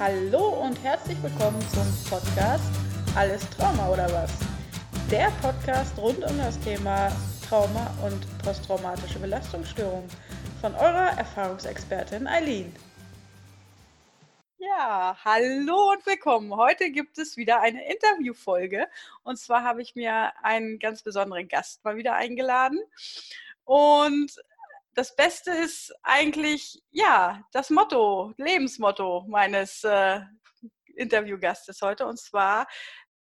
Hallo 0.00 0.62
und 0.62 0.82
herzlich 0.82 1.22
willkommen 1.22 1.60
zum 1.68 1.86
Podcast 2.08 2.64
Alles 3.14 3.46
Trauma 3.50 3.90
oder 3.90 4.10
was? 4.10 4.32
Der 5.10 5.30
Podcast 5.42 5.98
rund 5.98 6.24
um 6.24 6.38
das 6.38 6.58
Thema 6.60 7.12
Trauma 7.46 7.94
und 8.02 8.26
posttraumatische 8.42 9.18
Belastungsstörung 9.18 10.08
von 10.62 10.74
eurer 10.74 11.18
Erfahrungsexpertin 11.18 12.26
Eileen. 12.26 12.74
Ja, 14.56 15.18
hallo 15.22 15.90
und 15.90 16.06
willkommen. 16.06 16.56
Heute 16.56 16.90
gibt 16.92 17.18
es 17.18 17.36
wieder 17.36 17.60
eine 17.60 17.86
Interviewfolge 17.92 18.88
und 19.22 19.36
zwar 19.36 19.64
habe 19.64 19.82
ich 19.82 19.96
mir 19.96 20.32
einen 20.42 20.78
ganz 20.78 21.02
besonderen 21.02 21.46
Gast 21.46 21.84
mal 21.84 21.98
wieder 21.98 22.14
eingeladen. 22.14 22.80
Und 23.64 24.32
das 24.94 25.14
Beste 25.14 25.50
ist 25.52 25.92
eigentlich, 26.02 26.82
ja, 26.90 27.42
das 27.52 27.70
Motto, 27.70 28.32
Lebensmotto 28.36 29.24
meines 29.28 29.84
äh, 29.84 30.20
Interviewgastes 30.96 31.80
heute. 31.82 32.06
Und 32.06 32.18
zwar, 32.18 32.66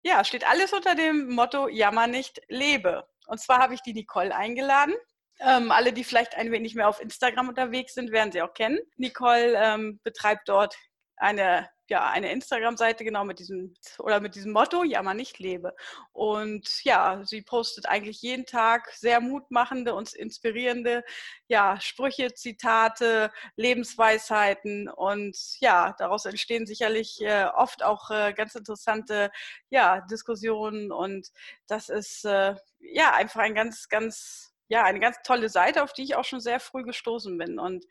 ja, 0.02 0.24
steht 0.24 0.48
alles 0.48 0.72
unter 0.72 0.94
dem 0.94 1.28
Motto, 1.28 1.68
jammer 1.68 2.06
nicht, 2.06 2.40
lebe. 2.48 3.06
Und 3.26 3.40
zwar 3.40 3.58
habe 3.58 3.74
ich 3.74 3.82
die 3.82 3.92
Nicole 3.92 4.34
eingeladen. 4.34 4.94
Ähm, 5.40 5.70
alle, 5.70 5.92
die 5.92 6.04
vielleicht 6.04 6.34
ein 6.34 6.50
wenig 6.50 6.74
mehr 6.74 6.88
auf 6.88 7.00
Instagram 7.00 7.48
unterwegs 7.48 7.94
sind, 7.94 8.10
werden 8.10 8.32
sie 8.32 8.42
auch 8.42 8.54
kennen. 8.54 8.80
Nicole 8.96 9.54
ähm, 9.56 10.00
betreibt 10.02 10.48
dort 10.48 10.74
eine 11.16 11.68
ja, 11.90 12.10
eine 12.10 12.32
Instagram-Seite 12.32 13.04
genau 13.04 13.24
mit 13.24 13.38
diesem 13.38 13.74
oder 13.98 14.20
mit 14.20 14.34
diesem 14.34 14.52
Motto, 14.52 14.84
ja, 14.84 15.02
man 15.02 15.16
nicht 15.16 15.38
lebe. 15.38 15.74
Und 16.12 16.84
ja, 16.84 17.22
sie 17.24 17.42
postet 17.42 17.86
eigentlich 17.86 18.22
jeden 18.22 18.46
Tag 18.46 18.90
sehr 18.92 19.20
mutmachende 19.20 19.94
und 19.94 20.12
inspirierende 20.12 21.04
ja, 21.48 21.80
Sprüche, 21.80 22.34
Zitate, 22.34 23.30
Lebensweisheiten. 23.56 24.88
Und 24.88 25.36
ja, 25.60 25.94
daraus 25.98 26.24
entstehen 26.26 26.66
sicherlich 26.66 27.20
äh, 27.20 27.46
oft 27.54 27.82
auch 27.82 28.10
äh, 28.10 28.32
ganz 28.34 28.54
interessante 28.54 29.30
ja, 29.70 30.00
Diskussionen. 30.02 30.92
Und 30.92 31.28
das 31.66 31.88
ist 31.88 32.24
äh, 32.24 32.54
ja 32.80 33.14
einfach 33.14 33.40
ein 33.40 33.54
ganz, 33.54 33.88
ganz, 33.88 34.52
ja, 34.68 34.84
eine 34.84 35.00
ganz 35.00 35.16
tolle 35.24 35.48
Seite, 35.48 35.82
auf 35.82 35.92
die 35.92 36.02
ich 36.02 36.16
auch 36.16 36.24
schon 36.24 36.40
sehr 36.40 36.60
früh 36.60 36.82
gestoßen 36.82 37.36
bin. 37.38 37.58
Und 37.58 37.86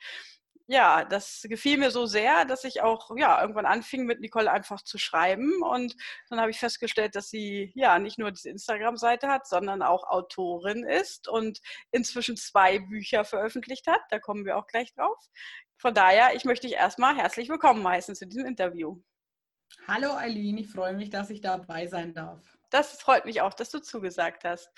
ja, 0.68 1.06
das 1.06 1.44
gefiel 1.44 1.78
mir 1.78 1.92
so 1.92 2.06
sehr, 2.06 2.44
dass 2.44 2.66
ich 2.66 2.82
auch 2.82 3.10
ja, 3.16 3.42
irgendwann 3.42 3.66
anfing, 3.66 4.06
mit 4.06 4.20
Nicole 4.20 4.52
einfach 4.52 4.82
zu 4.82 4.98
schreiben. 4.98 5.64
Und 5.64 5.96
dann 6.30 6.42
habe 6.42 6.52
ich 6.52 6.60
festgestellt, 6.60 7.16
dass 7.16 7.30
sie 7.30 7.72
ja 7.74 8.00
nicht 8.00 8.20
nur 8.20 8.32
diese 8.32 8.50
Instagram-Seite 8.50 9.30
hat, 9.30 9.48
sondern 9.48 9.82
auch 9.82 10.04
Autorin 10.04 10.84
ist 10.84 11.30
und 11.30 11.60
inzwischen 11.92 12.36
zwei 12.36 12.80
Bücher 12.80 13.24
veröffentlicht 13.24 13.88
hat. 13.88 14.02
Da 14.10 14.20
kommen 14.20 14.46
wir 14.46 14.58
auch 14.58 14.68
gleich 14.68 14.94
drauf. 14.94 15.18
Von 15.78 15.94
daher, 15.94 16.36
ich 16.36 16.44
möchte 16.44 16.68
dich 16.68 16.76
erstmal 16.76 17.16
herzlich 17.16 17.48
willkommen 17.48 17.88
heißen 17.88 18.16
zu 18.16 18.28
diesem 18.28 18.46
Interview. 18.46 19.02
Hallo 19.88 20.16
Eileen, 20.16 20.58
ich 20.58 20.68
freue 20.68 20.94
mich, 20.94 21.10
dass 21.10 21.30
ich 21.30 21.40
dabei 21.40 21.88
sein 21.88 22.14
darf. 22.14 22.57
Das 22.70 23.00
freut 23.02 23.26
mich 23.26 23.42
auch, 23.42 23.54
dass 23.54 23.70
du 23.70 23.80
zugesagt 23.80 24.44
hast. 24.44 24.70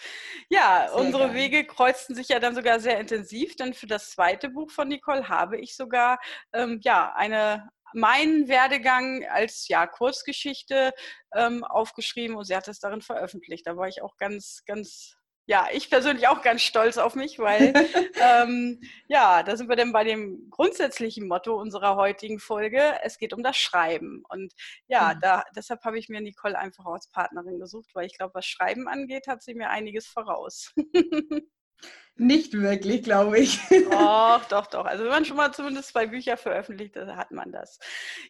Ja, 0.50 0.88
sehr 0.88 0.96
unsere 0.96 1.28
geil. 1.28 1.36
Wege 1.36 1.66
kreuzten 1.66 2.16
sich 2.16 2.30
ja 2.30 2.40
dann 2.40 2.56
sogar 2.56 2.80
sehr 2.80 3.00
intensiv, 3.00 3.56
denn 3.56 3.74
für 3.74 3.88
das 3.88 4.12
zweite 4.12 4.50
Buch 4.50 4.72
von 4.72 4.88
Nicole 4.88 5.28
habe 5.28 5.58
ich 5.58 5.76
sogar 5.76 6.20
ähm, 6.54 6.80
ja, 6.84 7.14
eine 7.16 7.70
meinen 7.94 8.48
Werdegang 8.48 9.26
als 9.26 9.68
ja, 9.68 9.88
Kurzgeschichte 9.88 10.94
ähm, 11.34 11.64
aufgeschrieben 11.64 12.36
und 12.36 12.46
sie 12.46 12.56
hat 12.56 12.68
es 12.68 12.80
darin 12.80 13.02
veröffentlicht. 13.02 13.66
Da 13.66 13.78
war 13.78 13.88
ich 13.88 14.02
auch 14.02 14.18
ganz, 14.18 14.64
ganz 14.66 15.19
ja, 15.50 15.68
ich 15.72 15.90
persönlich 15.90 16.28
auch 16.28 16.44
ganz 16.44 16.62
stolz 16.62 17.00
auf 17.00 17.16
mich, 17.16 17.40
weil 17.40 17.74
ähm, 18.22 18.80
ja, 19.08 19.42
da 19.42 19.58
sind 19.58 19.68
wir 19.68 19.76
dann 19.76 19.92
bei 19.92 20.04
dem 20.04 20.48
grundsätzlichen 20.52 21.28
Motto 21.28 21.60
unserer 21.60 21.96
heutigen 21.96 22.38
Folge. 22.38 23.00
Es 23.02 23.18
geht 23.18 23.34
um 23.34 23.42
das 23.42 23.58
Schreiben. 23.58 24.22
Und 24.30 24.54
ja, 24.88 25.16
mhm. 25.16 25.22
da, 25.22 25.44
deshalb 25.56 25.84
habe 25.84 25.98
ich 25.98 26.08
mir 26.08 26.22
Nicole 26.22 26.56
einfach 26.56 26.86
als 26.86 27.10
Partnerin 27.10 27.58
gesucht, 27.58 27.90
weil 27.96 28.06
ich 28.06 28.16
glaube, 28.16 28.36
was 28.36 28.46
Schreiben 28.46 28.88
angeht, 28.88 29.26
hat 29.26 29.42
sie 29.42 29.56
mir 29.56 29.72
einiges 29.72 30.06
voraus. 30.06 30.72
Nicht 32.16 32.52
wirklich, 32.54 33.04
glaube 33.04 33.40
ich. 33.40 33.62
Doch, 33.92 34.44
doch, 34.50 34.68
doch. 34.68 34.86
Also 34.86 35.06
wenn 35.06 35.12
man 35.12 35.26
schon 35.26 35.38
mal 35.38 35.54
zumindest 35.54 35.90
zwei 35.90 36.06
Bücher 36.06 36.36
veröffentlicht, 36.36 36.98
dann 36.98 37.16
hat 37.16 37.32
man 37.32 37.52
das. 37.52 37.80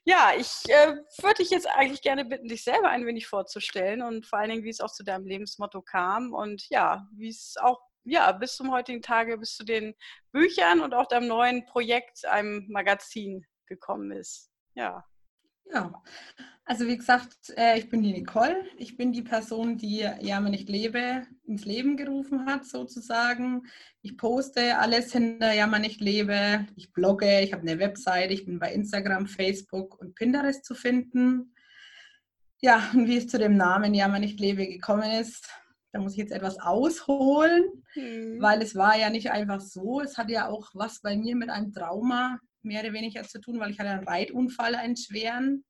Ja, 0.04 0.32
ich 0.38 0.64
äh, 0.68 0.96
würde 1.22 1.38
dich 1.40 1.50
jetzt 1.50 1.68
eigentlich 1.68 2.04
gerne 2.04 2.24
bitten, 2.24 2.48
dich 2.48 2.64
selber 2.64 2.90
ein 2.90 3.08
wenig 3.08 3.26
vorzustellen 3.28 4.04
und 4.04 4.28
vor 4.28 4.38
allen 4.40 4.52
Dingen, 4.52 4.64
wie 4.64 4.70
es 4.70 4.80
auch 4.80 4.92
zu 4.92 5.04
deinem 5.04 5.26
Lebensmotto 5.26 5.82
kam 5.82 6.34
und 6.34 6.70
ja, 6.70 7.08
wie 7.16 7.30
es 7.30 7.56
auch 7.60 7.80
ja, 8.04 8.32
bis 8.32 8.56
zum 8.56 8.72
heutigen 8.72 9.02
Tage, 9.02 9.38
bis 9.38 9.56
zu 9.56 9.64
den 9.64 9.96
Büchern 10.32 10.82
und 10.82 10.94
auch 10.94 11.08
deinem 11.08 11.28
neuen 11.28 11.66
Projekt, 11.66 12.26
einem 12.26 12.68
Magazin 12.70 13.46
gekommen 13.66 14.12
ist. 14.12 14.52
Ja. 14.76 15.04
Ja, 15.72 16.02
also 16.70 16.86
wie 16.86 16.98
gesagt, 16.98 17.52
äh, 17.58 17.80
ich 17.80 17.90
bin 17.90 18.04
die 18.04 18.14
Nicole. 18.14 18.56
Ich 18.78 18.96
bin 18.96 19.12
die 19.12 19.24
Person, 19.24 19.78
die 19.78 20.08
Jammer 20.20 20.52
nicht 20.52 20.70
lebe 20.70 21.26
ins 21.46 21.66
Leben 21.66 21.98
gerufen 21.98 22.46
hat, 22.46 22.64
sozusagen. 22.64 23.64
Ich 24.04 24.18
poste 24.18 24.78
alles 24.78 25.12
hinter 25.12 25.52
Jammer 25.52 25.80
nicht 25.80 26.00
lebe. 26.00 26.68
Ich 26.76 26.94
blogge, 26.94 27.42
ich 27.42 27.54
habe 27.54 27.64
eine 27.64 27.80
Website, 27.80 28.30
ich 28.30 28.46
bin 28.46 28.60
bei 28.60 28.72
Instagram, 28.72 29.26
Facebook 29.26 30.00
und 30.00 30.14
Pinterest 30.14 30.64
zu 30.64 30.76
finden. 30.76 31.56
Ja, 32.62 32.88
und 32.94 33.08
wie 33.08 33.18
es 33.18 33.28
zu 33.28 33.40
dem 33.40 33.58
Namen 33.58 33.96
Jammer 33.96 34.20
nicht 34.20 34.40
lebe 34.40 34.68
gekommen 34.68 35.10
ist, 35.10 35.50
da 35.92 36.00
muss 36.00 36.12
ich 36.12 36.20
jetzt 36.20 36.32
etwas 36.32 36.60
ausholen, 36.60 37.64
mhm. 37.96 38.40
weil 38.42 38.62
es 38.62 38.76
war 38.76 38.96
ja 38.96 39.10
nicht 39.10 39.32
einfach 39.32 39.60
so. 39.60 40.02
Es 40.02 40.20
hat 40.20 40.30
ja 40.30 40.48
auch 40.48 40.70
was 40.76 41.02
bei 41.02 41.18
mir 41.18 41.36
mit 41.36 41.50
einem 41.50 41.74
Trauma 41.74 42.40
mehr 42.62 42.82
oder 42.82 42.94
weniger 42.94 43.24
zu 43.24 43.40
tun, 43.40 43.60
weil 43.60 43.72
ich 43.72 43.80
hatte 43.80 43.90
einen 43.90 44.08
Reitunfall, 44.08 44.76
einen 44.76 44.98
schweren, 44.98 45.64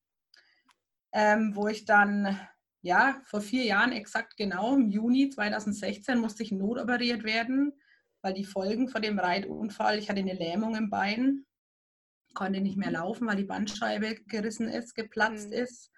ähm, 1.14 1.56
wo 1.56 1.68
ich 1.68 1.86
dann, 1.86 2.40
ja, 2.82 3.22
vor 3.26 3.42
vier 3.42 3.64
Jahren 3.66 3.92
exakt 3.92 4.38
genau, 4.38 4.76
im 4.76 4.90
Juni 4.90 5.30
2016 5.30 6.18
musste 6.20 6.44
ich 6.44 6.52
notoperiert 6.52 7.24
werden, 7.24 7.74
weil 8.22 8.34
die 8.34 8.46
Folgen 8.46 8.90
von 8.90 9.02
dem 9.02 9.20
Reitunfall, 9.20 9.98
ich 9.98 10.10
hatte 10.10 10.20
eine 10.20 10.34
Lähmung 10.34 10.76
im 10.76 10.90
Bein, 10.90 11.46
konnte 12.34 12.62
nicht 12.62 12.78
mehr 12.78 12.92
laufen, 12.92 13.28
weil 13.28 13.38
die 13.38 13.44
Bandscheibe 13.44 14.16
gerissen 14.28 14.68
ist, 14.68 14.96
geplatzt 14.96 15.48
mhm. 15.48 15.54
ist. 15.54 15.92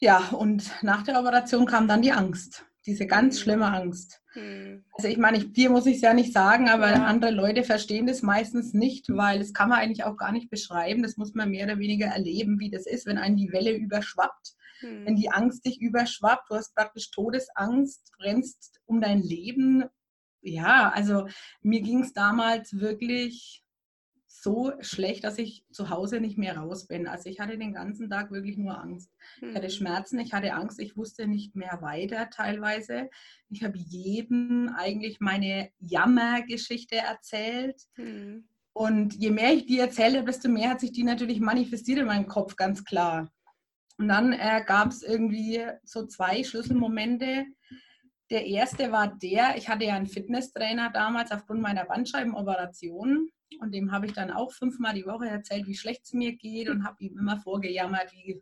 Ja, 0.00 0.28
und 0.28 0.70
nach 0.82 1.02
der 1.02 1.18
Operation 1.18 1.66
kam 1.66 1.88
dann 1.88 2.02
die 2.02 2.12
Angst 2.12 2.67
diese 2.88 3.06
ganz 3.06 3.38
schlimme 3.38 3.66
Angst. 3.72 4.20
Mhm. 4.34 4.84
Also 4.92 5.08
ich 5.08 5.18
meine, 5.18 5.38
ich, 5.38 5.52
dir 5.52 5.70
muss 5.70 5.86
ich 5.86 5.96
es 5.96 6.02
ja 6.02 6.14
nicht 6.14 6.32
sagen, 6.32 6.68
aber 6.68 6.90
ja. 6.90 7.04
andere 7.04 7.30
Leute 7.30 7.62
verstehen 7.62 8.06
das 8.06 8.22
meistens 8.22 8.72
nicht, 8.72 9.08
weil 9.08 9.38
das 9.38 9.52
kann 9.52 9.68
man 9.68 9.78
eigentlich 9.78 10.04
auch 10.04 10.16
gar 10.16 10.32
nicht 10.32 10.50
beschreiben. 10.50 11.02
Das 11.02 11.16
muss 11.16 11.34
man 11.34 11.50
mehr 11.50 11.66
oder 11.66 11.78
weniger 11.78 12.06
erleben, 12.06 12.58
wie 12.58 12.70
das 12.70 12.86
ist, 12.86 13.06
wenn 13.06 13.18
einen 13.18 13.36
die 13.36 13.52
Welle 13.52 13.72
überschwappt. 13.72 14.54
Mhm. 14.80 15.06
Wenn 15.06 15.16
die 15.16 15.30
Angst 15.30 15.64
dich 15.64 15.80
überschwappt, 15.80 16.50
du 16.50 16.56
hast 16.56 16.74
praktisch 16.74 17.10
Todesangst, 17.10 18.12
brennst 18.18 18.80
um 18.86 19.00
dein 19.00 19.22
Leben. 19.22 19.84
Ja, 20.40 20.90
also 20.90 21.26
mir 21.62 21.80
ging 21.80 22.02
es 22.02 22.12
damals 22.12 22.78
wirklich 22.78 23.62
so 24.42 24.72
schlecht, 24.80 25.24
dass 25.24 25.38
ich 25.38 25.64
zu 25.70 25.90
Hause 25.90 26.20
nicht 26.20 26.38
mehr 26.38 26.56
raus 26.56 26.86
bin. 26.86 27.06
Also 27.06 27.28
ich 27.28 27.40
hatte 27.40 27.58
den 27.58 27.74
ganzen 27.74 28.08
Tag 28.08 28.30
wirklich 28.30 28.56
nur 28.56 28.78
Angst. 28.78 29.10
Ich 29.40 29.54
hatte 29.54 29.68
hm. 29.68 29.74
Schmerzen, 29.74 30.18
ich 30.18 30.32
hatte 30.32 30.54
Angst, 30.54 30.80
ich 30.80 30.96
wusste 30.96 31.26
nicht 31.26 31.54
mehr 31.56 31.78
weiter 31.80 32.30
teilweise. 32.30 33.10
Ich 33.50 33.64
habe 33.64 33.76
jedem 33.76 34.70
eigentlich 34.76 35.20
meine 35.20 35.70
Jammergeschichte 35.78 36.96
erzählt. 36.96 37.82
Mhm. 37.96 38.48
Und 38.72 39.14
je 39.14 39.30
mehr 39.30 39.54
ich 39.54 39.66
die 39.66 39.80
erzähle, 39.80 40.22
desto 40.22 40.48
mehr 40.48 40.70
hat 40.70 40.80
sich 40.80 40.92
die 40.92 41.02
natürlich 41.02 41.40
manifestiert 41.40 41.98
in 41.98 42.06
meinem 42.06 42.28
Kopf, 42.28 42.54
ganz 42.54 42.84
klar. 42.84 43.28
Und 43.98 44.06
dann 44.08 44.32
äh, 44.32 44.62
gab 44.64 44.90
es 44.90 45.02
irgendwie 45.02 45.60
so 45.82 46.06
zwei 46.06 46.44
Schlüsselmomente. 46.44 47.46
Der 48.30 48.46
erste 48.46 48.92
war 48.92 49.16
der, 49.18 49.56
ich 49.56 49.68
hatte 49.68 49.84
ja 49.84 49.94
einen 49.94 50.06
Fitnesstrainer 50.06 50.90
damals 50.90 51.32
aufgrund 51.32 51.60
meiner 51.60 51.86
Bandscheibenoperation 51.86 53.28
und 53.60 53.74
dem 53.74 53.92
habe 53.92 54.06
ich 54.06 54.12
dann 54.12 54.30
auch 54.30 54.52
fünfmal 54.52 54.94
die 54.94 55.06
Woche 55.06 55.28
erzählt, 55.28 55.66
wie 55.66 55.76
schlecht 55.76 56.04
es 56.04 56.12
mir 56.12 56.32
geht 56.36 56.68
und 56.68 56.84
habe 56.84 56.96
ihm 57.00 57.18
immer 57.18 57.38
vorgejammert, 57.38 58.12
wie 58.12 58.40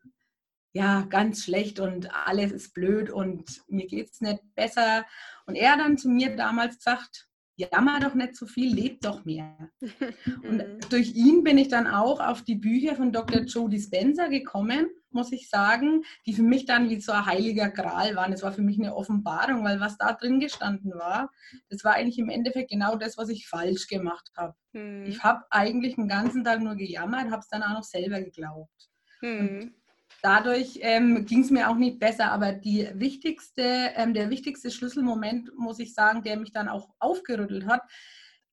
ja, 0.73 1.07
ganz 1.09 1.45
schlecht 1.45 1.81
und 1.81 2.15
alles 2.15 2.53
ist 2.53 2.75
blöd 2.75 3.09
und 3.09 3.63
mir 3.67 3.87
geht 3.87 4.11
es 4.11 4.21
nicht 4.21 4.43
besser. 4.55 5.07
Und 5.47 5.55
er 5.55 5.73
hat 5.73 5.81
dann 5.81 5.97
zu 5.97 6.11
mir 6.11 6.37
damals 6.37 6.77
gesagt, 6.77 7.29
jammer 7.57 7.99
doch 8.01 8.15
nicht 8.15 8.37
so 8.37 8.47
viel, 8.47 8.75
leb 8.75 9.01
doch 9.01 9.25
mehr. 9.25 9.71
Und 10.43 10.59
mhm. 10.59 10.81
durch 10.91 11.15
ihn 11.15 11.43
bin 11.43 11.57
ich 11.57 11.69
dann 11.69 11.87
auch 11.87 12.21
auf 12.21 12.43
die 12.43 12.57
Bücher 12.57 12.95
von 12.95 13.13
Dr. 13.13 13.43
Joe 13.43 13.71
Dispenza 13.71 14.27
gekommen, 14.27 14.91
muss 15.11 15.33
ich 15.33 15.49
sagen, 15.49 16.03
die 16.27 16.35
für 16.35 16.43
mich 16.43 16.67
dann 16.67 16.91
wie 16.91 17.01
so 17.01 17.13
ein 17.13 17.27
heiliger 17.27 17.71
Gral 17.71 18.17
waren. 18.17 18.33
Es 18.33 18.43
war 18.43 18.53
für 18.53 18.63
mich 18.63 18.79
eine 18.79 18.95
Offenbarung, 18.95 19.65
weil 19.65 19.81
was 19.81 19.97
da 19.99 20.13
drin 20.13 20.41
gestanden 20.41 20.93
war, 20.95 21.31
das 21.69 21.85
war 21.85 21.95
eigentlich 21.95 22.19
im 22.19 22.29
Endeffekt 22.29 22.71
genau 22.71 22.97
das, 22.97 23.17
was 23.17 23.29
ich 23.29 23.49
falsch 23.49 23.87
gemacht 23.87 24.31
habe. 24.37 24.55
Mhm. 24.73 25.07
Ich 25.07 25.23
habe 25.23 25.45
eigentlich 25.51 25.97
den 25.97 26.09
ganzen 26.09 26.45
Tag 26.45 26.61
nur 26.61 26.77
gejammert, 26.77 27.31
habe 27.31 27.41
es 27.41 27.49
dann 27.49 27.63
auch 27.63 27.75
noch 27.75 27.85
selber 27.85 28.21
geglaubt. 28.21 28.91
Mhm 29.21 29.75
dadurch 30.23 30.79
ähm, 30.83 31.25
ging 31.25 31.43
es 31.43 31.51
mir 31.51 31.71
auch 31.71 31.77
nicht 31.77 31.99
besser. 31.99 32.33
Aber 32.33 32.61
wichtigste, 32.63 33.63
ähm, 33.95 34.15
der 34.15 34.31
wichtigste 34.31 34.71
Schlüsselmoment, 34.71 35.51
muss 35.57 35.79
ich 35.79 35.95
sagen, 35.95 36.23
der 36.23 36.37
mich 36.37 36.53
dann 36.53 36.69
auch 36.69 36.89
aufgerüttelt 36.99 37.67
hat, 37.67 37.83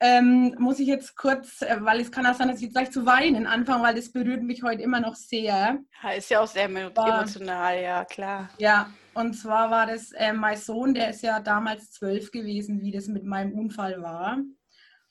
ähm, 0.03 0.53
muss 0.59 0.79
ich 0.79 0.87
jetzt 0.87 1.15
kurz, 1.15 1.61
äh, 1.61 1.77
weil 1.79 2.01
es 2.01 2.11
kann 2.11 2.25
auch 2.25 2.33
sein, 2.33 2.49
dass 2.49 2.57
ich 2.57 2.63
jetzt 2.63 2.73
gleich 2.73 2.91
zu 2.91 3.05
weinen 3.05 3.47
anfange, 3.47 3.83
weil 3.83 3.95
das 3.95 4.11
berührt 4.11 4.43
mich 4.43 4.61
heute 4.61 4.81
immer 4.81 4.99
noch 4.99 5.15
sehr. 5.15 5.79
Ja, 6.03 6.09
ist 6.11 6.29
ja 6.29 6.41
auch 6.41 6.47
sehr 6.47 6.65
emotional, 6.65 7.81
ja, 7.81 8.03
klar. 8.03 8.49
Ja, 8.57 8.89
und 9.13 9.33
zwar 9.33 9.71
war 9.71 9.87
das 9.87 10.11
äh, 10.11 10.33
mein 10.33 10.57
Sohn, 10.57 10.93
der 10.93 11.11
ist 11.11 11.23
ja 11.23 11.39
damals 11.39 11.91
zwölf 11.91 12.31
gewesen, 12.31 12.81
wie 12.81 12.91
das 12.91 13.07
mit 13.07 13.23
meinem 13.23 13.53
Unfall 13.57 14.01
war. 14.01 14.39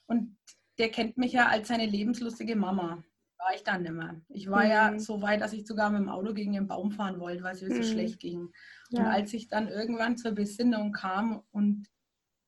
Und 0.04 0.36
der 0.78 0.90
kennt 0.90 1.16
mich 1.16 1.32
ja 1.32 1.46
als 1.46 1.68
seine 1.68 1.86
lebenslustige 1.86 2.54
Mama. 2.54 3.02
War 3.38 3.54
ich 3.54 3.64
dann 3.64 3.82
mehr. 3.84 4.20
Ich 4.28 4.50
war 4.50 4.64
mhm. 4.64 4.70
ja 4.70 4.98
so 4.98 5.22
weit, 5.22 5.40
dass 5.40 5.54
ich 5.54 5.66
sogar 5.66 5.88
mit 5.88 6.00
dem 6.00 6.10
Auto 6.10 6.34
gegen 6.34 6.52
den 6.52 6.66
Baum 6.66 6.92
fahren 6.92 7.18
wollte, 7.18 7.42
weil 7.42 7.54
es 7.54 7.62
mir 7.62 7.74
mhm. 7.74 7.82
so 7.82 7.90
schlecht 7.90 8.20
ging. 8.20 8.50
Ja. 8.90 9.00
Und 9.00 9.06
als 9.06 9.32
ich 9.32 9.48
dann 9.48 9.68
irgendwann 9.68 10.18
zur 10.18 10.32
Besinnung 10.32 10.92
kam 10.92 11.42
und 11.50 11.86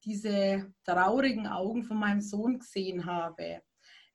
diese 0.05 0.73
traurigen 0.85 1.47
Augen 1.47 1.85
von 1.85 1.99
meinem 1.99 2.21
Sohn 2.21 2.59
gesehen 2.59 3.07
habe. 3.07 3.63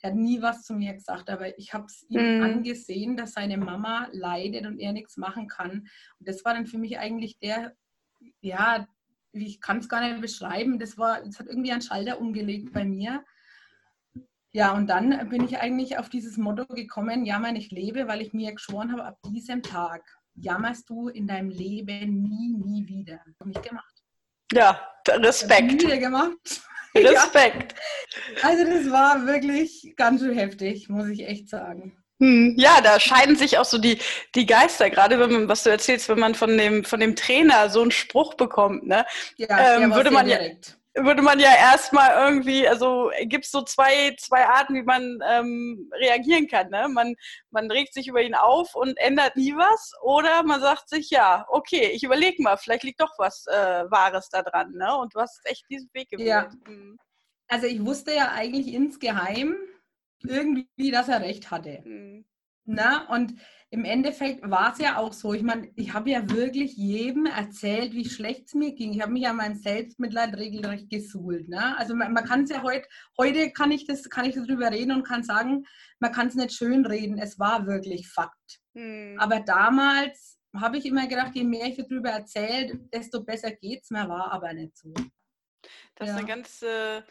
Er 0.01 0.11
hat 0.11 0.15
nie 0.15 0.41
was 0.41 0.63
zu 0.63 0.73
mir 0.73 0.93
gesagt, 0.93 1.29
aber 1.29 1.57
ich 1.57 1.73
habe 1.73 1.85
es 1.85 2.05
ihm 2.09 2.39
mm. 2.39 2.43
angesehen, 2.43 3.17
dass 3.17 3.33
seine 3.33 3.57
Mama 3.57 4.07
leidet 4.11 4.65
und 4.65 4.79
er 4.79 4.93
nichts 4.93 5.17
machen 5.17 5.47
kann. 5.47 5.71
Und 6.19 6.27
das 6.27 6.45
war 6.45 6.53
dann 6.53 6.67
für 6.67 6.77
mich 6.77 6.97
eigentlich 6.99 7.37
der, 7.39 7.73
ja, 8.41 8.87
ich 9.33 9.59
kann 9.59 9.79
es 9.79 9.89
gar 9.89 10.01
nicht 10.01 10.21
beschreiben, 10.21 10.79
das, 10.79 10.97
war, 10.97 11.21
das 11.21 11.39
hat 11.39 11.47
irgendwie 11.47 11.71
einen 11.71 11.81
Schalter 11.81 12.19
umgelegt 12.19 12.71
bei 12.73 12.85
mir. 12.85 13.23
Ja, 14.51 14.73
und 14.73 14.87
dann 14.87 15.29
bin 15.29 15.43
ich 15.43 15.59
eigentlich 15.59 15.99
auf 15.99 16.09
dieses 16.09 16.37
Motto 16.37 16.65
gekommen, 16.65 17.25
jammer 17.25 17.51
nicht 17.51 17.71
lebe, 17.71 18.07
weil 18.07 18.21
ich 18.21 18.33
mir 18.33 18.53
geschworen 18.53 18.91
habe, 18.91 19.03
ab 19.03 19.19
diesem 19.27 19.61
Tag 19.61 20.03
jammerst 20.33 20.89
du 20.89 21.09
in 21.09 21.27
deinem 21.27 21.49
Leben 21.49 22.23
nie, 22.23 22.53
nie 22.53 22.87
wieder. 22.87 23.19
Nicht 23.45 23.61
gemacht. 23.61 23.98
Ja, 24.53 24.81
Respekt. 25.07 25.83
Wieder 25.83 25.97
gemacht. 25.97 26.61
Respekt. 26.95 27.75
ja. 28.35 28.49
Also 28.49 28.63
das 28.65 28.91
war 28.91 29.25
wirklich 29.25 29.93
ganz 29.95 30.21
schön 30.21 30.37
heftig, 30.37 30.89
muss 30.89 31.07
ich 31.07 31.27
echt 31.27 31.49
sagen. 31.49 31.95
Hm, 32.19 32.55
ja, 32.57 32.81
da 32.81 32.99
scheiden 32.99 33.35
sich 33.35 33.57
auch 33.57 33.65
so 33.65 33.77
die, 33.77 33.99
die 34.35 34.45
Geister, 34.45 34.89
gerade 34.89 35.19
wenn 35.19 35.31
man, 35.31 35.47
was 35.47 35.63
du 35.63 35.69
erzählst, 35.69 36.09
wenn 36.09 36.19
man 36.19 36.35
von 36.35 36.57
dem, 36.57 36.83
von 36.83 36.99
dem 36.99 37.15
Trainer 37.15 37.69
so 37.69 37.81
einen 37.81 37.91
Spruch 37.91 38.33
bekommt, 38.33 38.85
ne? 38.87 39.05
Ja, 39.37 39.77
ähm, 39.77 39.93
würde 39.93 40.11
man 40.11 40.27
ja, 40.27 40.37
direkt 40.37 40.78
würde 40.95 41.21
man 41.21 41.39
ja 41.39 41.55
erstmal 41.55 42.11
irgendwie, 42.25 42.67
also 42.67 43.11
gibt 43.23 43.45
es 43.45 43.51
so 43.51 43.61
zwei, 43.61 44.15
zwei 44.19 44.45
Arten, 44.45 44.75
wie 44.75 44.83
man 44.83 45.19
ähm, 45.27 45.89
reagieren 45.93 46.47
kann. 46.47 46.69
Ne? 46.69 46.87
Man, 46.89 47.15
man 47.51 47.69
regt 47.69 47.93
sich 47.93 48.07
über 48.07 48.21
ihn 48.21 48.35
auf 48.35 48.75
und 48.75 48.97
ändert 48.97 49.35
nie 49.35 49.53
was 49.53 49.93
oder 50.01 50.43
man 50.43 50.61
sagt 50.61 50.89
sich, 50.89 51.09
ja, 51.09 51.45
okay, 51.49 51.89
ich 51.93 52.03
überlege 52.03 52.41
mal, 52.41 52.57
vielleicht 52.57 52.83
liegt 52.83 53.01
doch 53.01 53.13
was 53.17 53.45
äh, 53.47 53.85
Wahres 53.89 54.29
da 54.29 54.41
dran. 54.41 54.71
Ne? 54.71 54.95
Und 54.97 55.13
du 55.15 55.19
hast 55.19 55.39
echt 55.45 55.65
diesen 55.69 55.89
Weg 55.93 56.09
gewählt. 56.09 56.27
Ja. 56.27 56.49
Mhm. 56.67 56.97
Also 57.47 57.67
ich 57.67 57.83
wusste 57.85 58.13
ja 58.13 58.31
eigentlich 58.31 58.73
insgeheim 58.73 59.55
irgendwie, 60.23 60.91
dass 60.91 61.07
er 61.07 61.21
recht 61.21 61.51
hatte. 61.51 61.81
Mhm. 61.83 62.25
Na, 62.71 63.07
und 63.07 63.33
im 63.71 63.83
Endeffekt 63.83 64.47
war 64.47 64.73
es 64.73 64.79
ja 64.79 64.97
auch 64.97 65.11
so. 65.11 65.33
Ich 65.33 65.41
meine, 65.41 65.71
ich 65.75 65.93
habe 65.93 66.11
ja 66.11 66.29
wirklich 66.29 66.75
jedem 66.75 67.25
erzählt, 67.25 67.93
wie 67.93 68.07
schlecht 68.07 68.45
es 68.45 68.53
mir 68.53 68.75
ging. 68.75 68.93
Ich 68.93 69.01
habe 69.01 69.11
mich 69.11 69.23
ja 69.23 69.33
mein 69.33 69.55
Selbstmitleid 69.55 70.37
regelrecht 70.37 70.87
gesuhlt. 70.87 71.49
Ne? 71.49 71.75
Also 71.77 71.95
man, 71.95 72.13
man 72.13 72.25
kann 72.25 72.43
es 72.43 72.51
ja 72.51 72.61
heute, 72.61 72.87
heute 73.17 73.51
kann 73.51 73.71
ich 73.71 73.87
das, 73.87 74.07
kann 74.09 74.25
ich 74.25 74.35
darüber 74.35 74.71
reden 74.71 74.91
und 74.91 75.03
kann 75.03 75.23
sagen, 75.23 75.65
man 75.99 76.11
kann 76.11 76.27
es 76.27 76.35
nicht 76.35 76.53
schön 76.53 76.85
reden. 76.85 77.17
Es 77.17 77.39
war 77.39 77.65
wirklich 77.65 78.07
Fakt. 78.07 78.59
Hm. 78.75 79.15
Aber 79.17 79.39
damals 79.39 80.39
habe 80.55 80.77
ich 80.77 80.85
immer 80.85 81.07
gedacht, 81.07 81.35
je 81.35 81.43
mehr 81.43 81.67
ich 81.67 81.77
darüber 81.77 82.09
erzählt, 82.09 82.79
desto 82.93 83.23
besser 83.23 83.51
geht 83.51 83.81
es 83.81 83.89
mir, 83.89 84.07
war 84.07 84.31
aber 84.31 84.53
nicht 84.53 84.77
so. 84.77 84.93
Das 85.95 86.07
ja. 86.07 86.13
ist 86.13 86.19
eine 86.19 86.27
ganz 86.27 86.61
äh, 86.61 87.01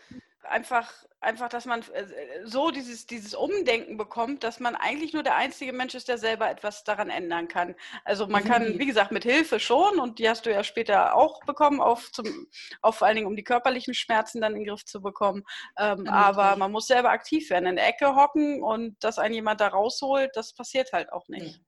einfach, 0.44 0.92
einfach, 1.20 1.48
dass 1.48 1.66
man 1.66 1.80
äh, 1.92 2.06
so 2.44 2.70
dieses, 2.70 3.06
dieses 3.06 3.34
Umdenken 3.34 3.96
bekommt, 3.96 4.44
dass 4.44 4.60
man 4.60 4.76
eigentlich 4.76 5.12
nur 5.12 5.22
der 5.22 5.36
einzige 5.36 5.72
Mensch 5.72 5.94
ist, 5.94 6.08
der 6.08 6.18
selber 6.18 6.50
etwas 6.50 6.84
daran 6.84 7.10
ändern 7.10 7.48
kann. 7.48 7.74
Also 8.04 8.26
man 8.26 8.44
kann, 8.44 8.78
wie 8.78 8.86
gesagt, 8.86 9.12
mit 9.12 9.24
Hilfe 9.24 9.60
schon, 9.60 9.98
und 9.98 10.18
die 10.18 10.28
hast 10.28 10.46
du 10.46 10.52
ja 10.52 10.62
später 10.64 11.14
auch 11.14 11.40
bekommen, 11.44 11.80
auf, 11.80 12.10
zum, 12.12 12.46
auf 12.82 12.96
vor 12.96 13.06
allen 13.06 13.16
Dingen, 13.16 13.26
um 13.26 13.36
die 13.36 13.44
körperlichen 13.44 13.94
Schmerzen 13.94 14.40
dann 14.40 14.54
in 14.54 14.60
den 14.60 14.68
Griff 14.68 14.84
zu 14.84 15.00
bekommen. 15.00 15.44
Ähm, 15.78 16.04
ja, 16.06 16.12
aber 16.12 16.56
man 16.56 16.72
muss 16.72 16.86
selber 16.86 17.10
aktiv 17.10 17.50
werden, 17.50 17.66
in 17.66 17.76
der 17.76 17.88
Ecke 17.88 18.14
hocken 18.14 18.62
und 18.62 18.96
dass 19.02 19.18
einen 19.18 19.34
jemand 19.34 19.60
da 19.60 19.68
rausholt, 19.68 20.30
das 20.34 20.54
passiert 20.54 20.92
halt 20.92 21.12
auch 21.12 21.28
nicht. 21.28 21.60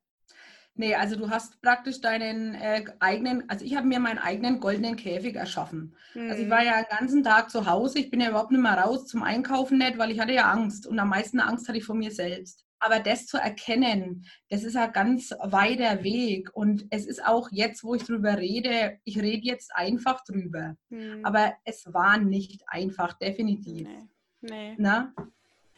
Nee, 0.81 0.95
also 0.95 1.15
du 1.15 1.29
hast 1.29 1.61
praktisch 1.61 2.01
deinen 2.01 2.55
äh, 2.55 2.83
eigenen, 3.01 3.47
also 3.51 3.67
ich 3.67 3.77
habe 3.77 3.87
mir 3.87 4.01
meinen 4.01 4.17
eigenen 4.17 4.61
goldenen 4.61 4.97
Käfig 4.97 5.37
erschaffen. 5.37 5.95
Mhm. 6.15 6.31
Also 6.31 6.43
ich 6.43 6.49
war 6.49 6.65
ja 6.65 6.83
den 6.83 6.99
ganzen 6.99 7.23
Tag 7.23 7.51
zu 7.51 7.67
Hause, 7.67 7.99
ich 7.99 8.11
bin 8.11 8.23
ja 8.23 8.31
überhaupt 8.31 8.51
nicht 8.51 8.63
mehr 8.63 8.79
raus 8.79 9.07
zum 9.07 9.23
Einkaufen 9.23 9.77
nicht, 9.77 9.99
weil 9.99 10.11
ich 10.11 10.19
hatte 10.19 10.33
ja 10.33 10.51
Angst 10.51 10.87
und 10.87 10.99
am 10.99 11.11
meisten 11.11 11.39
Angst 11.39 11.69
hatte 11.69 11.77
ich 11.77 11.85
vor 11.85 11.97
mir 11.97 12.11
selbst. 12.11 12.65
Aber 12.79 12.99
das 12.99 13.27
zu 13.27 13.37
erkennen, 13.37 14.25
das 14.49 14.65
ist 14.65 14.75
ein 14.75 14.91
ganz 14.93 15.33
weiter 15.43 16.03
Weg. 16.03 16.49
Und 16.55 16.87
es 16.89 17.05
ist 17.05 17.27
auch 17.27 17.51
jetzt, 17.53 17.85
wo 17.85 17.95
ich 17.95 18.05
drüber 18.05 18.39
rede, 18.39 19.01
ich 19.05 19.19
rede 19.19 19.47
jetzt 19.47 19.77
einfach 19.77 20.25
drüber. 20.25 20.77
Mhm. 20.89 21.21
Aber 21.25 21.53
es 21.65 21.93
war 21.93 22.17
nicht 22.17 22.63
einfach, 22.69 23.19
definitiv. 23.19 23.87
Nee. 23.87 24.09
nee. 24.41 24.75
Na? 24.79 25.13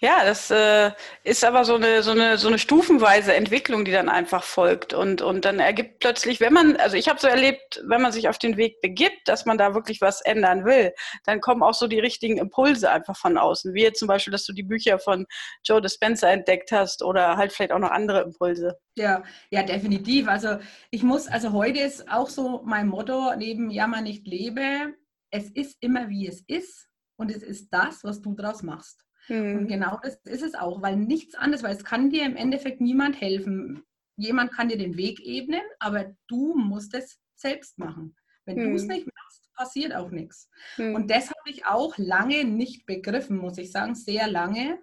Ja, 0.02 0.24
das 0.24 0.50
äh, 0.50 0.90
ist 1.22 1.44
aber 1.44 1.64
so 1.64 1.76
eine, 1.76 2.02
so, 2.02 2.10
eine, 2.10 2.36
so 2.36 2.48
eine 2.48 2.58
stufenweise 2.58 3.34
Entwicklung, 3.34 3.84
die 3.84 3.92
dann 3.92 4.08
einfach 4.08 4.42
folgt. 4.42 4.94
Und, 4.94 5.22
und 5.22 5.44
dann 5.44 5.60
ergibt 5.60 6.00
plötzlich, 6.00 6.40
wenn 6.40 6.52
man, 6.52 6.74
also 6.74 6.96
ich 6.96 7.08
habe 7.08 7.20
so 7.20 7.28
erlebt, 7.28 7.80
wenn 7.86 8.02
man 8.02 8.10
sich 8.10 8.28
auf 8.28 8.36
den 8.36 8.56
Weg 8.56 8.80
begibt, 8.80 9.28
dass 9.28 9.46
man 9.46 9.58
da 9.58 9.74
wirklich 9.74 10.00
was 10.00 10.20
ändern 10.20 10.64
will, 10.64 10.92
dann 11.24 11.40
kommen 11.40 11.62
auch 11.62 11.74
so 11.74 11.86
die 11.86 12.00
richtigen 12.00 12.38
Impulse 12.38 12.90
einfach 12.90 13.16
von 13.16 13.38
außen. 13.38 13.74
Wie 13.74 13.82
jetzt 13.82 14.00
zum 14.00 14.08
Beispiel, 14.08 14.32
dass 14.32 14.44
du 14.44 14.52
die 14.52 14.64
Bücher 14.64 14.98
von 14.98 15.24
Joe 15.64 15.80
Dispenza 15.80 16.28
entdeckt 16.28 16.72
hast 16.72 17.04
oder 17.04 17.36
halt 17.36 17.52
vielleicht 17.52 17.70
auch 17.70 17.78
noch 17.78 17.92
andere 17.92 18.22
Impulse. 18.22 18.76
Ja, 18.96 19.22
ja, 19.52 19.62
definitiv. 19.62 20.26
Also 20.26 20.58
ich 20.90 21.04
muss, 21.04 21.28
also 21.28 21.52
heute 21.52 21.78
ist 21.78 22.10
auch 22.10 22.28
so 22.28 22.62
mein 22.64 22.88
Motto 22.88 23.36
neben 23.36 23.70
Jammer 23.70 24.00
nicht 24.00 24.26
lebe, 24.26 24.94
es 25.30 25.48
ist 25.48 25.76
immer 25.78 26.08
wie 26.08 26.26
es 26.26 26.42
ist 26.48 26.88
und 27.16 27.30
es 27.30 27.44
ist 27.44 27.68
das, 27.70 28.02
was 28.02 28.20
du 28.20 28.34
draus 28.34 28.64
machst. 28.64 29.06
Mhm. 29.28 29.58
Und 29.58 29.68
genau 29.68 29.98
das 30.02 30.16
ist 30.24 30.42
es 30.42 30.54
auch, 30.54 30.82
weil 30.82 30.96
nichts 30.96 31.34
anderes, 31.34 31.62
weil 31.62 31.76
es 31.76 31.84
kann 31.84 32.10
dir 32.10 32.24
im 32.24 32.36
Endeffekt 32.36 32.80
niemand 32.80 33.20
helfen. 33.20 33.82
Jemand 34.16 34.52
kann 34.52 34.68
dir 34.68 34.78
den 34.78 34.96
Weg 34.96 35.20
ebnen, 35.20 35.62
aber 35.78 36.14
du 36.28 36.54
musst 36.54 36.94
es 36.94 37.18
selbst 37.34 37.78
machen. 37.78 38.16
Wenn 38.44 38.58
mhm. 38.58 38.70
du 38.70 38.74
es 38.74 38.86
nicht 38.86 39.06
machst, 39.06 39.52
passiert 39.54 39.94
auch 39.94 40.10
nichts. 40.10 40.48
Mhm. 40.76 40.94
Und 40.94 41.10
das 41.10 41.30
habe 41.30 41.50
ich 41.50 41.66
auch 41.66 41.96
lange 41.98 42.44
nicht 42.44 42.86
begriffen, 42.86 43.36
muss 43.36 43.58
ich 43.58 43.70
sagen, 43.70 43.94
sehr 43.94 44.28
lange. 44.28 44.78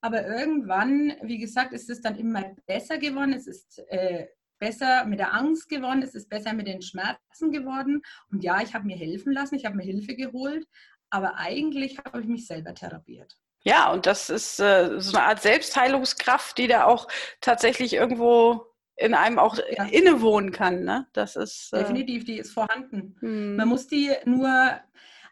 Aber 0.00 0.26
irgendwann, 0.26 1.14
wie 1.22 1.38
gesagt, 1.38 1.72
ist 1.72 1.90
es 1.90 2.00
dann 2.00 2.16
immer 2.16 2.54
besser 2.66 2.98
geworden. 2.98 3.32
Es 3.32 3.46
ist 3.46 3.78
äh, 3.88 4.26
besser 4.58 5.04
mit 5.04 5.18
der 5.18 5.34
Angst 5.34 5.68
geworden, 5.68 6.02
es 6.02 6.14
ist 6.14 6.28
besser 6.28 6.52
mit 6.52 6.66
den 6.66 6.82
Schmerzen 6.82 7.50
geworden. 7.50 8.02
Und 8.30 8.42
ja, 8.42 8.60
ich 8.62 8.74
habe 8.74 8.86
mir 8.86 8.96
helfen 8.96 9.32
lassen, 9.32 9.56
ich 9.56 9.64
habe 9.64 9.76
mir 9.76 9.82
Hilfe 9.82 10.14
geholt, 10.14 10.66
aber 11.10 11.36
eigentlich 11.36 11.98
habe 11.98 12.20
ich 12.20 12.26
mich 12.26 12.46
selber 12.46 12.74
therapiert. 12.74 13.36
Ja, 13.66 13.92
und 13.92 14.06
das 14.06 14.30
ist 14.30 14.60
äh, 14.60 15.00
so 15.00 15.16
eine 15.16 15.26
Art 15.26 15.42
Selbstheilungskraft, 15.42 16.56
die 16.56 16.68
da 16.68 16.84
auch 16.84 17.08
tatsächlich 17.40 17.94
irgendwo 17.94 18.64
in 18.94 19.12
einem 19.12 19.40
auch 19.40 19.58
ja. 19.76 19.86
innewohnen 19.86 20.52
kann. 20.52 20.84
Ne? 20.84 21.08
Das 21.12 21.34
ist 21.34 21.72
äh, 21.72 21.80
definitiv, 21.80 22.24
die 22.24 22.38
ist 22.38 22.52
vorhanden. 22.52 23.16
Hm. 23.18 23.56
Man 23.56 23.68
muss 23.68 23.88
die 23.88 24.12
nur, 24.24 24.48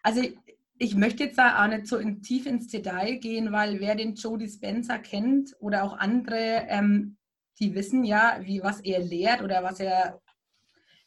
also 0.03 0.21
ich 0.79 0.97
möchte 0.97 1.23
jetzt 1.23 1.39
da 1.39 1.63
auch 1.63 1.69
nicht 1.69 1.87
so 1.87 1.97
in, 1.97 2.23
tief 2.23 2.47
ins 2.47 2.67
Detail 2.67 3.19
gehen, 3.19 3.53
weil 3.53 3.79
wer 3.79 3.95
den 3.95 4.17
Joe 4.17 4.37
Dispenza 4.37 4.99
kennt 4.99 5.55
oder 5.61 5.85
auch 5.85 5.97
andere, 5.97 6.67
ähm, 6.69 7.17
die 7.61 7.77
wissen 7.77 8.03
ja, 8.03 8.39
wie 8.41 8.65
was 8.65 8.81
er 8.81 8.99
lehrt 8.99 9.43
oder 9.43 9.63
was 9.63 9.79
er 9.79 10.21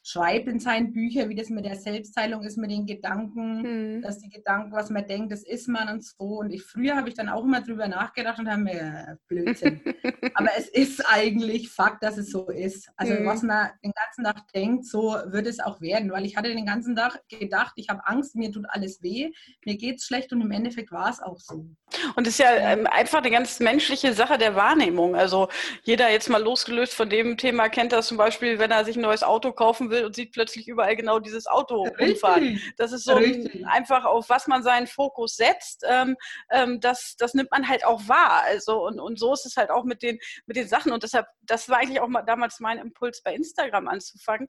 schreibt 0.08 0.48
in 0.48 0.60
seinen 0.60 0.94
Büchern, 0.94 1.28
wie 1.28 1.36
das 1.36 1.50
mit 1.50 1.66
der 1.66 1.76
Selbstheilung 1.76 2.42
ist, 2.44 2.58
mit 2.58 2.72
den 2.72 2.86
Gedanken, 2.86 3.64
hm. 3.64 4.02
dass 4.02 4.20
die 4.20 4.30
Gedanken, 4.30 4.72
was 4.72 4.90
man 4.90 5.06
denkt, 5.06 5.34
das 5.34 5.44
ist 5.44 5.68
man 5.68 5.90
und 5.90 6.06
so. 6.06 6.40
Und 6.40 6.52
ich 6.52 6.64
früher 6.64 6.96
habe 6.96 7.10
ich 7.10 7.16
dann 7.16 7.28
auch 7.28 7.44
immer 7.44 7.60
drüber 7.60 7.90
nachgedacht 7.90 8.40
und 8.40 8.50
habe 8.50 8.62
mir 8.62 9.20
Blödsinn. 9.28 9.82
Aber 10.34 10.50
es 10.58 10.70
ist 10.70 11.04
eigentlich 11.12 11.70
Fakt, 11.70 12.04
dass 12.04 12.18
es 12.18 12.32
so 12.32 12.50
ist. 12.50 12.90
Also 12.96 13.16
hm. 13.16 13.26
was 13.26 13.44
man 13.44 13.70
den 13.84 13.92
ganzen 13.92 14.24
Tag 14.24 14.48
denkt, 14.54 14.86
so 14.86 15.18
wird 15.26 15.46
es 15.46 15.60
auch 15.60 15.82
werden. 15.82 16.10
Weil 16.12 16.26
ich 16.26 16.38
hatte 16.38 16.56
den 16.56 16.66
ganzen 16.66 16.96
Tag 16.96 17.22
gedacht, 17.28 17.74
ich 17.76 17.90
habe 17.90 18.08
Angst, 18.08 18.36
mir 18.36 18.52
tut 18.52 18.66
alles 18.70 19.04
weh, 19.04 19.32
mir 19.66 19.76
geht 19.76 19.98
es 19.98 20.06
schlecht 20.06 20.32
und 20.32 20.40
im 20.40 20.52
Endeffekt 20.52 20.92
war 20.92 21.10
es 21.10 21.20
auch 21.20 21.40
so. 21.40 21.68
Und 22.16 22.28
es 22.28 22.34
ist 22.34 22.40
ja 22.40 22.56
ähm, 22.56 22.88
einfach 22.88 23.20
eine 23.20 23.32
ganz 23.32 23.60
menschliche 23.60 24.14
Sache 24.14 24.38
der 24.38 24.56
Wahrnehmung. 24.56 25.16
Also 25.16 25.50
jeder 25.84 26.10
jetzt 26.10 26.30
mal 26.30 26.42
losgelöst 26.42 26.94
von 26.94 27.10
dem 27.10 27.38
Thema 27.38 27.70
kennt 27.70 27.92
das 27.92 28.08
zum 28.08 28.18
Beispiel, 28.18 28.60
wenn 28.60 28.72
er 28.72 28.86
sich 28.86 28.96
ein 28.96 29.02
neues 29.02 29.24
Auto 29.24 29.52
kaufen 29.52 29.90
will, 29.90 30.06
und 30.06 30.16
sieht 30.16 30.32
plötzlich 30.32 30.68
überall 30.68 30.96
genau 30.96 31.20
dieses 31.20 31.48
Auto 31.48 31.88
rumfahren. 32.00 32.62
Das 32.78 32.92
ist 32.92 33.06
so 33.06 33.16
ein, 33.16 33.66
einfach, 33.66 34.06
auf 34.06 34.30
was 34.30 34.48
man 34.48 34.64
seinen 34.64 34.88
Fokus 34.88 35.36
setzt, 35.36 35.86
ähm, 35.88 36.16
ähm, 36.52 36.80
das, 36.80 37.16
das 37.18 37.34
nimmt 37.34 37.52
man 37.52 37.68
halt 37.68 37.86
auch 37.86 38.08
wahr. 38.08 38.44
Also, 38.46 38.86
und, 38.86 39.00
und 39.00 39.20
so 39.20 39.34
ist 39.34 39.46
es 39.46 39.58
halt 39.58 39.70
auch 39.70 39.84
mit 39.84 40.02
den, 40.02 40.20
mit 40.46 40.58
den 40.58 40.68
Sachen. 40.68 40.92
Und 40.92 41.04
deshalb, 41.04 41.28
das 41.42 41.70
war 41.70 41.80
eigentlich 41.80 42.00
auch 42.00 42.08
mal 42.08 42.24
damals 42.24 42.60
mein 42.60 42.78
Impuls 42.78 43.22
bei 43.22 43.34
Instagram 43.34 43.88
anzufangen. 43.88 44.48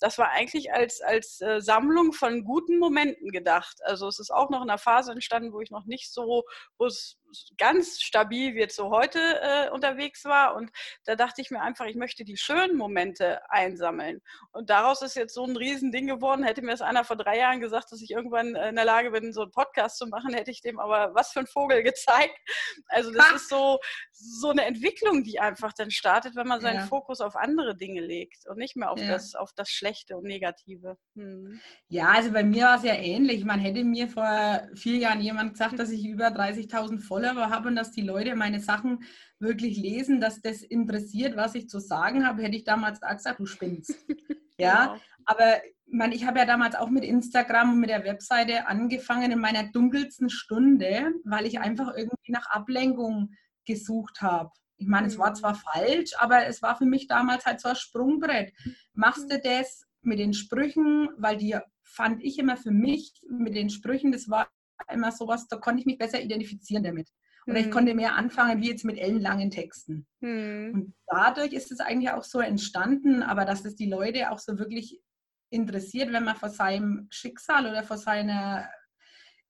Das 0.00 0.16
war 0.18 0.30
eigentlich 0.30 0.72
als, 0.72 1.00
als 1.00 1.40
äh, 1.40 1.60
Sammlung 1.60 2.12
von 2.12 2.44
guten 2.44 2.78
Momenten 2.78 3.30
gedacht. 3.30 3.78
Also 3.82 4.06
es 4.06 4.18
ist 4.18 4.30
auch 4.30 4.48
noch 4.50 4.62
in 4.62 4.70
einer 4.70 4.78
Phase 4.78 5.12
entstanden, 5.12 5.52
wo 5.52 5.60
ich 5.60 5.70
noch 5.70 5.86
nicht 5.86 6.12
so, 6.12 6.44
wo 6.78 6.86
es 6.88 7.18
ganz 7.58 8.00
stabil 8.00 8.54
wie 8.54 8.60
jetzt 8.60 8.76
so 8.76 8.90
heute 8.90 9.18
äh, 9.18 9.70
unterwegs 9.70 10.24
war. 10.24 10.54
Und 10.54 10.70
da 11.04 11.16
dachte 11.16 11.40
ich 11.40 11.50
mir 11.50 11.60
einfach, 11.60 11.86
ich 11.86 11.96
möchte 11.96 12.24
die 12.24 12.36
schönen 12.36 12.76
Momente 12.76 13.40
einsammeln. 13.50 14.20
Und 14.52 14.70
daraus 14.70 15.02
ist 15.02 15.16
jetzt 15.16 15.34
so 15.34 15.44
ein 15.44 15.56
Riesending 15.56 16.06
geworden. 16.06 16.42
Hätte 16.42 16.62
mir 16.62 16.72
das 16.72 16.82
einer 16.82 17.04
vor 17.04 17.16
drei 17.16 17.38
Jahren 17.38 17.60
gesagt, 17.60 17.92
dass 17.92 18.02
ich 18.02 18.10
irgendwann 18.10 18.54
in 18.54 18.76
der 18.76 18.84
Lage 18.84 19.10
bin, 19.10 19.32
so 19.32 19.42
einen 19.42 19.50
Podcast 19.50 19.98
zu 19.98 20.06
machen, 20.06 20.34
hätte 20.34 20.50
ich 20.50 20.60
dem 20.60 20.78
aber 20.78 21.14
was 21.14 21.32
für 21.32 21.40
ein 21.40 21.46
Vogel 21.46 21.82
gezeigt. 21.82 22.36
Also 22.88 23.12
das 23.12 23.32
ist 23.32 23.48
so, 23.48 23.78
so 24.12 24.50
eine 24.50 24.64
Entwicklung, 24.64 25.24
die 25.24 25.40
einfach 25.40 25.72
dann 25.72 25.90
startet, 25.90 26.36
wenn 26.36 26.46
man 26.46 26.60
seinen 26.60 26.80
ja. 26.80 26.86
Fokus 26.86 27.20
auf 27.20 27.36
andere 27.36 27.76
Dinge 27.76 28.00
legt 28.00 28.46
und 28.48 28.58
nicht 28.58 28.76
mehr 28.76 28.90
auf, 28.90 29.00
ja. 29.00 29.08
das, 29.08 29.34
auf 29.34 29.52
das 29.54 29.70
Schlechte 29.70 30.16
und 30.16 30.24
Negative. 30.24 30.96
Hm. 31.14 31.60
Ja, 31.88 32.08
also 32.08 32.32
bei 32.32 32.42
mir 32.42 32.64
war 32.64 32.76
es 32.76 32.84
ja 32.84 32.94
ähnlich. 32.94 33.44
Man 33.44 33.60
hätte 33.60 33.84
mir 33.84 34.08
vor 34.08 34.62
vier 34.74 34.96
Jahren 34.96 35.20
jemand 35.20 35.52
gesagt, 35.52 35.78
dass 35.78 35.90
ich 35.90 36.06
über 36.06 36.28
30.000 36.28 37.00
Follower 37.00 37.17
Follower 37.18 37.50
habe 37.50 37.68
und 37.68 37.76
dass 37.76 37.92
die 37.92 38.02
Leute 38.02 38.34
meine 38.36 38.60
Sachen 38.60 39.04
wirklich 39.38 39.76
lesen, 39.76 40.20
dass 40.20 40.40
das 40.40 40.62
interessiert, 40.62 41.36
was 41.36 41.54
ich 41.54 41.68
zu 41.68 41.80
sagen 41.80 42.26
habe, 42.26 42.42
hätte 42.42 42.56
ich 42.56 42.64
damals 42.64 43.02
auch 43.02 43.12
gesagt, 43.12 43.40
du 43.40 43.46
spinnst. 43.46 43.94
ja, 44.58 44.86
genau. 44.86 45.00
aber 45.24 45.60
man, 45.90 46.12
ich 46.12 46.26
habe 46.26 46.38
ja 46.38 46.44
damals 46.44 46.74
auch 46.74 46.90
mit 46.90 47.04
Instagram 47.04 47.72
und 47.72 47.80
mit 47.80 47.90
der 47.90 48.04
Webseite 48.04 48.66
angefangen 48.66 49.32
in 49.32 49.38
meiner 49.38 49.70
dunkelsten 49.70 50.30
Stunde, 50.30 51.12
weil 51.24 51.46
ich 51.46 51.60
einfach 51.60 51.94
irgendwie 51.96 52.32
nach 52.32 52.50
Ablenkung 52.50 53.30
gesucht 53.66 54.20
habe. 54.20 54.50
Ich 54.76 54.86
meine, 54.86 55.08
es 55.08 55.18
war 55.18 55.34
zwar 55.34 55.54
mhm. 55.54 55.58
falsch, 55.58 56.12
aber 56.18 56.46
es 56.46 56.62
war 56.62 56.76
für 56.76 56.86
mich 56.86 57.08
damals 57.08 57.46
halt 57.46 57.60
so 57.60 57.68
ein 57.68 57.76
Sprungbrett. 57.76 58.52
Machst 58.92 59.30
du 59.30 59.40
das 59.40 59.84
mit 60.02 60.18
den 60.18 60.32
Sprüchen, 60.32 61.08
weil 61.16 61.36
die 61.36 61.56
fand 61.82 62.22
ich 62.22 62.38
immer 62.38 62.56
für 62.56 62.70
mich 62.70 63.12
mit 63.28 63.54
den 63.54 63.70
Sprüchen, 63.70 64.12
das 64.12 64.28
war 64.28 64.48
immer 64.92 65.12
sowas, 65.12 65.46
da 65.48 65.56
konnte 65.56 65.80
ich 65.80 65.86
mich 65.86 65.98
besser 65.98 66.20
identifizieren 66.20 66.84
damit. 66.84 67.08
Oder 67.46 67.58
ich 67.58 67.66
hm. 67.66 67.72
konnte 67.72 67.94
mehr 67.94 68.14
anfangen 68.14 68.60
wie 68.60 68.68
jetzt 68.68 68.84
mit 68.84 68.98
ellenlangen 68.98 69.50
Texten. 69.50 70.06
Mhm. 70.20 70.70
Und 70.74 70.94
dadurch 71.06 71.54
ist 71.54 71.72
es 71.72 71.80
eigentlich 71.80 72.10
auch 72.10 72.24
so 72.24 72.40
entstanden, 72.40 73.22
aber 73.22 73.46
dass 73.46 73.64
es 73.64 73.74
die 73.74 73.88
Leute 73.88 74.30
auch 74.30 74.38
so 74.38 74.58
wirklich 74.58 75.00
interessiert, 75.50 76.12
wenn 76.12 76.24
man 76.24 76.36
vor 76.36 76.50
seinem 76.50 77.06
Schicksal 77.10 77.66
oder 77.66 77.82
vor 77.82 77.96
seiner 77.96 78.68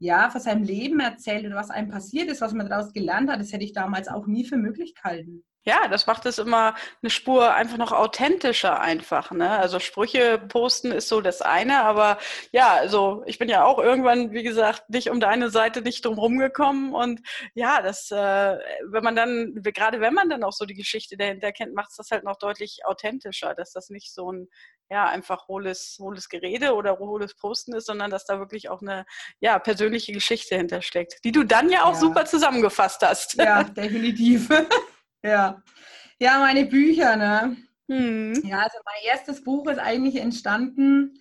ja, 0.00 0.30
vor 0.30 0.40
seinem 0.40 0.62
Leben 0.62 1.00
erzählt 1.00 1.44
oder 1.44 1.56
was 1.56 1.70
einem 1.70 1.88
passiert 1.88 2.30
ist, 2.30 2.40
was 2.40 2.52
man 2.52 2.68
daraus 2.68 2.92
gelernt 2.92 3.28
hat, 3.28 3.40
das 3.40 3.52
hätte 3.52 3.64
ich 3.64 3.72
damals 3.72 4.06
auch 4.06 4.28
nie 4.28 4.44
für 4.44 4.56
möglich 4.56 4.94
gehalten 4.94 5.44
ja, 5.64 5.88
das 5.88 6.06
macht 6.06 6.24
es 6.24 6.38
immer 6.38 6.74
eine 7.02 7.10
Spur 7.10 7.52
einfach 7.54 7.76
noch 7.76 7.92
authentischer 7.92 8.80
einfach. 8.80 9.30
Ne? 9.30 9.50
Also 9.50 9.80
Sprüche 9.80 10.38
posten 10.38 10.92
ist 10.92 11.08
so 11.08 11.20
das 11.20 11.42
eine, 11.42 11.82
aber 11.82 12.18
ja, 12.52 12.72
also 12.72 13.22
ich 13.26 13.38
bin 13.38 13.48
ja 13.48 13.64
auch 13.64 13.78
irgendwann, 13.78 14.32
wie 14.32 14.42
gesagt, 14.42 14.88
nicht 14.88 15.10
um 15.10 15.20
deine 15.20 15.50
Seite 15.50 15.82
nicht 15.82 16.04
drum 16.04 16.18
rumgekommen 16.18 16.94
und 16.94 17.20
ja, 17.54 17.82
das, 17.82 18.10
äh, 18.10 18.58
wenn 18.90 19.04
man 19.04 19.14
dann, 19.14 19.54
gerade 19.62 20.00
wenn 20.00 20.14
man 20.14 20.30
dann 20.30 20.42
auch 20.42 20.52
so 20.52 20.64
die 20.64 20.74
Geschichte 20.74 21.16
dahinter 21.16 21.52
kennt, 21.52 21.74
macht 21.74 21.90
es 21.90 21.96
das 21.96 22.10
halt 22.10 22.24
noch 22.24 22.38
deutlich 22.38 22.80
authentischer, 22.86 23.54
dass 23.54 23.72
das 23.72 23.90
nicht 23.90 24.14
so 24.14 24.32
ein 24.32 24.48
ja, 24.90 25.04
einfach 25.04 25.48
hohles, 25.48 25.98
hohles 26.00 26.30
Gerede 26.30 26.74
oder 26.74 26.98
hohles 26.98 27.34
Posten 27.34 27.74
ist, 27.74 27.86
sondern 27.86 28.10
dass 28.10 28.24
da 28.24 28.38
wirklich 28.38 28.70
auch 28.70 28.80
eine 28.80 29.04
ja, 29.38 29.58
persönliche 29.58 30.12
Geschichte 30.12 30.56
hintersteckt, 30.56 31.18
die 31.24 31.32
du 31.32 31.44
dann 31.44 31.68
ja 31.68 31.84
auch 31.84 31.92
ja. 31.92 32.00
super 32.00 32.24
zusammengefasst 32.24 33.02
hast. 33.02 33.34
Ja, 33.34 33.64
definitiv. 33.64 34.48
Ja. 35.22 35.62
Ja, 36.18 36.38
meine 36.38 36.66
Bücher, 36.66 37.16
ne? 37.16 37.56
Hm. 37.88 38.34
Ja, 38.44 38.58
also 38.58 38.78
mein 38.84 39.02
erstes 39.04 39.42
Buch 39.42 39.68
ist 39.68 39.78
eigentlich 39.78 40.16
entstanden 40.16 41.20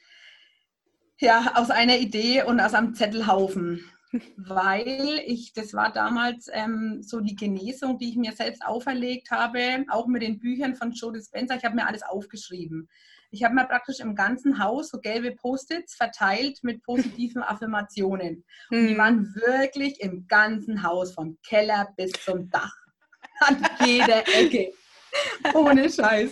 ja, 1.20 1.54
aus 1.56 1.72
einer 1.72 1.98
Idee 1.98 2.44
und 2.44 2.60
aus 2.60 2.74
einem 2.74 2.94
Zettelhaufen. 2.94 3.84
Weil 4.38 5.22
ich, 5.25 5.54
das 5.54 5.74
war 5.74 5.92
damals 5.92 6.50
ähm, 6.51 7.01
so 7.01 7.20
die 7.20 7.36
Genesung, 7.36 7.98
die 7.98 8.10
ich 8.10 8.16
mir 8.16 8.32
selbst 8.32 8.66
auferlegt 8.66 9.32
habe, 9.32 9.86
auch 9.89 10.08
mit 10.08 10.22
den 10.22 10.39
Büchern 10.39 10.75
von 10.75 10.92
Joe 10.92 11.12
Dispenza. 11.12 11.56
Ich 11.56 11.66
habe 11.66 11.75
mir 11.75 11.88
alles 11.88 12.04
aufgeschrieben. 12.04 12.88
Ich 13.32 13.44
habe 13.44 13.56
mir 13.56 13.66
praktisch 13.66 14.00
im 14.00 14.16
ganzen 14.16 14.63
Haus 14.63 14.89
so 14.89 15.00
gelbe 15.00 15.34
Post-its 15.34 15.96
verteilt 15.96 16.60
mit 16.63 16.84
positiven 16.84 17.44
Affirmationen. 17.44 18.46
Und 18.70 18.88
die 18.88 18.92
hm. 18.92 18.98
waren 18.98 19.36
wirklich 19.36 20.00
im 20.00 20.27
ganzen 20.27 20.84
Haus, 20.84 21.13
vom 21.13 21.38
Keller 21.46 21.89
bis 21.98 22.12
zum 22.24 22.50
Dach 22.50 22.87
an 23.39 23.67
jeder 23.86 24.27
Ecke. 24.27 24.74
Ohne 25.53 25.89
Scheiß. 25.89 26.32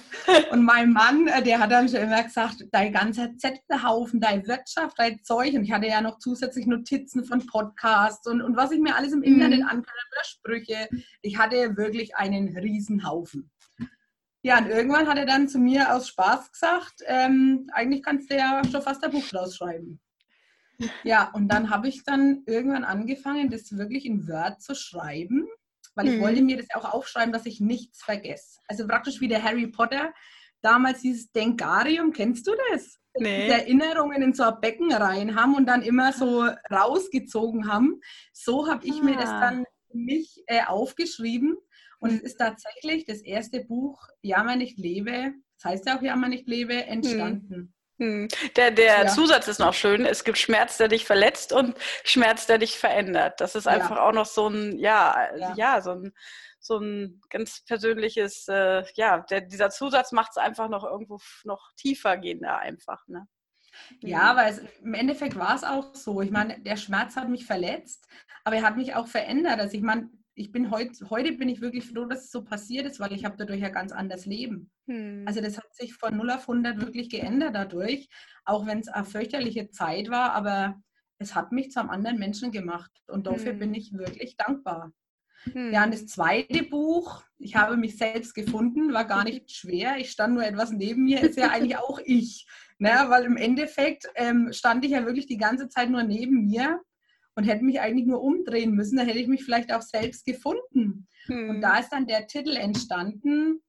Und 0.51 0.63
mein 0.63 0.91
Mann, 0.91 1.27
äh, 1.27 1.41
der 1.41 1.59
hat 1.59 1.71
dann 1.71 1.89
schon 1.89 2.01
immer 2.01 2.23
gesagt, 2.23 2.57
dein 2.71 2.93
ganzer 2.93 3.35
Zettelhaufen, 3.37 4.19
deine 4.19 4.45
Wirtschaft, 4.47 4.99
dein 4.99 5.23
Zeug. 5.23 5.53
Und 5.53 5.63
ich 5.63 5.71
hatte 5.71 5.87
ja 5.87 6.01
noch 6.01 6.19
zusätzlich 6.19 6.67
Notizen 6.67 7.23
von 7.25 7.45
Podcasts 7.47 8.27
und, 8.27 8.41
und 8.41 8.55
was 8.55 8.71
ich 8.71 8.79
mir 8.79 8.95
alles 8.95 9.13
im 9.13 9.23
Internet 9.23 9.61
mhm. 9.61 9.67
ankam, 9.67 9.95
Sprüche. 10.25 10.89
Ich 11.21 11.37
hatte 11.37 11.77
wirklich 11.77 12.15
einen 12.15 12.57
Riesenhaufen. 12.57 13.51
Ja, 14.41 14.59
und 14.59 14.67
irgendwann 14.67 15.07
hat 15.07 15.17
er 15.17 15.25
dann 15.25 15.47
zu 15.47 15.57
mir 15.57 15.93
aus 15.93 16.07
Spaß 16.09 16.51
gesagt, 16.51 17.01
ähm, 17.05 17.67
eigentlich 17.73 18.03
kannst 18.03 18.29
du 18.29 18.35
ja 18.35 18.61
schon 18.69 18.81
fast 18.81 19.03
ein 19.03 19.11
Buch 19.11 19.27
draus 19.27 19.55
schreiben. 19.55 19.99
Ja, 21.03 21.31
und 21.33 21.47
dann 21.47 21.69
habe 21.69 21.87
ich 21.87 22.03
dann 22.03 22.43
irgendwann 22.45 22.83
angefangen, 22.83 23.49
das 23.49 23.75
wirklich 23.77 24.05
in 24.05 24.27
Word 24.27 24.61
zu 24.61 24.75
schreiben 24.75 25.47
weil 25.95 26.07
ich 26.07 26.21
wollte 26.21 26.41
mhm. 26.41 26.47
mir 26.47 26.57
das 26.57 26.67
auch 26.75 26.93
aufschreiben, 26.93 27.33
dass 27.33 27.45
ich 27.45 27.59
nichts 27.59 28.03
vergesse. 28.03 28.59
Also 28.67 28.85
praktisch 28.85 29.21
wie 29.21 29.27
der 29.27 29.43
Harry 29.43 29.67
Potter, 29.67 30.13
damals 30.61 31.01
dieses 31.01 31.31
Denkarium, 31.31 32.11
kennst 32.11 32.47
du 32.47 32.51
das? 32.71 32.99
Nee. 33.17 33.45
Die 33.45 33.51
Erinnerungen 33.51 34.21
in 34.21 34.33
so 34.33 34.43
ein 34.43 34.59
Becken 34.59 34.91
rein 34.91 35.35
haben 35.35 35.55
und 35.55 35.67
dann 35.67 35.81
immer 35.81 36.11
so 36.11 36.49
rausgezogen 36.69 37.71
haben. 37.71 38.01
So 38.33 38.67
habe 38.67 38.85
ich 38.85 38.99
ah. 39.01 39.03
mir 39.03 39.15
das 39.15 39.29
ah. 39.29 39.39
dann 39.39 39.65
für 39.89 39.97
mich 39.97 40.43
äh, 40.47 40.63
aufgeschrieben. 40.65 41.57
Und 41.99 42.11
es 42.11 42.21
ist 42.21 42.37
tatsächlich 42.37 43.05
das 43.05 43.21
erste 43.21 43.63
Buch, 43.63 44.07
Jammer 44.21 44.57
nicht 44.57 44.77
lebe, 44.77 45.33
das 45.57 45.71
heißt 45.71 45.87
ja 45.87 45.97
auch 45.97 46.01
Jammer 46.01 46.27
nicht 46.27 46.47
lebe, 46.47 46.85
entstanden. 46.85 47.55
Hm. 47.55 47.73
Hm. 47.97 48.27
Der, 48.57 48.71
der 48.71 49.03
ja. 49.03 49.07
Zusatz 49.07 49.47
ist 49.47 49.59
noch 49.59 49.73
schön. 49.73 50.05
Es 50.05 50.23
gibt 50.23 50.37
Schmerz, 50.37 50.77
der 50.77 50.89
dich 50.89 51.05
verletzt 51.05 51.53
und 51.53 51.77
Schmerz, 52.03 52.45
der 52.45 52.57
dich 52.57 52.77
verändert. 52.77 53.39
Das 53.39 53.55
ist 53.55 53.67
einfach 53.67 53.97
ja. 53.97 54.01
auch 54.01 54.11
noch 54.11 54.25
so 54.25 54.47
ein, 54.47 54.77
ja, 54.77 55.33
ja, 55.37 55.53
ja, 55.55 55.81
so 55.81 55.91
ein, 55.91 56.13
so 56.59 56.77
ein 56.77 57.21
ganz 57.29 57.63
persönliches, 57.63 58.47
äh, 58.49 58.83
ja, 58.95 59.19
der, 59.19 59.41
dieser 59.41 59.69
Zusatz 59.69 60.11
macht 60.11 60.31
es 60.31 60.37
einfach 60.37 60.67
noch 60.67 60.83
irgendwo 60.83 61.19
noch 61.43 61.71
tiefer 61.77 62.17
gehender 62.17 62.57
einfach, 62.57 63.07
ne? 63.07 63.27
Ja, 64.01 64.19
mhm. 64.19 64.23
aber 64.25 64.45
es, 64.47 64.61
im 64.81 64.93
Endeffekt 64.93 65.35
war 65.35 65.55
es 65.55 65.63
auch 65.63 65.93
so. 65.95 66.21
Ich 66.21 66.31
meine, 66.31 66.59
der 66.61 66.77
Schmerz 66.77 67.15
hat 67.15 67.29
mich 67.29 67.45
verletzt, 67.45 68.07
aber 68.43 68.57
er 68.57 68.63
hat 68.63 68.77
mich 68.77 68.95
auch 68.95 69.07
verändert. 69.07 69.59
Also 69.59 69.75
ich 69.75 69.83
meine, 69.83 70.09
ich 70.35 70.51
bin 70.51 70.69
heute, 70.69 71.09
heute 71.09 71.31
bin 71.31 71.47
ich 71.47 71.61
wirklich 71.61 71.85
froh, 71.85 72.05
dass 72.05 72.25
es 72.25 72.31
so 72.31 72.43
passiert 72.43 72.85
ist, 72.85 72.99
weil 72.99 73.13
ich 73.13 73.23
habe 73.23 73.37
dadurch 73.37 73.61
ja 73.61 73.69
ganz 73.69 73.93
anders 73.93 74.25
Leben. 74.25 74.69
Hm. 74.87 75.23
Also 75.25 75.41
das 75.41 75.57
hat 75.57 75.73
sich 75.73 75.93
von 75.93 76.15
0 76.15 76.29
auf 76.29 76.41
100 76.41 76.81
wirklich 76.81 77.09
geändert 77.09 77.55
dadurch, 77.55 78.09
auch 78.43 78.65
wenn 78.67 78.79
es 78.79 78.89
eine 78.89 79.05
fürchterliche 79.05 79.69
Zeit 79.71 80.09
war, 80.09 80.33
aber 80.33 80.81
es 81.19 81.35
hat 81.35 81.53
mich 81.53 81.71
zu 81.71 81.79
einem 81.79 81.89
anderen 81.89 82.19
Menschen 82.19 82.51
gemacht 82.51 82.91
und 83.07 83.27
dafür 83.27 83.53
hm. 83.53 83.59
bin 83.59 83.73
ich 83.73 83.93
wirklich 83.93 84.35
dankbar. 84.35 84.91
Hm. 85.43 85.71
Ja, 85.71 85.85
und 85.85 85.93
das 85.93 86.07
zweite 86.07 86.63
Buch, 86.63 87.23
ich 87.37 87.55
habe 87.55 87.77
mich 87.77 87.97
selbst 87.97 88.33
gefunden, 88.33 88.93
war 88.93 89.05
gar 89.05 89.23
nicht 89.23 89.51
schwer. 89.55 89.97
Ich 89.97 90.11
stand 90.11 90.33
nur 90.33 90.45
etwas 90.45 90.71
neben 90.71 91.05
mir, 91.05 91.21
ist 91.21 91.37
ja 91.37 91.49
eigentlich 91.49 91.77
auch 91.77 91.99
ich. 92.03 92.45
Ne? 92.77 92.89
Weil 93.07 93.23
im 93.23 93.37
Endeffekt 93.37 94.05
ähm, 94.15 94.51
stand 94.51 94.83
ich 94.83 94.91
ja 94.91 95.05
wirklich 95.05 95.27
die 95.27 95.37
ganze 95.37 95.69
Zeit 95.69 95.89
nur 95.89 96.03
neben 96.03 96.45
mir 96.45 96.81
und 97.35 97.43
hätte 97.43 97.63
mich 97.63 97.79
eigentlich 97.79 98.07
nur 98.07 98.21
umdrehen 98.21 98.71
müssen, 98.71 98.97
dann 98.97 99.07
hätte 99.07 99.19
ich 99.19 99.27
mich 99.27 99.43
vielleicht 99.43 99.71
auch 99.73 99.81
selbst 99.81 100.25
gefunden. 100.25 101.07
Hm. 101.25 101.49
Und 101.49 101.61
da 101.61 101.79
ist 101.79 101.89
dann 101.89 102.07
der 102.07 102.27
Titel 102.27 102.55
entstanden. 102.55 103.61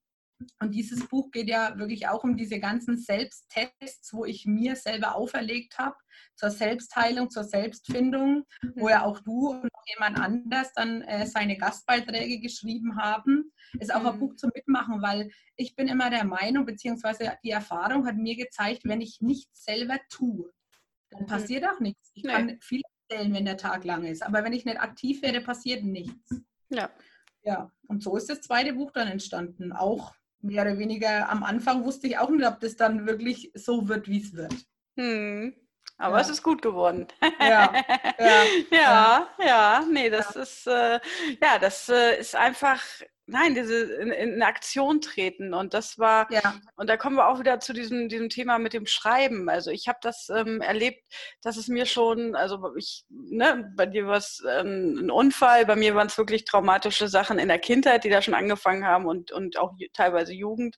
Und 0.60 0.74
dieses 0.74 1.08
Buch 1.08 1.30
geht 1.30 1.48
ja 1.48 1.78
wirklich 1.78 2.08
auch 2.08 2.22
um 2.22 2.36
diese 2.36 2.60
ganzen 2.60 2.98
Selbsttests, 2.98 4.12
wo 4.12 4.26
ich 4.26 4.44
mir 4.44 4.76
selber 4.76 5.14
auferlegt 5.14 5.78
habe, 5.78 5.96
zur 6.34 6.50
Selbstheilung, 6.50 7.30
zur 7.30 7.44
Selbstfindung, 7.44 8.44
wo 8.74 8.90
ja 8.90 9.02
auch 9.02 9.20
du 9.20 9.48
und 9.48 9.64
noch 9.64 9.84
jemand 9.86 10.20
anders 10.20 10.72
dann 10.74 11.00
äh, 11.02 11.26
seine 11.26 11.56
Gastbeiträge 11.56 12.38
geschrieben 12.38 12.96
haben. 12.96 13.50
Ist 13.80 13.94
auch 13.94 14.04
ein 14.04 14.16
mhm. 14.16 14.20
Buch 14.20 14.36
zum 14.36 14.50
Mitmachen, 14.54 15.00
weil 15.00 15.30
ich 15.56 15.74
bin 15.74 15.88
immer 15.88 16.10
der 16.10 16.24
Meinung, 16.24 16.66
beziehungsweise 16.66 17.32
die 17.42 17.50
Erfahrung 17.50 18.06
hat 18.06 18.16
mir 18.16 18.36
gezeigt, 18.36 18.82
wenn 18.84 19.00
ich 19.00 19.22
nichts 19.22 19.64
selber 19.64 19.98
tue, 20.10 20.52
dann 21.10 21.22
mhm. 21.22 21.26
passiert 21.26 21.66
auch 21.66 21.80
nichts. 21.80 22.10
Ich 22.12 22.24
nee. 22.24 22.30
kann 22.30 22.58
viele 22.60 22.82
stellen, 23.06 23.34
wenn 23.34 23.44
der 23.44 23.56
Tag 23.56 23.84
lang 23.84 24.04
ist. 24.04 24.22
Aber 24.22 24.44
wenn 24.44 24.52
ich 24.52 24.64
nicht 24.64 24.80
aktiv 24.80 25.22
werde, 25.22 25.40
passiert 25.40 25.84
nichts. 25.84 26.40
Ja. 26.68 26.90
Ja, 27.42 27.70
und 27.86 28.02
so 28.02 28.16
ist 28.16 28.28
das 28.28 28.40
zweite 28.40 28.72
Buch 28.72 28.90
dann 28.90 29.06
entstanden. 29.06 29.72
Auch 29.72 30.14
mehr 30.40 30.62
oder 30.62 30.78
weniger 30.78 31.28
am 31.30 31.44
Anfang 31.44 31.84
wusste 31.84 32.08
ich 32.08 32.18
auch 32.18 32.28
nicht, 32.28 32.46
ob 32.46 32.60
das 32.60 32.76
dann 32.76 33.06
wirklich 33.06 33.52
so 33.54 33.88
wird, 33.88 34.08
wie 34.08 34.20
es 34.20 34.32
wird. 34.34 34.54
Hm. 34.98 35.54
Aber 35.98 36.16
ja. 36.16 36.22
es 36.22 36.28
ist 36.28 36.42
gut 36.42 36.60
geworden. 36.60 37.06
Ja, 37.40 37.72
ja, 38.18 38.42
ja, 38.70 39.28
ja. 39.38 39.84
nee, 39.90 40.10
das 40.10 40.34
ja. 40.34 40.42
ist, 40.42 40.66
äh, 40.66 41.00
ja, 41.40 41.58
das 41.60 41.88
äh, 41.88 42.18
ist 42.18 42.34
einfach 42.34 42.82
nein, 43.26 43.54
diese 43.54 43.94
in, 43.94 44.10
in, 44.10 44.42
Aktion 44.42 45.00
treten. 45.00 45.52
Und 45.52 45.74
das 45.74 45.98
war, 45.98 46.30
ja. 46.30 46.54
und 46.76 46.88
da 46.88 46.96
kommen 46.96 47.16
wir 47.16 47.28
auch 47.28 47.40
wieder 47.40 47.58
zu 47.60 47.72
diesem, 47.72 48.08
diesem 48.08 48.28
Thema 48.28 48.58
mit 48.58 48.72
dem 48.72 48.86
Schreiben. 48.86 49.48
Also 49.48 49.70
ich 49.70 49.88
habe 49.88 49.98
das 50.00 50.28
ähm, 50.28 50.60
erlebt, 50.60 51.02
dass 51.42 51.56
es 51.56 51.68
mir 51.68 51.86
schon, 51.86 52.36
also 52.36 52.74
ich, 52.76 53.04
ne, 53.08 53.72
bei 53.76 53.86
dir 53.86 54.06
war 54.06 54.18
es 54.18 54.42
ähm, 54.48 54.98
ein 55.00 55.10
Unfall, 55.10 55.66
bei 55.66 55.76
mir 55.76 55.94
waren 55.94 56.06
es 56.06 56.18
wirklich 56.18 56.44
traumatische 56.44 57.08
Sachen 57.08 57.38
in 57.38 57.48
der 57.48 57.58
Kindheit, 57.58 58.04
die 58.04 58.10
da 58.10 58.22
schon 58.22 58.34
angefangen 58.34 58.86
haben 58.86 59.06
und, 59.06 59.32
und 59.32 59.58
auch 59.58 59.72
teilweise 59.92 60.32
Jugend. 60.32 60.76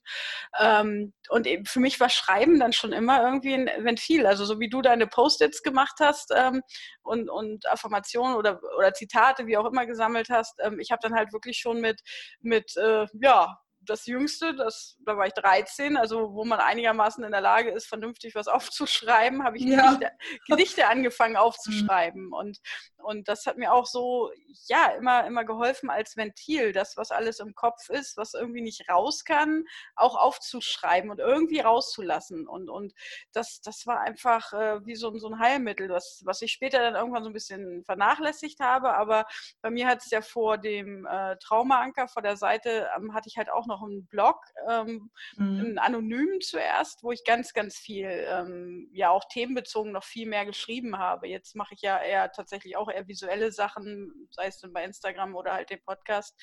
Ähm, 0.59 1.13
und 1.29 1.45
eben 1.45 1.65
für 1.65 1.79
mich 1.79 1.99
war 1.99 2.09
Schreiben 2.09 2.59
dann 2.59 2.73
schon 2.73 2.91
immer 2.91 3.23
irgendwie 3.23 3.53
ein 3.53 3.69
Ventil. 3.85 4.25
Also 4.25 4.45
so 4.45 4.59
wie 4.59 4.69
du 4.69 4.81
deine 4.81 5.05
Post-its 5.05 5.61
gemacht 5.61 5.97
hast 5.99 6.33
ähm, 6.35 6.63
und, 7.03 7.29
und 7.29 7.69
Affirmationen 7.69 8.35
oder, 8.35 8.59
oder 8.77 8.93
Zitate, 8.93 9.45
wie 9.45 9.57
auch 9.57 9.65
immer 9.65 9.85
gesammelt 9.85 10.29
hast. 10.29 10.55
Ähm, 10.63 10.79
ich 10.79 10.91
habe 10.91 10.99
dann 11.03 11.13
halt 11.13 11.31
wirklich 11.31 11.59
schon 11.59 11.79
mit 11.79 12.01
mit, 12.41 12.75
äh, 12.77 13.07
ja, 13.21 13.59
das 13.89 14.05
Jüngste, 14.05 14.55
das, 14.55 14.97
da 15.05 15.17
war 15.17 15.27
ich 15.27 15.33
13, 15.33 15.97
also 15.97 16.33
wo 16.33 16.45
man 16.45 16.59
einigermaßen 16.59 17.23
in 17.23 17.31
der 17.31 17.41
Lage 17.41 17.71
ist, 17.71 17.87
vernünftig 17.87 18.35
was 18.35 18.47
aufzuschreiben, 18.47 19.43
habe 19.43 19.57
ich 19.57 19.63
ja. 19.63 19.93
Gedichte, 19.93 20.11
Gedichte, 20.47 20.87
angefangen 20.89 21.35
aufzuschreiben. 21.35 22.27
Mhm. 22.27 22.33
Und, 22.33 22.59
und 22.97 23.27
das 23.27 23.45
hat 23.45 23.57
mir 23.57 23.73
auch 23.73 23.85
so, 23.85 24.31
ja, 24.67 24.87
immer, 24.97 25.25
immer 25.25 25.43
geholfen 25.45 25.89
als 25.89 26.17
Ventil, 26.17 26.71
das, 26.71 26.97
was 26.97 27.11
alles 27.11 27.39
im 27.39 27.55
Kopf 27.55 27.89
ist, 27.89 28.17
was 28.17 28.33
irgendwie 28.33 28.61
nicht 28.61 28.89
raus 28.89 29.23
kann, 29.23 29.65
auch 29.95 30.15
aufzuschreiben 30.15 31.09
und 31.09 31.19
irgendwie 31.19 31.59
rauszulassen. 31.59 32.47
Und, 32.47 32.69
und 32.69 32.93
das, 33.33 33.61
das 33.61 33.87
war 33.87 34.01
einfach 34.01 34.53
äh, 34.53 34.85
wie 34.85 34.95
so, 34.95 35.17
so 35.17 35.29
ein 35.29 35.39
Heilmittel, 35.39 35.89
was, 35.89 36.21
was 36.25 36.41
ich 36.41 36.51
später 36.51 36.79
dann 36.79 36.95
irgendwann 36.95 37.23
so 37.23 37.29
ein 37.29 37.33
bisschen 37.33 37.83
vernachlässigt 37.85 38.59
habe. 38.59 38.93
Aber 38.93 39.25
bei 39.61 39.69
mir 39.69 39.87
hat 39.87 39.99
es 40.03 40.11
ja 40.11 40.21
vor 40.21 40.57
dem 40.57 41.05
äh, 41.05 41.37
Traumaanker, 41.37 42.07
vor 42.07 42.21
der 42.21 42.37
Seite, 42.37 42.89
ähm, 42.95 43.13
hatte 43.13 43.29
ich 43.29 43.37
halt 43.37 43.49
auch 43.49 43.65
noch 43.65 43.78
einen 43.83 44.07
Blog, 44.07 44.37
ähm, 44.69 45.11
mhm. 45.37 45.59
einen 45.59 45.77
anonymen 45.79 46.41
zuerst, 46.41 47.03
wo 47.03 47.11
ich 47.11 47.23
ganz, 47.23 47.53
ganz 47.53 47.77
viel, 47.77 48.07
ähm, 48.07 48.89
ja 48.93 49.09
auch 49.09 49.23
themenbezogen 49.29 49.91
noch 49.91 50.03
viel 50.03 50.27
mehr 50.27 50.45
geschrieben 50.45 50.97
habe. 50.97 51.27
Jetzt 51.27 51.55
mache 51.55 51.73
ich 51.73 51.81
ja 51.81 52.01
eher 52.01 52.31
tatsächlich 52.31 52.77
auch 52.77 52.89
eher 52.89 53.07
visuelle 53.07 53.51
Sachen, 53.51 54.27
sei 54.31 54.47
es 54.47 54.59
dann 54.59 54.73
bei 54.73 54.83
Instagram 54.83 55.35
oder 55.35 55.53
halt 55.53 55.69
den 55.69 55.81
Podcast. 55.83 56.35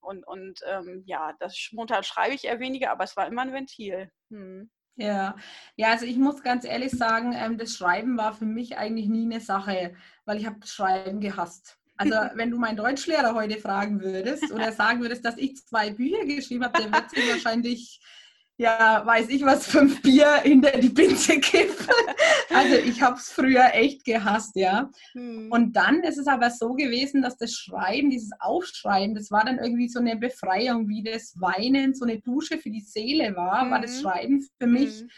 Und, 0.00 0.26
und 0.26 0.60
ähm, 0.66 1.02
ja, 1.06 1.34
das 1.40 1.70
momentan 1.72 2.02
schreibe 2.04 2.34
ich 2.34 2.44
eher 2.44 2.60
weniger, 2.60 2.90
aber 2.90 3.04
es 3.04 3.16
war 3.16 3.26
immer 3.26 3.42
ein 3.42 3.52
Ventil. 3.52 4.10
Hm. 4.30 4.70
Ja, 4.96 5.36
ja, 5.76 5.92
also 5.92 6.04
ich 6.04 6.18
muss 6.18 6.42
ganz 6.42 6.64
ehrlich 6.64 6.90
sagen, 6.90 7.32
ähm, 7.34 7.56
das 7.56 7.74
Schreiben 7.74 8.18
war 8.18 8.34
für 8.34 8.44
mich 8.44 8.76
eigentlich 8.76 9.08
nie 9.08 9.24
eine 9.24 9.40
Sache, 9.40 9.94
weil 10.26 10.36
ich 10.36 10.46
habe 10.46 10.60
das 10.60 10.70
Schreiben 10.70 11.20
gehasst. 11.20 11.79
Also 12.00 12.16
wenn 12.34 12.50
du 12.50 12.56
meinen 12.56 12.78
Deutschlehrer 12.78 13.34
heute 13.34 13.60
fragen 13.60 14.00
würdest 14.00 14.50
oder 14.50 14.72
sagen 14.72 15.02
würdest, 15.02 15.22
dass 15.22 15.36
ich 15.36 15.56
zwei 15.66 15.90
Bücher 15.90 16.24
geschrieben 16.24 16.64
habe, 16.64 16.80
der 16.80 16.90
wird 16.90 17.10
sich 17.10 17.30
wahrscheinlich, 17.30 18.00
ja, 18.56 19.02
weiß 19.04 19.28
ich 19.28 19.44
was, 19.44 19.66
fünf 19.66 20.00
Bier 20.00 20.36
hinter 20.42 20.78
die 20.78 20.88
Binte 20.88 21.38
kippen. 21.40 21.86
Also 22.48 22.76
ich 22.76 23.02
habe 23.02 23.16
es 23.16 23.30
früher 23.30 23.74
echt 23.74 24.04
gehasst, 24.06 24.56
ja. 24.56 24.90
Hm. 25.12 25.52
Und 25.52 25.76
dann 25.76 26.02
ist 26.02 26.16
es 26.16 26.26
aber 26.26 26.50
so 26.50 26.72
gewesen, 26.72 27.20
dass 27.20 27.36
das 27.36 27.52
Schreiben, 27.52 28.08
dieses 28.08 28.30
Aufschreiben, 28.40 29.14
das 29.14 29.30
war 29.30 29.44
dann 29.44 29.58
irgendwie 29.58 29.88
so 29.88 30.00
eine 30.00 30.16
Befreiung, 30.16 30.88
wie 30.88 31.02
das 31.02 31.34
Weinen, 31.38 31.94
so 31.94 32.06
eine 32.06 32.18
Dusche 32.18 32.58
für 32.58 32.70
die 32.70 32.80
Seele 32.80 33.36
war, 33.36 33.62
hm. 33.62 33.70
war 33.72 33.80
das 33.82 33.96
hm. 33.96 34.00
Schreiben 34.00 34.48
für 34.58 34.66
mich. 34.66 35.00
Hm 35.00 35.10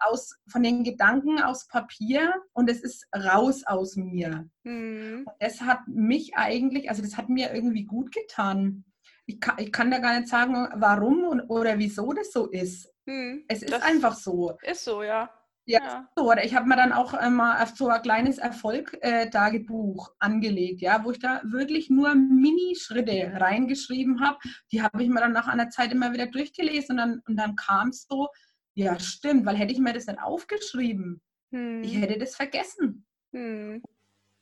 aus, 0.00 0.38
von 0.48 0.62
den 0.62 0.84
Gedanken 0.84 1.40
aus 1.40 1.66
Papier 1.68 2.34
und 2.52 2.70
es 2.70 2.82
ist 2.82 3.06
raus 3.14 3.64
aus 3.66 3.96
mir. 3.96 4.48
Mhm. 4.64 5.26
Das 5.40 5.60
hat 5.60 5.80
mich 5.86 6.36
eigentlich, 6.36 6.90
also 6.90 7.02
das 7.02 7.16
hat 7.16 7.28
mir 7.28 7.54
irgendwie 7.54 7.84
gut 7.84 8.12
getan. 8.12 8.84
Ich 9.26 9.40
kann, 9.40 9.56
ich 9.58 9.72
kann 9.72 9.90
da 9.90 9.98
gar 9.98 10.18
nicht 10.18 10.28
sagen, 10.28 10.68
warum 10.74 11.24
und, 11.24 11.42
oder 11.48 11.78
wieso 11.78 12.12
das 12.12 12.32
so 12.32 12.46
ist. 12.46 12.92
Mhm. 13.06 13.44
Es 13.48 13.62
ist 13.62 13.72
das 13.72 13.82
einfach 13.82 14.14
so. 14.14 14.56
Ist 14.62 14.84
so, 14.84 15.02
ja. 15.02 15.30
Ja, 15.68 15.80
ja. 15.84 16.08
So, 16.16 16.30
oder 16.30 16.42
ich 16.46 16.54
habe 16.54 16.66
mir 16.66 16.76
dann 16.76 16.94
auch 16.94 17.12
mal 17.28 17.66
so 17.74 17.88
ein 17.88 18.00
kleines 18.00 18.38
Erfolg-Tagebuch 18.38 20.08
äh, 20.08 20.12
angelegt, 20.18 20.80
ja, 20.80 21.04
wo 21.04 21.10
ich 21.10 21.18
da 21.18 21.42
wirklich 21.44 21.90
nur 21.90 22.14
Mini-Schritte 22.14 23.32
reingeschrieben 23.34 24.22
habe. 24.22 24.38
Die 24.72 24.80
habe 24.82 25.02
ich 25.02 25.10
mir 25.10 25.20
dann 25.20 25.32
nach 25.32 25.46
einer 25.46 25.68
Zeit 25.68 25.92
immer 25.92 26.14
wieder 26.14 26.26
durchgelesen 26.26 26.92
und 26.92 26.96
dann, 26.96 27.22
und 27.28 27.36
dann 27.36 27.54
kam 27.54 27.88
es 27.88 28.06
so, 28.08 28.28
ja, 28.78 28.96
stimmt, 29.00 29.44
weil 29.44 29.56
hätte 29.56 29.72
ich 29.72 29.80
mir 29.80 29.92
das 29.92 30.06
nicht 30.06 30.22
aufgeschrieben, 30.22 31.20
hm. 31.50 31.82
ich 31.82 31.96
hätte 31.96 32.16
das 32.16 32.36
vergessen. 32.36 33.04
Hm. 33.32 33.82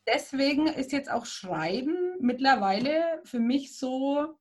Deswegen 0.06 0.66
ist 0.66 0.92
jetzt 0.92 1.11
auch 1.11 1.24
Schreiben 1.24 2.16
mittlerweile 2.20 3.22
für 3.24 3.40
mich 3.40 3.78
so 3.78 4.38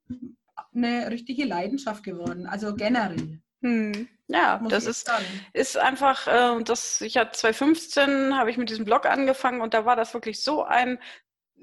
eine 0.74 1.10
richtige 1.10 1.46
Leidenschaft 1.46 2.04
geworden, 2.04 2.46
also 2.46 2.76
generell. 2.76 3.40
Hm. 3.62 4.10
Ja, 4.28 4.60
das 4.68 4.86
ist, 4.86 5.10
ist 5.54 5.78
einfach, 5.78 6.28
äh, 6.28 6.64
das, 6.64 7.00
ich 7.00 7.16
hatte 7.16 7.32
2015 7.32 8.36
habe 8.36 8.50
ich 8.50 8.58
mit 8.58 8.70
diesem 8.70 8.84
Blog 8.84 9.06
angefangen 9.06 9.62
und 9.62 9.74
da 9.74 9.86
war 9.86 9.96
das 9.96 10.14
wirklich 10.14 10.42
so 10.42 10.64
ein 10.64 11.00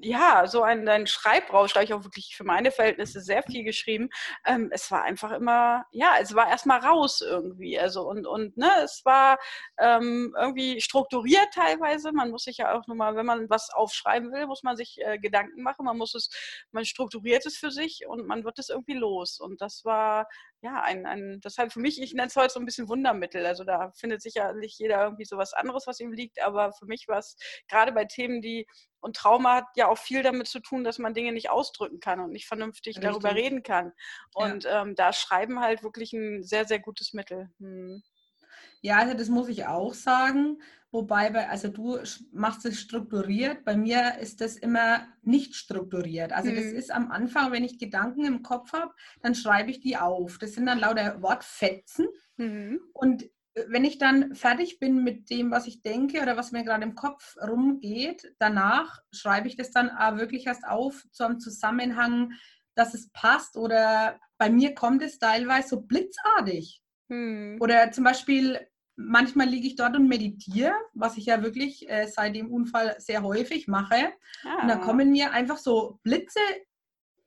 ja, 0.04 0.46
so 0.48 0.62
ein, 0.62 0.88
ein 0.88 1.06
Schreibrausch, 1.06 1.72
da 1.72 1.76
habe 1.76 1.84
ich 1.84 1.94
auch 1.94 2.04
wirklich 2.04 2.34
für 2.36 2.44
meine 2.44 2.72
Verhältnisse 2.72 3.20
sehr 3.20 3.42
viel 3.44 3.62
geschrieben. 3.62 4.10
Ähm, 4.44 4.68
es 4.72 4.90
war 4.90 5.02
einfach 5.04 5.30
immer, 5.30 5.86
ja, 5.92 6.16
es 6.20 6.34
war 6.34 6.48
erstmal 6.48 6.80
raus 6.80 7.20
irgendwie. 7.20 7.78
Also 7.78 8.02
und, 8.08 8.26
und 8.26 8.56
ne, 8.56 8.70
es 8.82 9.02
war 9.04 9.38
ähm, 9.78 10.34
irgendwie 10.36 10.80
strukturiert 10.80 11.48
teilweise. 11.54 12.12
Man 12.12 12.30
muss 12.30 12.44
sich 12.44 12.58
ja 12.58 12.74
auch 12.76 12.86
nochmal, 12.88 13.14
wenn 13.14 13.26
man 13.26 13.48
was 13.48 13.70
aufschreiben 13.70 14.32
will, 14.32 14.46
muss 14.46 14.64
man 14.64 14.76
sich 14.76 14.98
äh, 15.00 15.18
Gedanken 15.18 15.62
machen. 15.62 15.84
Man 15.84 15.98
muss 15.98 16.14
es, 16.14 16.30
man 16.72 16.84
strukturiert 16.84 17.46
es 17.46 17.56
für 17.56 17.70
sich 17.70 18.04
und 18.08 18.26
man 18.26 18.44
wird 18.44 18.58
es 18.58 18.70
irgendwie 18.70 18.94
los. 18.94 19.38
Und 19.38 19.60
das 19.60 19.84
war 19.84 20.26
ja, 20.62 20.80
ein, 20.82 21.06
ein, 21.06 21.40
deshalb 21.44 21.72
für 21.72 21.80
mich, 21.80 22.00
ich 22.00 22.14
nenne 22.14 22.28
es 22.28 22.36
heute 22.36 22.52
so 22.54 22.60
ein 22.60 22.66
bisschen 22.66 22.88
Wundermittel. 22.88 23.44
Also 23.46 23.64
da 23.64 23.90
findet 23.96 24.22
sicherlich 24.22 24.78
jeder 24.78 25.02
irgendwie 25.02 25.24
so 25.24 25.36
was 25.36 25.52
anderes, 25.54 25.86
was 25.86 26.00
ihm 26.00 26.12
liegt, 26.12 26.40
aber 26.40 26.72
für 26.72 26.86
mich 26.86 27.08
war 27.08 27.18
es 27.18 27.36
gerade 27.68 27.92
bei 27.92 28.04
Themen, 28.04 28.42
die, 28.42 28.66
und 29.02 29.16
Trauma 29.16 29.56
hat 29.56 29.66
ja 29.76 29.88
auch 29.88 29.98
viel 29.98 30.22
damit 30.22 30.46
zu 30.46 30.60
tun, 30.60 30.84
dass 30.84 30.98
man 30.98 31.12
Dinge 31.12 31.32
nicht 31.32 31.50
ausdrücken 31.50 32.00
kann 32.00 32.20
und 32.20 32.30
nicht 32.30 32.46
vernünftig 32.46 32.96
Richtig. 32.96 33.10
darüber 33.10 33.34
reden 33.34 33.62
kann. 33.62 33.92
Und 34.32 34.64
ja. 34.64 34.82
ähm, 34.82 34.94
da 34.94 35.12
Schreiben 35.12 35.60
halt 35.60 35.82
wirklich 35.82 36.12
ein 36.12 36.44
sehr, 36.44 36.66
sehr 36.66 36.78
gutes 36.78 37.12
Mittel. 37.12 37.50
Hm. 37.58 38.02
Ja, 38.80 38.98
also 38.98 39.14
das 39.14 39.28
muss 39.28 39.48
ich 39.48 39.66
auch 39.66 39.92
sagen. 39.92 40.62
Wobei, 40.92 41.30
bei, 41.30 41.48
also 41.48 41.68
du 41.68 41.98
machst 42.32 42.66
es 42.66 42.78
strukturiert, 42.78 43.64
bei 43.64 43.76
mir 43.76 44.18
ist 44.18 44.42
das 44.42 44.56
immer 44.56 45.08
nicht 45.22 45.54
strukturiert. 45.54 46.32
Also 46.32 46.50
mhm. 46.50 46.56
das 46.56 46.66
ist 46.66 46.90
am 46.90 47.10
Anfang, 47.10 47.50
wenn 47.50 47.64
ich 47.64 47.78
Gedanken 47.78 48.26
im 48.26 48.42
Kopf 48.42 48.72
habe, 48.74 48.92
dann 49.22 49.34
schreibe 49.34 49.70
ich 49.70 49.80
die 49.80 49.96
auf. 49.96 50.36
Das 50.38 50.52
sind 50.52 50.66
dann 50.66 50.78
lauter 50.78 51.22
Wortfetzen. 51.22 52.08
Mhm. 52.36 52.80
Und 52.92 53.24
wenn 53.68 53.84
ich 53.84 53.98
dann 53.98 54.34
fertig 54.34 54.78
bin 54.78 55.04
mit 55.04 55.28
dem, 55.30 55.50
was 55.50 55.66
ich 55.66 55.82
denke 55.82 56.22
oder 56.22 56.36
was 56.36 56.52
mir 56.52 56.64
gerade 56.64 56.84
im 56.84 56.94
Kopf 56.94 57.36
rumgeht, 57.36 58.34
danach 58.38 59.00
schreibe 59.12 59.48
ich 59.48 59.56
das 59.56 59.70
dann 59.70 59.90
auch 59.90 60.16
wirklich 60.16 60.46
erst 60.46 60.66
auf 60.66 61.04
zu 61.12 61.24
einem 61.24 61.38
Zusammenhang, 61.38 62.32
dass 62.74 62.94
es 62.94 63.10
passt. 63.12 63.56
Oder 63.56 64.18
bei 64.38 64.48
mir 64.48 64.74
kommt 64.74 65.02
es 65.02 65.18
teilweise 65.18 65.68
so 65.68 65.82
blitzartig. 65.82 66.82
Mhm. 67.08 67.58
Oder 67.60 67.92
zum 67.92 68.04
Beispiel 68.04 68.66
manchmal 68.96 69.48
liege 69.48 69.66
ich 69.66 69.76
dort 69.76 69.96
und 69.96 70.08
meditiere, 70.08 70.74
was 70.94 71.16
ich 71.16 71.26
ja 71.26 71.42
wirklich 71.42 71.88
äh, 71.88 72.06
seit 72.06 72.34
dem 72.34 72.50
Unfall 72.50 72.96
sehr 72.98 73.22
häufig 73.22 73.68
mache. 73.68 74.12
Ah. 74.44 74.62
Und 74.62 74.68
dann 74.68 74.80
kommen 74.80 75.12
mir 75.12 75.32
einfach 75.32 75.58
so 75.58 75.98
Blitze 76.02 76.40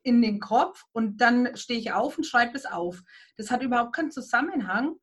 in 0.04 0.22
den 0.22 0.40
Kopf 0.40 0.84
und 0.92 1.18
dann 1.18 1.56
stehe 1.58 1.80
ich 1.80 1.92
auf 1.92 2.18
und 2.18 2.26
schreibe 2.26 2.56
es 2.56 2.66
auf. 2.66 3.02
Das 3.38 3.50
hat 3.50 3.64
überhaupt 3.64 3.96
keinen 3.96 4.12
Zusammenhang. 4.12 4.96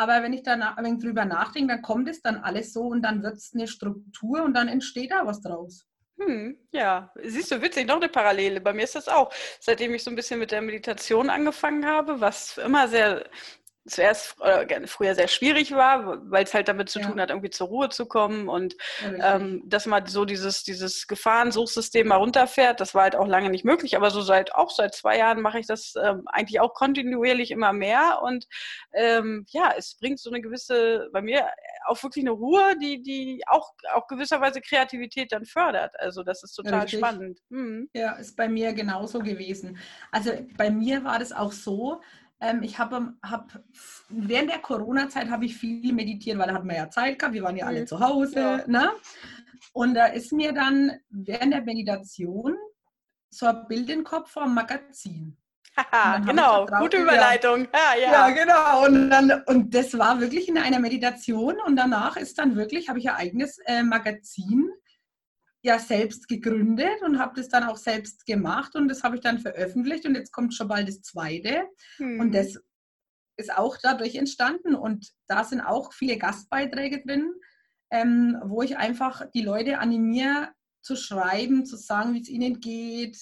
Aber 0.00 0.22
wenn 0.22 0.32
ich 0.32 0.44
da 0.44 0.52
ein 0.52 0.84
wenig 0.84 1.02
drüber 1.02 1.24
nachdenke, 1.24 1.74
dann 1.74 1.82
kommt 1.82 2.08
es 2.08 2.22
dann 2.22 2.36
alles 2.36 2.72
so 2.72 2.82
und 2.82 3.02
dann 3.02 3.24
wird 3.24 3.34
es 3.34 3.52
eine 3.52 3.66
Struktur 3.66 4.44
und 4.44 4.54
dann 4.54 4.68
entsteht 4.68 5.10
da 5.10 5.26
was 5.26 5.40
draus. 5.40 5.86
Hm, 6.20 6.56
ja, 6.70 7.12
siehst 7.20 7.50
du, 7.50 7.60
witzig, 7.60 7.88
noch 7.88 7.96
eine 7.96 8.08
Parallele. 8.08 8.60
Bei 8.60 8.72
mir 8.72 8.84
ist 8.84 8.94
das 8.94 9.08
auch, 9.08 9.32
seitdem 9.58 9.92
ich 9.94 10.04
so 10.04 10.10
ein 10.10 10.16
bisschen 10.16 10.38
mit 10.38 10.52
der 10.52 10.62
Meditation 10.62 11.30
angefangen 11.30 11.84
habe, 11.84 12.20
was 12.20 12.58
immer 12.58 12.86
sehr 12.86 13.28
zuerst 13.88 14.36
äh, 14.40 14.86
früher 14.86 15.14
sehr 15.14 15.28
schwierig 15.28 15.72
war, 15.72 16.30
weil 16.30 16.44
es 16.44 16.54
halt 16.54 16.68
damit 16.68 16.88
zu 16.88 17.00
ja. 17.00 17.06
tun 17.06 17.20
hat, 17.20 17.30
irgendwie 17.30 17.50
zur 17.50 17.68
Ruhe 17.68 17.88
zu 17.88 18.06
kommen 18.06 18.48
und 18.48 18.76
ja, 19.02 19.36
ähm, 19.36 19.62
dass 19.66 19.86
man 19.86 20.06
so 20.06 20.24
dieses, 20.24 20.62
dieses 20.62 21.06
Gefahrensuchsystem 21.06 22.06
mal 22.06 22.16
runterfährt. 22.16 22.80
Das 22.80 22.94
war 22.94 23.02
halt 23.02 23.16
auch 23.16 23.26
lange 23.26 23.50
nicht 23.50 23.64
möglich, 23.64 23.96
aber 23.96 24.10
so 24.10 24.22
seit 24.22 24.54
auch 24.54 24.70
seit 24.70 24.94
zwei 24.94 25.18
Jahren 25.18 25.40
mache 25.40 25.58
ich 25.58 25.66
das 25.66 25.94
ähm, 26.02 26.22
eigentlich 26.26 26.60
auch 26.60 26.74
kontinuierlich 26.74 27.50
immer 27.50 27.72
mehr 27.72 28.20
und 28.22 28.46
ähm, 28.92 29.46
ja, 29.50 29.72
es 29.76 29.96
bringt 29.98 30.20
so 30.20 30.30
eine 30.30 30.40
gewisse, 30.40 31.08
bei 31.12 31.22
mir 31.22 31.46
auch 31.86 32.02
wirklich 32.02 32.24
eine 32.24 32.32
Ruhe, 32.32 32.76
die, 32.80 33.02
die 33.02 33.42
auch, 33.46 33.72
auch 33.94 34.06
gewisserweise 34.06 34.60
Kreativität 34.60 35.32
dann 35.32 35.44
fördert. 35.44 35.98
Also 35.98 36.22
das 36.22 36.42
ist 36.42 36.54
total 36.54 36.82
Richtig. 36.82 37.00
spannend. 37.00 37.40
Mhm. 37.48 37.88
Ja, 37.94 38.12
ist 38.12 38.36
bei 38.36 38.48
mir 38.48 38.72
genauso 38.72 39.20
gewesen. 39.20 39.78
Also 40.12 40.32
bei 40.56 40.70
mir 40.70 41.04
war 41.04 41.18
das 41.18 41.32
auch 41.32 41.52
so, 41.52 42.00
Ähm, 42.40 42.62
ich 42.62 42.78
habe 42.78 43.14
hab, 43.22 43.58
während 44.08 44.50
der 44.50 44.58
Corona-Zeit 44.58 45.28
habe 45.28 45.46
ich 45.46 45.56
viel 45.56 45.92
meditiert, 45.92 46.38
weil 46.38 46.48
da 46.48 46.54
hatten 46.54 46.68
wir 46.68 46.76
ja 46.76 46.90
Zeit 46.90 47.18
gehabt, 47.18 47.34
wir 47.34 47.42
waren 47.42 47.56
ja 47.56 47.66
alle 47.66 47.80
mhm. 47.82 47.86
zu 47.86 48.00
Hause. 48.00 48.40
Ja. 48.40 48.66
Ne? 48.66 48.90
Und 49.72 49.94
da 49.94 50.06
ist 50.06 50.32
mir 50.32 50.52
dann 50.52 50.92
während 51.10 51.52
der 51.52 51.62
Meditation 51.62 52.56
so 53.30 53.46
ein 53.46 53.66
Bild 53.68 53.90
im 53.90 54.04
Kopf 54.04 54.30
vom 54.30 54.54
Magazin. 54.54 55.36
Haha, 55.76 56.18
genau, 56.18 56.66
gute 56.80 56.96
Überleitung. 56.96 57.68
Ja, 57.72 58.00
ja. 58.00 58.12
ja, 58.12 58.30
genau. 58.30 58.84
Und, 58.84 59.10
dann, 59.10 59.42
und 59.46 59.72
das 59.72 59.96
war 59.96 60.20
wirklich 60.20 60.48
in 60.48 60.58
einer 60.58 60.80
Meditation 60.80 61.56
und 61.64 61.76
danach 61.76 62.16
ist 62.16 62.38
dann 62.38 62.56
wirklich, 62.56 62.88
habe 62.88 62.98
ich 62.98 63.08
ein 63.08 63.16
eigenes 63.16 63.58
äh, 63.66 63.82
Magazin 63.82 64.67
ja 65.68 65.78
selbst 65.78 66.28
gegründet 66.28 67.02
und 67.02 67.18
habe 67.18 67.36
das 67.36 67.48
dann 67.48 67.64
auch 67.64 67.76
selbst 67.76 68.26
gemacht 68.26 68.74
und 68.74 68.88
das 68.88 69.02
habe 69.02 69.16
ich 69.16 69.22
dann 69.22 69.38
veröffentlicht 69.38 70.06
und 70.06 70.14
jetzt 70.14 70.32
kommt 70.32 70.54
schon 70.54 70.68
bald 70.68 70.88
das 70.88 71.02
zweite 71.02 71.68
hm. 71.96 72.20
und 72.20 72.34
das 72.34 72.58
ist 73.36 73.56
auch 73.56 73.76
dadurch 73.80 74.16
entstanden 74.16 74.74
und 74.74 75.12
da 75.28 75.44
sind 75.44 75.60
auch 75.60 75.92
viele 75.92 76.16
Gastbeiträge 76.16 77.04
drin, 77.04 77.32
ähm, 77.92 78.36
wo 78.44 78.62
ich 78.62 78.76
einfach 78.76 79.30
die 79.32 79.42
Leute 79.42 79.78
animiere 79.78 80.48
zu 80.82 80.96
schreiben, 80.96 81.64
zu 81.64 81.76
sagen, 81.76 82.14
wie 82.14 82.22
es 82.22 82.28
ihnen 82.28 82.60
geht, 82.60 83.18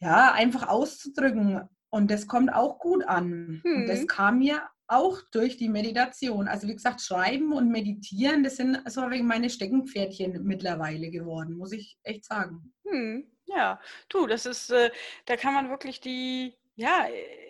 ja, 0.00 0.32
einfach 0.32 0.66
auszudrücken 0.66 1.68
und 1.90 2.10
das 2.10 2.26
kommt 2.26 2.52
auch 2.52 2.78
gut 2.78 3.04
an. 3.04 3.60
Hm. 3.62 3.76
Und 3.76 3.86
das 3.86 4.00
hm. 4.00 4.06
kam 4.06 4.38
mir 4.38 4.62
auch 4.88 5.20
durch 5.30 5.56
die 5.56 5.68
Meditation. 5.68 6.48
Also 6.48 6.66
wie 6.66 6.74
gesagt, 6.74 7.00
Schreiben 7.00 7.52
und 7.52 7.70
Meditieren, 7.70 8.42
das 8.42 8.56
sind 8.56 8.80
so 8.90 9.08
wegen 9.10 9.26
meine 9.26 9.50
Steckenpferdchen 9.50 10.42
mittlerweile 10.44 11.10
geworden, 11.10 11.56
muss 11.56 11.72
ich 11.72 11.98
echt 12.02 12.24
sagen. 12.24 12.72
Hm, 12.86 13.26
ja, 13.44 13.80
du, 14.08 14.26
das 14.26 14.46
ist, 14.46 14.70
äh, 14.70 14.90
da 15.26 15.36
kann 15.36 15.54
man 15.54 15.70
wirklich 15.70 16.00
die, 16.00 16.54
ja, 16.76 17.06
äh, 17.06 17.48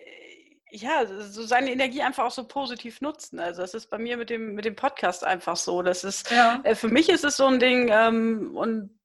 ja, 0.71 1.05
so 1.05 1.43
seine 1.43 1.71
Energie 1.71 2.01
einfach 2.01 2.25
auch 2.25 2.31
so 2.31 2.43
positiv 2.43 3.01
nutzen. 3.01 3.39
Also 3.39 3.61
das 3.61 3.73
ist 3.73 3.89
bei 3.89 3.97
mir 3.97 4.17
mit 4.17 4.29
dem, 4.29 4.53
mit 4.53 4.65
dem 4.65 4.75
Podcast 4.75 5.23
einfach 5.23 5.55
so. 5.55 5.81
Das 5.81 6.03
ist, 6.03 6.29
ja. 6.29 6.59
äh, 6.63 6.75
für 6.75 6.89
mich 6.89 7.09
ist 7.09 7.23
es 7.23 7.37
so 7.37 7.45
ein 7.45 7.59
Ding 7.59 7.89
ähm, 7.91 8.55
und 8.55 8.98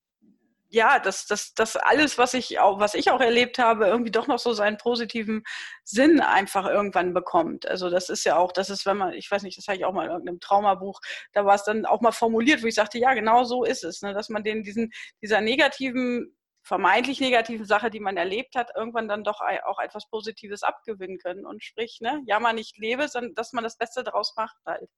ja, 0.74 0.98
dass 0.98 1.26
das, 1.26 1.54
das 1.54 1.76
alles, 1.76 2.18
was 2.18 2.34
ich 2.34 2.58
auch, 2.58 2.80
was 2.80 2.94
ich 2.94 3.10
auch 3.10 3.20
erlebt 3.20 3.58
habe, 3.58 3.86
irgendwie 3.86 4.10
doch 4.10 4.26
noch 4.26 4.38
so 4.38 4.52
seinen 4.52 4.76
positiven 4.76 5.44
Sinn 5.84 6.20
einfach 6.20 6.66
irgendwann 6.66 7.14
bekommt. 7.14 7.66
Also 7.66 7.88
das 7.90 8.10
ist 8.10 8.24
ja 8.24 8.36
auch, 8.36 8.52
das 8.52 8.70
ist, 8.70 8.84
wenn 8.84 8.96
man, 8.96 9.12
ich 9.14 9.30
weiß 9.30 9.42
nicht, 9.44 9.56
das 9.56 9.68
habe 9.68 9.78
ich 9.78 9.84
auch 9.84 9.92
mal 9.92 10.04
in 10.04 10.10
irgendeinem 10.10 10.40
Traumabuch, 10.40 11.00
da 11.32 11.46
war 11.46 11.54
es 11.54 11.64
dann 11.64 11.86
auch 11.86 12.00
mal 12.00 12.12
formuliert, 12.12 12.62
wo 12.62 12.66
ich 12.66 12.74
sagte, 12.74 12.98
ja, 12.98 13.14
genau 13.14 13.44
so 13.44 13.64
ist 13.64 13.84
es, 13.84 14.02
ne, 14.02 14.12
dass 14.12 14.28
man 14.28 14.44
den 14.44 14.62
diesen, 14.62 14.90
dieser 15.22 15.40
negativen 15.40 16.36
vermeintlich 16.64 17.20
negativen 17.20 17.66
Sache, 17.66 17.90
die 17.90 18.00
man 18.00 18.16
erlebt 18.16 18.56
hat, 18.56 18.70
irgendwann 18.74 19.06
dann 19.06 19.22
doch 19.22 19.40
auch 19.66 19.78
etwas 19.78 20.08
Positives 20.08 20.62
abgewinnen 20.62 21.18
können. 21.18 21.44
Und 21.44 21.62
sprich, 21.62 21.98
ne, 22.00 22.22
ja, 22.26 22.40
man 22.40 22.56
nicht 22.56 22.78
lebe, 22.78 23.06
sondern 23.08 23.34
dass 23.34 23.52
man 23.52 23.64
das 23.64 23.76
Beste 23.76 24.02
daraus 24.02 24.34
macht 24.36 24.56
halt. 24.64 24.88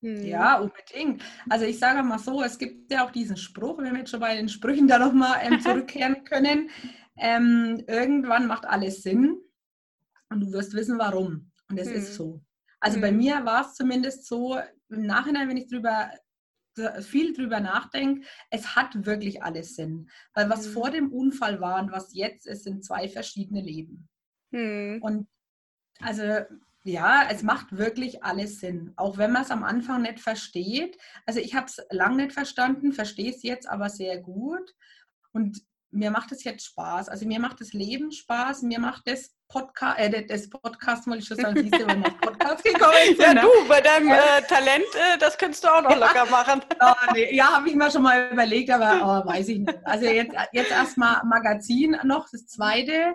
Ja, 0.00 0.60
unbedingt. 0.60 1.24
Also 1.48 1.64
ich 1.64 1.78
sage 1.78 2.02
mal 2.02 2.18
so, 2.18 2.42
es 2.42 2.58
gibt 2.58 2.92
ja 2.92 3.04
auch 3.04 3.10
diesen 3.10 3.36
Spruch, 3.36 3.78
wenn 3.78 3.92
wir 3.92 4.00
jetzt 4.00 4.10
schon 4.10 4.20
bei 4.20 4.36
den 4.36 4.48
Sprüchen 4.48 4.86
da 4.86 4.98
nochmal 4.98 5.40
ähm, 5.42 5.60
zurückkehren 5.60 6.24
können, 6.24 6.70
ähm, 7.16 7.82
irgendwann 7.88 8.46
macht 8.46 8.64
alles 8.64 9.02
Sinn 9.02 9.36
und 10.30 10.40
du 10.40 10.52
wirst 10.52 10.72
wissen, 10.74 10.98
warum. 10.98 11.50
Und 11.68 11.78
es 11.78 11.88
hm. 11.88 11.96
ist 11.96 12.14
so. 12.14 12.40
Also 12.78 12.96
hm. 12.96 13.02
bei 13.02 13.12
mir 13.12 13.44
war 13.44 13.62
es 13.62 13.74
zumindest 13.74 14.26
so, 14.26 14.58
im 14.88 15.02
Nachhinein, 15.02 15.48
wenn 15.48 15.56
ich 15.56 15.68
drüber 15.68 16.10
viel 17.00 17.32
drüber 17.34 17.58
nachdenke, 17.58 18.24
es 18.50 18.76
hat 18.76 19.04
wirklich 19.04 19.42
alles 19.42 19.74
Sinn. 19.74 20.08
Weil 20.32 20.48
was 20.48 20.66
hm. 20.66 20.72
vor 20.74 20.90
dem 20.90 21.12
Unfall 21.12 21.60
war 21.60 21.82
und 21.82 21.90
was 21.90 22.14
jetzt 22.14 22.46
ist, 22.46 22.62
sind 22.62 22.84
zwei 22.84 23.08
verschiedene 23.08 23.60
Leben. 23.60 24.08
Und 24.52 25.26
also 26.00 26.22
ja, 26.84 27.28
es 27.30 27.42
macht 27.42 27.76
wirklich 27.76 28.24
alles 28.24 28.60
Sinn, 28.60 28.92
auch 28.96 29.18
wenn 29.18 29.32
man 29.32 29.42
es 29.42 29.50
am 29.50 29.64
Anfang 29.64 30.02
nicht 30.02 30.20
versteht. 30.20 30.96
Also 31.26 31.40
ich 31.40 31.54
habe 31.54 31.66
es 31.66 31.82
lang 31.90 32.16
nicht 32.16 32.32
verstanden, 32.32 32.92
verstehe 32.92 33.30
es 33.30 33.42
jetzt 33.42 33.68
aber 33.68 33.90
sehr 33.90 34.18
gut 34.18 34.74
und 35.32 35.60
mir 35.90 36.10
macht 36.10 36.32
es 36.32 36.44
jetzt 36.44 36.66
Spaß. 36.66 37.08
Also 37.08 37.26
mir 37.26 37.40
macht 37.40 37.60
das 37.60 37.72
Leben 37.72 38.12
Spaß, 38.12 38.62
mir 38.62 38.78
macht 38.78 39.06
das 39.06 39.34
Podcast, 39.48 39.98
äh, 39.98 40.26
das 40.26 40.50
Podcast, 40.50 41.06
wollte 41.06 41.20
ich 41.20 41.26
schon 41.26 41.38
sagen, 41.38 41.56
siehst 41.62 41.74
du, 41.74 41.86
wenn 41.86 42.02
wir 42.02 42.10
Podcast 42.10 42.62
gekommen 42.62 42.92
sind. 43.06 43.18
Ja, 43.18 43.34
du, 43.34 43.48
bei 43.66 43.80
deinem 43.80 44.10
äh, 44.10 44.42
Talent, 44.46 44.84
äh, 44.94 45.18
das 45.18 45.38
könntest 45.38 45.64
du 45.64 45.68
auch 45.68 45.82
noch 45.82 45.96
locker 45.96 46.26
machen. 46.26 46.60
oh, 46.80 46.92
nee. 47.14 47.34
Ja, 47.34 47.56
habe 47.56 47.68
ich 47.68 47.74
mir 47.74 47.90
schon 47.90 48.02
mal 48.02 48.30
überlegt, 48.30 48.70
aber 48.70 49.24
oh, 49.24 49.28
weiß 49.28 49.48
ich 49.48 49.60
nicht. 49.60 49.78
Also 49.84 50.06
jetzt, 50.06 50.34
jetzt 50.52 50.70
erstmal 50.70 51.24
Magazin 51.24 51.96
noch, 52.04 52.28
das 52.30 52.46
zweite. 52.46 53.14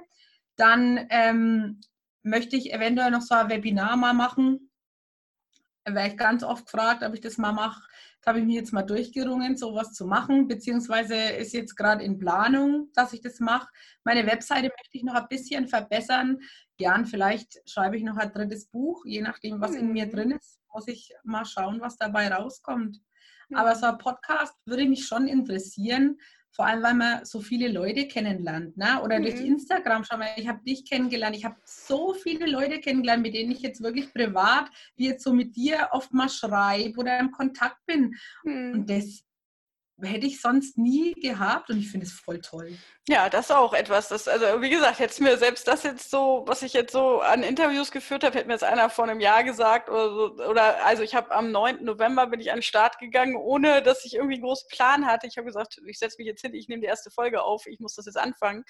Dann 0.55 1.07
ähm, 1.09 1.81
möchte 2.23 2.55
ich 2.55 2.73
eventuell 2.73 3.11
noch 3.11 3.21
so 3.21 3.35
ein 3.35 3.49
Webinar 3.49 3.95
mal 3.97 4.13
machen. 4.13 4.71
Wäre 5.85 6.07
ich 6.07 6.17
ganz 6.17 6.43
oft 6.43 6.65
gefragt, 6.65 7.03
ob 7.03 7.13
ich 7.13 7.21
das 7.21 7.37
mal 7.37 7.51
mache. 7.51 7.83
Da 8.21 8.29
habe 8.29 8.39
ich 8.39 8.45
mich 8.45 8.55
jetzt 8.55 8.71
mal 8.71 8.83
durchgerungen, 8.83 9.57
sowas 9.57 9.91
zu 9.91 10.05
machen, 10.05 10.47
beziehungsweise 10.47 11.13
ist 11.13 11.53
jetzt 11.53 11.75
gerade 11.75 12.05
in 12.05 12.17
Planung, 12.17 12.89
dass 12.93 13.11
ich 13.11 13.19
das 13.19 13.41
mache. 13.41 13.67
Meine 14.05 14.25
Webseite 14.25 14.69
möchte 14.69 14.97
ich 14.97 15.03
noch 15.03 15.15
ein 15.15 15.27
bisschen 15.27 15.67
verbessern. 15.67 16.39
Gern, 16.77 17.05
vielleicht 17.05 17.61
schreibe 17.69 17.97
ich 17.97 18.03
noch 18.03 18.15
ein 18.15 18.31
drittes 18.31 18.67
Buch, 18.67 19.03
je 19.05 19.21
nachdem, 19.21 19.59
was 19.59 19.75
in 19.75 19.91
mir 19.91 20.05
mhm. 20.05 20.11
drin 20.11 20.31
ist. 20.31 20.61
Muss 20.73 20.87
ich 20.87 21.13
mal 21.23 21.43
schauen, 21.43 21.81
was 21.81 21.97
dabei 21.97 22.29
rauskommt. 22.29 23.01
Aber 23.53 23.75
so 23.75 23.87
ein 23.87 23.97
Podcast 23.97 24.55
würde 24.65 24.87
mich 24.87 25.05
schon 25.05 25.27
interessieren, 25.27 26.17
vor 26.53 26.67
allem, 26.67 26.83
weil 26.83 26.93
man 26.93 27.25
so 27.25 27.41
viele 27.41 27.67
Leute 27.67 28.07
kennenlernt. 28.07 28.77
Ne? 28.77 29.01
Oder 29.03 29.19
mhm. 29.19 29.23
durch 29.23 29.41
Instagram, 29.41 30.03
schau 30.03 30.17
mal, 30.17 30.29
ich 30.37 30.47
habe 30.47 30.63
dich 30.63 30.85
kennengelernt. 30.85 31.35
Ich 31.35 31.45
habe 31.45 31.55
so 31.65 32.13
viele 32.13 32.45
Leute 32.45 32.79
kennengelernt, 32.79 33.23
mit 33.23 33.33
denen 33.33 33.51
ich 33.51 33.61
jetzt 33.61 33.81
wirklich 33.81 34.13
privat, 34.13 34.69
wie 34.95 35.07
jetzt 35.07 35.23
so 35.23 35.33
mit 35.33 35.55
dir 35.55 35.89
oft 35.91 36.13
mal 36.13 36.29
schreibe 36.29 36.99
oder 36.99 37.19
im 37.19 37.31
Kontakt 37.31 37.83
bin. 37.87 38.15
Mhm. 38.43 38.73
Und 38.73 38.89
das 38.89 39.23
hätte 40.03 40.25
ich 40.27 40.41
sonst 40.41 40.77
nie 40.77 41.13
gehabt 41.13 41.69
und 41.69 41.77
ich 41.77 41.89
finde 41.89 42.05
es 42.05 42.13
voll 42.13 42.39
toll. 42.39 42.77
Ja, 43.07 43.29
das 43.29 43.49
ist 43.49 43.51
auch 43.51 43.73
etwas, 43.73 44.07
das, 44.07 44.29
also 44.29 44.61
wie 44.61 44.69
gesagt, 44.69 44.99
jetzt 44.99 45.19
mir 45.19 45.37
selbst 45.37 45.67
das 45.67 45.83
jetzt 45.83 46.09
so, 46.09 46.45
was 46.47 46.61
ich 46.61 46.71
jetzt 46.71 46.93
so 46.93 47.19
an 47.19 47.43
Interviews 47.43 47.91
geführt 47.91 48.23
habe, 48.23 48.37
hätte 48.37 48.47
mir 48.47 48.53
jetzt 48.53 48.63
einer 48.63 48.89
vor 48.89 49.03
einem 49.03 49.19
Jahr 49.19 49.43
gesagt 49.43 49.89
oder 49.89 50.09
so, 50.09 50.33
oder 50.45 50.85
also 50.85 51.03
ich 51.03 51.13
habe 51.13 51.31
am 51.31 51.51
9. 51.51 51.83
November 51.83 52.27
bin 52.27 52.39
ich 52.39 52.51
an 52.51 52.59
den 52.59 52.63
Start 52.63 52.99
gegangen, 52.99 53.35
ohne 53.35 53.81
dass 53.81 54.05
ich 54.05 54.15
irgendwie 54.15 54.35
einen 54.35 54.43
großen 54.43 54.69
Plan 54.69 55.05
hatte. 55.05 55.27
Ich 55.27 55.37
habe 55.37 55.45
gesagt, 55.45 55.81
ich 55.85 55.99
setze 55.99 56.15
mich 56.17 56.27
jetzt 56.27 56.41
hin, 56.41 56.53
ich 56.53 56.69
nehme 56.69 56.81
die 56.81 56.87
erste 56.87 57.11
Folge 57.11 57.43
auf, 57.43 57.67
ich 57.67 57.81
muss 57.81 57.95
das 57.95 58.05
jetzt 58.05 58.17
anfangen. 58.17 58.63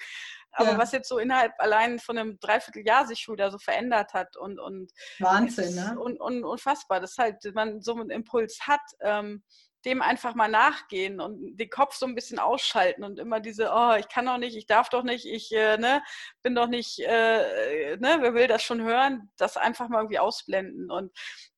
Aber 0.50 0.72
ja. 0.72 0.78
was 0.78 0.90
jetzt 0.90 1.08
so 1.08 1.18
innerhalb 1.18 1.52
allein 1.58 1.98
von 2.00 2.18
einem 2.18 2.38
Dreivierteljahr 2.40 3.06
sich 3.06 3.20
schon 3.20 3.34
wieder 3.34 3.50
so 3.50 3.58
verändert 3.58 4.14
hat 4.14 4.36
und, 4.36 4.58
und 4.58 4.90
Wahnsinn, 5.20 5.74
ne? 5.74 5.96
Und, 5.98 6.20
und, 6.20 6.44
unfassbar, 6.44 7.00
dass 7.00 7.18
halt 7.18 7.36
man 7.54 7.82
so 7.82 7.94
einen 7.94 8.10
Impuls 8.10 8.60
hat. 8.66 8.80
Ähm, 9.00 9.42
dem 9.84 10.02
einfach 10.02 10.34
mal 10.34 10.48
nachgehen 10.48 11.20
und 11.20 11.56
den 11.56 11.70
Kopf 11.70 11.94
so 11.94 12.06
ein 12.06 12.14
bisschen 12.14 12.38
ausschalten 12.38 13.04
und 13.04 13.18
immer 13.18 13.40
diese, 13.40 13.70
oh, 13.72 13.94
ich 13.98 14.08
kann 14.08 14.26
doch 14.26 14.38
nicht, 14.38 14.56
ich 14.56 14.66
darf 14.66 14.88
doch 14.88 15.02
nicht, 15.02 15.26
ich 15.26 15.52
äh, 15.52 15.76
ne, 15.76 16.02
bin 16.42 16.54
doch 16.54 16.66
nicht, 16.66 17.00
äh, 17.00 17.96
ne, 17.96 18.18
wer 18.20 18.34
will 18.34 18.46
das 18.46 18.62
schon 18.62 18.82
hören, 18.82 19.30
das 19.36 19.56
einfach 19.56 19.88
mal 19.88 19.98
irgendwie 19.98 20.18
ausblenden. 20.18 20.90
Und 20.90 21.12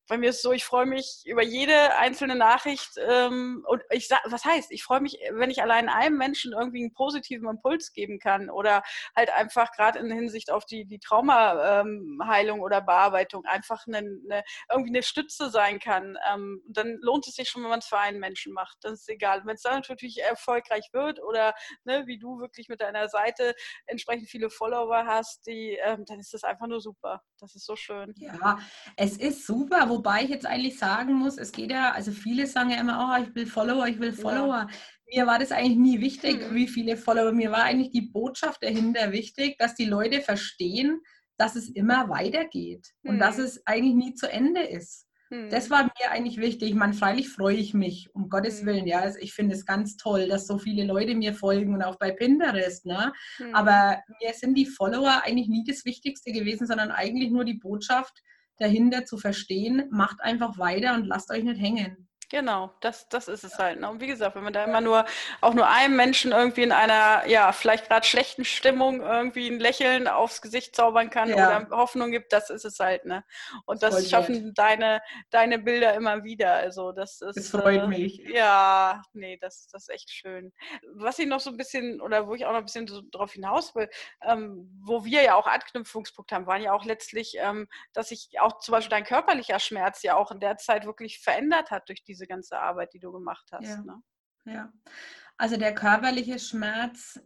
bei 0.09 0.19
mir 0.19 0.31
ist 0.31 0.42
so, 0.42 0.53
ich 0.53 0.64
freue 0.64 0.87
mich 0.87 1.23
über 1.25 1.42
jede 1.42 1.97
einzelne 1.97 2.37
Nachricht 2.37 2.92
ähm, 2.99 3.64
und 3.66 3.83
ich 3.90 4.09
sag, 4.09 4.21
was 4.27 4.45
heißt, 4.45 4.71
ich 4.71 4.85
freue 4.85 5.01
mich, 5.01 5.19
wenn 5.33 5.51
ich 5.51 5.62
allein 5.62 5.88
einem 5.88 6.16
Menschen 6.16 6.53
irgendwie 6.53 6.83
einen 6.83 6.92
positiven 6.92 7.49
Impuls 7.49 7.92
geben 7.92 8.19
kann 8.19 8.49
oder 8.51 8.83
halt 9.14 9.31
einfach 9.31 9.73
gerade 9.73 9.99
in 9.99 10.11
Hinsicht 10.11 10.51
auf 10.51 10.64
die, 10.64 10.85
die 10.85 10.99
Traumaheilung 10.99 12.59
ähm, 12.59 12.62
oder 12.62 12.81
Bearbeitung 12.81 13.45
einfach 13.47 13.87
eine, 13.87 13.99
eine, 13.99 14.45
irgendwie 14.71 14.90
eine 14.90 15.03
Stütze 15.03 15.51
sein 15.51 15.79
kann. 15.81 16.16
Ähm, 16.33 16.62
dann 16.69 16.99
lohnt 17.01 17.27
es 17.27 17.35
sich 17.35 17.49
schon, 17.49 17.62
wenn 17.62 17.71
man 17.71 17.81
es 17.81 17.87
für 17.87 17.99
einen 17.99 18.21
Menschen 18.21 18.53
macht. 18.53 18.79
Das 18.83 18.92
ist 18.92 19.09
egal. 19.09 19.42
Wenn 19.45 19.57
es 19.57 19.62
dann 19.62 19.75
natürlich 19.75 20.23
erfolgreich 20.23 20.88
wird 20.92 21.23
oder 21.23 21.55
ne, 21.85 22.05
wie 22.07 22.19
du 22.19 22.38
wirklich 22.38 22.69
mit 22.69 22.81
deiner 22.81 23.09
Seite 23.09 23.55
entsprechend 23.87 24.29
viele 24.29 24.51
Follower 24.51 25.05
hast, 25.07 25.47
die, 25.47 25.79
ähm, 25.83 26.05
dann 26.07 26.21
ist 26.21 26.33
das 26.33 26.45
einfach 26.45 26.66
nur 26.66 26.81
super. 26.81 27.23
Das 27.40 27.55
ist 27.55 27.66
so 27.66 27.77
schön. 27.77 28.14
Ja, 28.16 28.59
es 28.97 29.16
ist 29.16 29.47
super, 29.47 29.88
wobei 29.96 30.24
ich 30.24 30.30
jetzt 30.30 30.46
eigentlich 30.46 30.78
sagen 30.78 31.14
muss, 31.14 31.38
es 31.38 31.52
geht 31.52 31.70
ja, 31.70 31.92
also 31.92 32.12
viele 32.12 32.46
sagen 32.46 32.70
ja 32.70 32.80
immer, 32.80 33.16
oh, 33.18 33.22
ich 33.22 33.35
will 33.35 33.46
Follower, 33.46 33.87
ich 33.87 33.98
will 33.98 34.12
Follower. 34.12 34.68
Ja. 34.68 35.22
Mir 35.22 35.26
war 35.26 35.38
das 35.38 35.52
eigentlich 35.52 35.78
nie 35.78 36.00
wichtig, 36.00 36.40
hm. 36.48 36.54
wie 36.54 36.68
viele 36.68 36.96
Follower. 36.96 37.32
Mir 37.32 37.50
war 37.50 37.62
eigentlich 37.62 37.92
die 37.92 38.02
Botschaft 38.02 38.62
dahinter 38.62 39.12
wichtig, 39.12 39.56
dass 39.59 39.74
die 39.74 39.87
Leute 39.87 40.20
verstehen, 40.20 41.00
dass 41.38 41.56
es 41.56 41.68
immer 41.68 42.09
weitergeht 42.09 42.88
hm. 43.02 43.12
und 43.12 43.18
dass 43.18 43.38
hm. 43.38 43.44
es 43.44 43.66
eigentlich 43.66 43.94
nie 43.94 44.14
zu 44.14 44.30
Ende 44.30 44.62
ist. 44.62 45.06
Das 45.50 45.64
hm. 45.64 45.70
war 45.70 45.85
mir 45.85 46.11
eigentlich 46.11 46.38
wichtig. 46.38 46.74
Man, 46.74 46.94
freilich 46.94 47.28
freue 47.28 47.56
ich 47.56 47.74
mich, 47.74 48.09
um 48.14 48.28
Gottes 48.28 48.61
hm. 48.61 48.66
Willen. 48.66 48.87
Ja, 48.87 49.00
also 49.00 49.18
ich 49.18 49.32
finde 49.32 49.54
es 49.54 49.66
ganz 49.66 49.96
toll, 49.96 50.28
dass 50.28 50.46
so 50.46 50.59
viele 50.59 50.85
Leute 50.85 51.14
mir 51.14 51.35
folgen 51.35 51.74
und 51.74 51.82
auch 51.82 51.98
bei 51.98 52.12
Pinterest. 52.12 52.87
Ne? 52.87 53.12
Aber 53.52 54.02
mir 54.20 54.32
sind 54.35 54.54
die 54.54 54.66
Follower 54.66 55.22
eigentlich 55.24 55.48
nie 55.48 55.64
das 55.66 55.85
Wichtigste 55.85 56.32
gewesen, 56.32 56.66
sondern 56.66 56.90
eigentlich 56.90 57.30
nur 57.30 57.44
die 57.44 57.54
Botschaft 57.54 58.22
dahinter 58.59 59.05
zu 59.05 59.19
verstehen. 59.19 59.88
Macht 59.90 60.21
einfach 60.21 60.59
weiter 60.59 60.95
und 60.95 61.07
lasst 61.07 61.31
euch 61.31 61.45
nicht 61.45 61.61
hängen. 61.61 62.09
Genau, 62.28 62.74
das, 62.80 63.08
das 63.08 63.28
ist 63.28 63.44
es 63.44 63.56
halt. 63.58 63.78
Ne? 63.78 63.88
Und 63.88 64.00
wie 64.00 64.08
gesagt, 64.08 64.34
wenn 64.34 64.42
man 64.42 64.52
da 64.52 64.64
immer 64.64 64.80
nur, 64.80 65.04
auch 65.40 65.54
nur 65.54 65.68
einem 65.68 65.94
Menschen 65.94 66.32
irgendwie 66.32 66.62
in 66.64 66.72
einer, 66.72 67.24
ja, 67.28 67.52
vielleicht 67.52 67.86
gerade 67.86 68.04
schlechten 68.04 68.44
Stimmung 68.44 69.00
irgendwie 69.00 69.48
ein 69.48 69.60
Lächeln 69.60 70.08
aufs 70.08 70.42
Gesicht 70.42 70.74
zaubern 70.74 71.08
kann 71.08 71.28
ja. 71.28 71.36
oder 71.36 71.76
Hoffnung 71.76 72.10
gibt, 72.10 72.32
das 72.32 72.50
ist 72.50 72.64
es 72.64 72.80
halt, 72.80 73.04
ne? 73.04 73.24
Und 73.64 73.84
das, 73.84 73.94
das 73.94 74.10
schaffen 74.10 74.54
deine, 74.54 75.00
deine 75.30 75.60
Bilder 75.60 75.94
immer 75.94 76.24
wieder. 76.24 76.54
Also 76.54 76.90
das 76.90 77.20
ist. 77.20 77.36
Das 77.36 77.50
freut 77.50 77.84
äh, 77.84 77.86
mich. 77.86 78.18
Ja, 78.28 79.02
nee, 79.12 79.38
das, 79.40 79.68
das 79.68 79.82
ist 79.82 79.94
echt 79.94 80.10
schön. 80.10 80.52
Was 80.94 81.20
ich 81.20 81.28
noch 81.28 81.40
so 81.40 81.50
ein 81.50 81.56
bisschen, 81.56 82.00
oder 82.00 82.26
wo 82.26 82.34
ich 82.34 82.44
auch 82.44 82.52
noch 82.52 82.58
ein 82.58 82.64
bisschen 82.64 82.88
so 82.88 83.02
drauf 83.12 83.34
hinaus 83.34 83.76
will, 83.76 83.88
ähm, 84.22 84.68
wo 84.82 85.04
wir 85.04 85.22
ja 85.22 85.36
auch 85.36 85.46
Anknüpfungspunkte 85.46 86.34
haben, 86.34 86.46
waren 86.46 86.62
ja 86.62 86.72
auch 86.72 86.84
letztlich, 86.84 87.36
ähm, 87.38 87.68
dass 87.92 88.08
sich 88.08 88.30
auch 88.40 88.58
zum 88.58 88.72
Beispiel 88.72 88.90
dein 88.90 89.04
körperlicher 89.04 89.60
Schmerz 89.60 90.02
ja 90.02 90.16
auch 90.16 90.32
in 90.32 90.40
der 90.40 90.56
Zeit 90.56 90.86
wirklich 90.86 91.20
verändert 91.20 91.70
hat 91.70 91.88
durch 91.88 92.02
diese 92.02 92.15
ganze 92.24 92.59
Arbeit, 92.59 92.94
die 92.94 93.00
du 93.00 93.12
gemacht 93.12 93.48
hast. 93.52 93.68
Ja, 93.68 93.83
ne? 93.83 94.02
ja. 94.44 94.72
also 95.37 95.57
der 95.57 95.74
körperliche 95.74 96.38
Schmerz, 96.38 97.20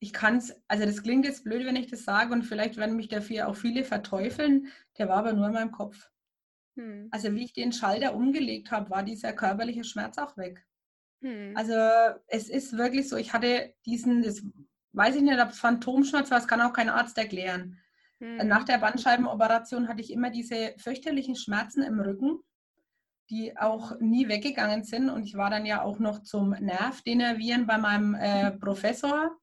ich 0.00 0.12
kann 0.12 0.38
es, 0.38 0.60
also 0.66 0.86
das 0.86 1.02
klingt 1.02 1.26
jetzt 1.26 1.44
blöd, 1.44 1.66
wenn 1.66 1.76
ich 1.76 1.88
das 1.88 2.04
sage 2.04 2.32
und 2.32 2.42
vielleicht 2.42 2.76
werden 2.78 2.96
mich 2.96 3.08
dafür 3.08 3.48
auch 3.48 3.56
viele 3.56 3.84
verteufeln, 3.84 4.68
der 4.98 5.08
war 5.08 5.18
aber 5.18 5.34
nur 5.34 5.46
in 5.46 5.52
meinem 5.52 5.72
Kopf. 5.72 6.10
Hm. 6.76 7.08
Also 7.10 7.34
wie 7.34 7.44
ich 7.44 7.52
den 7.52 7.72
Schalter 7.72 8.14
umgelegt 8.14 8.70
habe, 8.70 8.90
war 8.90 9.02
dieser 9.02 9.32
körperliche 9.32 9.84
Schmerz 9.84 10.16
auch 10.18 10.36
weg. 10.36 10.66
Hm. 11.22 11.52
Also 11.54 11.74
es 12.28 12.48
ist 12.48 12.76
wirklich 12.76 13.08
so, 13.08 13.16
ich 13.16 13.32
hatte 13.32 13.74
diesen, 13.84 14.22
das 14.22 14.42
weiß 14.92 15.16
ich 15.16 15.22
nicht, 15.22 15.38
ob 15.38 15.50
es 15.50 15.60
Phantomschmerz 15.60 16.30
war, 16.30 16.38
das 16.38 16.48
kann 16.48 16.62
auch 16.62 16.72
kein 16.72 16.88
Arzt 16.88 17.18
erklären. 17.18 17.78
Hm. 18.20 18.48
Nach 18.48 18.64
der 18.64 18.78
Bandscheibenoperation 18.78 19.88
hatte 19.88 20.00
ich 20.00 20.12
immer 20.12 20.30
diese 20.30 20.74
fürchterlichen 20.78 21.36
Schmerzen 21.36 21.82
im 21.82 22.00
Rücken 22.00 22.40
die 23.30 23.56
auch 23.56 23.98
nie 24.00 24.28
weggegangen 24.28 24.82
sind. 24.82 25.08
Und 25.08 25.24
ich 25.24 25.36
war 25.36 25.50
dann 25.50 25.64
ja 25.64 25.82
auch 25.82 25.98
noch 25.98 26.22
zum 26.22 26.50
Nervdenervieren 26.50 27.66
bei 27.66 27.78
meinem 27.78 28.14
äh, 28.14 28.50
Professor. 28.52 29.36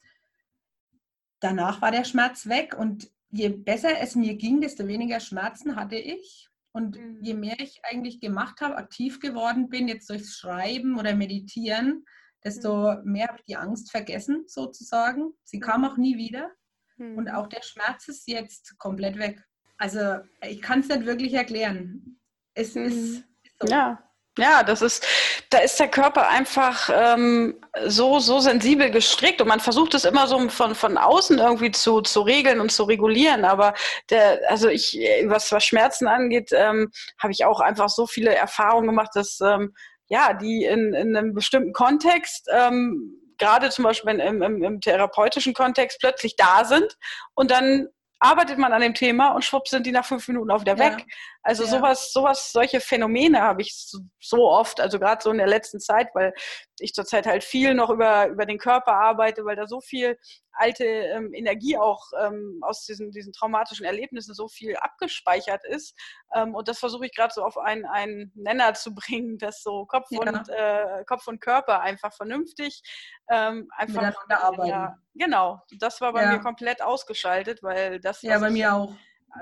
Danach 1.39 1.81
war 1.81 1.91
der 1.91 2.03
Schmerz 2.03 2.47
weg 2.47 2.75
und 2.77 3.09
je 3.29 3.49
besser 3.49 3.99
es 3.99 4.15
mir 4.15 4.35
ging, 4.35 4.61
desto 4.61 4.87
weniger 4.87 5.19
Schmerzen 5.19 5.75
hatte 5.75 5.95
ich. 5.95 6.49
Und 6.73 6.97
mhm. 6.97 7.19
je 7.21 7.33
mehr 7.33 7.59
ich 7.59 7.79
eigentlich 7.83 8.19
gemacht 8.19 8.61
habe, 8.61 8.75
aktiv 8.75 9.19
geworden 9.19 9.69
bin, 9.69 9.87
jetzt 9.87 10.09
durchs 10.09 10.35
Schreiben 10.35 10.99
oder 10.99 11.15
Meditieren, 11.15 12.05
desto 12.43 12.95
mhm. 12.95 13.11
mehr 13.11 13.27
habe 13.27 13.39
ich 13.39 13.45
die 13.45 13.55
Angst 13.55 13.89
vergessen, 13.89 14.43
sozusagen. 14.47 15.31
Sie 15.43 15.59
kam 15.59 15.85
auch 15.85 15.97
nie 15.97 16.17
wieder. 16.17 16.51
Mhm. 16.97 17.17
Und 17.17 17.29
auch 17.29 17.47
der 17.47 17.63
Schmerz 17.63 18.07
ist 18.09 18.27
jetzt 18.27 18.77
komplett 18.77 19.17
weg. 19.17 19.43
Also 19.77 20.19
ich 20.41 20.61
kann 20.61 20.81
es 20.81 20.89
nicht 20.89 21.05
wirklich 21.05 21.33
erklären. 21.33 22.19
Es 22.53 22.75
ist 22.75 23.19
mhm. 23.19 23.23
So. 23.61 23.67
Ja. 23.67 24.03
Ja, 24.37 24.61
das 24.61 24.83
ist, 24.83 25.05
da 25.49 25.57
ist 25.59 25.79
der 25.79 25.87
Körper 25.87 26.29
einfach 26.29 26.91
ähm, 26.93 27.59
so, 27.85 28.19
so 28.19 28.39
sensibel 28.39 28.91
gestrickt 28.91 29.41
und 29.41 29.47
man 29.47 29.59
versucht 29.59 29.95
es 29.95 30.05
immer 30.05 30.27
so 30.27 30.47
von, 30.49 30.75
von 30.75 30.97
außen 30.97 31.39
irgendwie 31.39 31.71
zu, 31.71 32.01
zu 32.01 32.21
regeln 32.21 32.59
und 32.59 32.71
zu 32.71 32.83
regulieren. 32.83 33.45
Aber 33.45 33.73
der, 34.11 34.39
also 34.47 34.69
ich, 34.69 34.99
was, 35.25 35.51
was 35.51 35.65
Schmerzen 35.65 36.07
angeht, 36.07 36.51
ähm, 36.51 36.91
habe 37.17 37.33
ich 37.33 37.45
auch 37.45 37.59
einfach 37.59 37.89
so 37.89 38.05
viele 38.05 38.35
Erfahrungen 38.35 38.87
gemacht, 38.87 39.09
dass 39.15 39.39
ähm, 39.41 39.73
ja, 40.07 40.33
die 40.33 40.65
in, 40.65 40.93
in 40.93 41.17
einem 41.17 41.33
bestimmten 41.33 41.73
Kontext 41.73 42.47
ähm, 42.51 43.19
gerade 43.39 43.69
zum 43.69 43.83
Beispiel 43.85 44.19
im, 44.19 44.41
im, 44.41 44.63
im 44.63 44.81
therapeutischen 44.81 45.53
Kontext 45.53 45.99
plötzlich 45.99 46.35
da 46.35 46.63
sind 46.63 46.97
und 47.33 47.51
dann 47.51 47.87
arbeitet 48.19 48.57
man 48.57 48.73
an 48.73 48.81
dem 48.81 48.93
Thema 48.93 49.29
und 49.33 49.45
schwupp 49.45 49.67
sind 49.67 49.85
die 49.85 49.91
nach 49.91 50.05
fünf 50.05 50.27
Minuten 50.27 50.49
auch 50.51 50.61
wieder 50.61 50.79
weg. 50.79 51.05
Also 51.47 51.63
ja. 51.63 51.69
sowas, 51.69 52.11
sowas, 52.11 52.51
solche 52.51 52.81
Phänomene 52.81 53.41
habe 53.41 53.61
ich 53.61 53.73
so 54.19 54.49
oft, 54.49 54.81
also 54.81 54.99
gerade 54.99 55.23
so 55.23 55.31
in 55.31 55.37
der 55.37 55.47
letzten 55.47 55.79
Zeit, 55.79 56.09
weil 56.13 56.33
ich 56.77 56.91
zurzeit 56.93 57.25
halt 57.25 57.41
viel 57.41 57.73
noch 57.73 57.89
über, 57.89 58.27
über 58.27 58.45
den 58.45 58.57
Körper 58.57 58.91
arbeite, 58.91 59.45
weil 59.45 59.55
da 59.55 59.65
so 59.65 59.79
viel 59.79 60.17
alte 60.51 60.83
ähm, 60.83 61.33
Energie 61.33 61.77
auch 61.77 62.03
ähm, 62.21 62.59
aus 62.63 62.83
diesen, 62.83 63.11
diesen 63.11 63.31
traumatischen 63.31 63.85
Erlebnissen 63.85 64.33
so 64.33 64.49
viel 64.49 64.75
abgespeichert 64.75 65.63
ist. 65.63 65.95
Ähm, 66.35 66.53
und 66.53 66.67
das 66.67 66.79
versuche 66.79 67.05
ich 67.05 67.15
gerade 67.15 67.33
so 67.33 67.43
auf 67.43 67.57
einen, 67.57 67.85
einen 67.85 68.33
Nenner 68.35 68.73
zu 68.73 68.93
bringen, 68.95 69.37
dass 69.37 69.63
so 69.63 69.85
Kopf, 69.85 70.07
ja. 70.09 70.19
und, 70.19 70.49
äh, 70.49 71.05
Kopf 71.05 71.27
und 71.27 71.39
Körper 71.39 71.79
einfach 71.79 72.13
vernünftig 72.13 72.81
ähm, 73.29 73.69
einfach 73.71 74.01
miteinander 74.01 74.43
arbeiten. 74.43 74.69
Ja, 74.69 74.97
genau, 75.13 75.61
das 75.79 76.01
war 76.01 76.11
bei 76.11 76.23
ja. 76.23 76.33
mir 76.33 76.39
komplett 76.39 76.81
ausgeschaltet, 76.81 77.63
weil 77.63 78.01
das. 78.01 78.21
Ja, 78.21 78.37
bei 78.37 78.49
mir 78.49 78.73
auch 78.73 78.93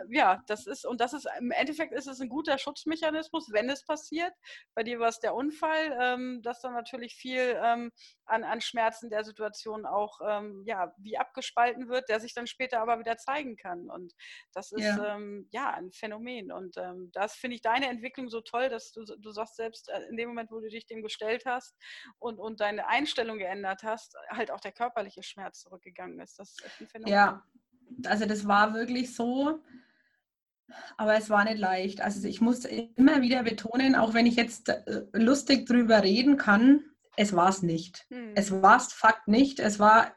ja, 0.10 0.44
das 0.48 0.68
ist, 0.68 0.86
und 0.86 1.00
das 1.00 1.14
ist, 1.14 1.28
im 1.40 1.52
Endeffekt 1.52 1.94
ist 1.94 2.08
es 2.08 2.20
ein 2.20 2.30
guter 2.30 2.58
Schutzmechanismus, 2.58 3.50
wenn 3.52 3.70
es 3.70 3.86
passiert. 3.86 4.34
Bei 4.74 4.84
dir 4.84 5.00
war 5.00 5.10
es 5.10 5.20
der 5.20 5.36
Unfall, 5.36 5.98
ähm, 6.00 6.42
dass 6.42 6.62
dann 6.62 6.74
natürlich 6.74 7.16
viel 7.16 7.60
ähm, 7.62 7.92
an, 8.26 8.44
an 8.44 8.62
Schmerzen 8.62 9.10
der 9.10 9.24
Situation 9.24 9.86
auch, 9.86 10.20
ähm, 10.28 10.64
ja, 10.66 10.94
wie 10.98 11.18
abgespalten 11.18 11.88
wird, 11.88 12.10
der 12.10 12.20
sich 12.20 12.34
dann 12.34 12.48
später 12.48 12.82
aber 12.82 13.00
wieder 13.00 13.18
zeigen 13.18 13.56
kann. 13.58 13.90
Und 13.90 14.14
das 14.54 14.72
ist, 14.72 14.84
ja, 14.84 15.16
ähm, 15.16 15.48
ja 15.52 15.72
ein 15.72 15.92
Phänomen. 15.92 16.52
Und 16.52 16.78
ähm, 16.78 17.12
das 17.14 17.36
finde 17.36 17.56
ich 17.56 17.62
deine 17.62 17.88
Entwicklung 17.88 18.30
so 18.30 18.42
toll, 18.42 18.70
dass 18.70 18.92
du, 18.92 19.04
du 19.06 19.32
sagst 19.32 19.56
selbst, 19.56 19.90
äh, 19.90 20.02
in 20.10 20.18
dem 20.18 20.30
Moment, 20.30 20.52
wo 20.52 20.60
du 20.60 20.68
dich 20.68 20.86
dem 20.86 21.04
gestellt 21.04 21.44
hast 21.46 21.76
und, 22.20 22.40
und 22.40 22.60
deine 22.60 22.88
Einstellung 22.88 23.38
geändert 23.38 23.84
hast, 23.84 24.16
halt 24.30 24.52
auch 24.52 24.60
der 24.60 24.72
körperliche 24.72 25.24
Schmerz 25.24 25.62
zurückgegangen 25.62 26.20
ist. 26.20 26.40
Das 26.40 26.52
ist 26.52 26.66
echt 26.66 26.82
ein 26.82 26.88
Phänomen. 26.88 27.14
Ja, 27.14 27.44
also 28.06 28.26
das 28.26 28.48
war 28.48 28.74
wirklich 28.74 29.16
so, 29.16 29.60
aber 30.98 31.16
es 31.16 31.30
war 31.30 31.44
nicht 31.44 31.60
leicht. 31.60 32.02
Also 32.02 32.28
ich 32.28 32.42
muss 32.42 32.66
immer 32.66 33.22
wieder 33.22 33.44
betonen, 33.44 33.96
auch 33.96 34.14
wenn 34.14 34.26
ich 34.26 34.36
jetzt 34.36 34.70
äh, 34.70 35.04
lustig 35.14 35.66
drüber 35.66 36.04
reden 36.04 36.38
kann, 36.38 36.84
es 37.18 37.36
war 37.36 37.50
es 37.50 37.62
nicht. 37.62 38.06
Hm. 38.10 38.34
Es 38.36 38.52
war 38.52 38.78
es 38.78 38.92
Fakt 38.94 39.28
nicht. 39.28 39.60
Es 39.60 39.80
war 39.80 40.16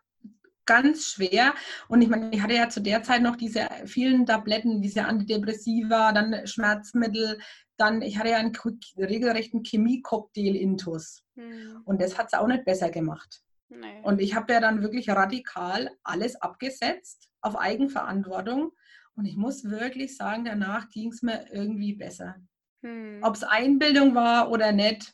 ganz 0.66 1.12
schwer. 1.12 1.54
Und 1.88 2.02
ich 2.02 2.08
meine, 2.08 2.30
ich 2.32 2.42
hatte 2.42 2.54
ja 2.54 2.68
zu 2.68 2.80
der 2.80 3.02
Zeit 3.02 3.22
noch 3.22 3.37
diese 3.37 3.68
vielen 3.87 4.26
Tabletten, 4.26 4.82
diese 4.82 5.04
Antidepressiva, 5.04 6.12
dann 6.12 6.46
Schmerzmittel, 6.46 7.38
dann, 7.78 8.02
ich 8.02 8.18
hatte 8.18 8.30
ja 8.30 8.38
einen 8.38 8.56
regelrechten 8.98 9.62
Chemie-Cocktail-Intus. 9.62 11.22
Hm. 11.37 11.82
Und 11.84 12.02
das 12.02 12.18
hat 12.18 12.26
es 12.26 12.38
auch 12.38 12.48
nicht 12.48 12.64
besser 12.64 12.90
gemacht. 12.90 13.40
Nee. 13.68 14.00
Und 14.02 14.20
ich 14.20 14.34
habe 14.34 14.52
ja 14.52 14.61
dann 14.61 14.82
wirklich 14.82 15.08
radikal 15.11 15.90
alles 16.02 16.37
abgesetzt 16.37 17.28
auf 17.40 17.56
Eigenverantwortung. 17.56 18.72
Und 19.18 19.26
ich 19.26 19.37
muss 19.37 19.64
wirklich 19.64 20.16
sagen, 20.16 20.44
danach 20.44 20.88
ging 20.90 21.11
es 21.11 21.22
mir 21.22 21.44
irgendwie 21.52 21.92
besser. 21.92 22.37
Hm. 22.85 23.18
Ob 23.20 23.35
es 23.35 23.42
Einbildung 23.42 24.14
war 24.14 24.48
oder 24.48 24.70
nicht, 24.70 25.12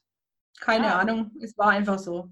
keine 0.61 0.89
ja. 0.89 0.99
Ahnung. 0.99 1.31
Es 1.41 1.57
war 1.57 1.71
einfach 1.71 1.99
so. 1.99 2.29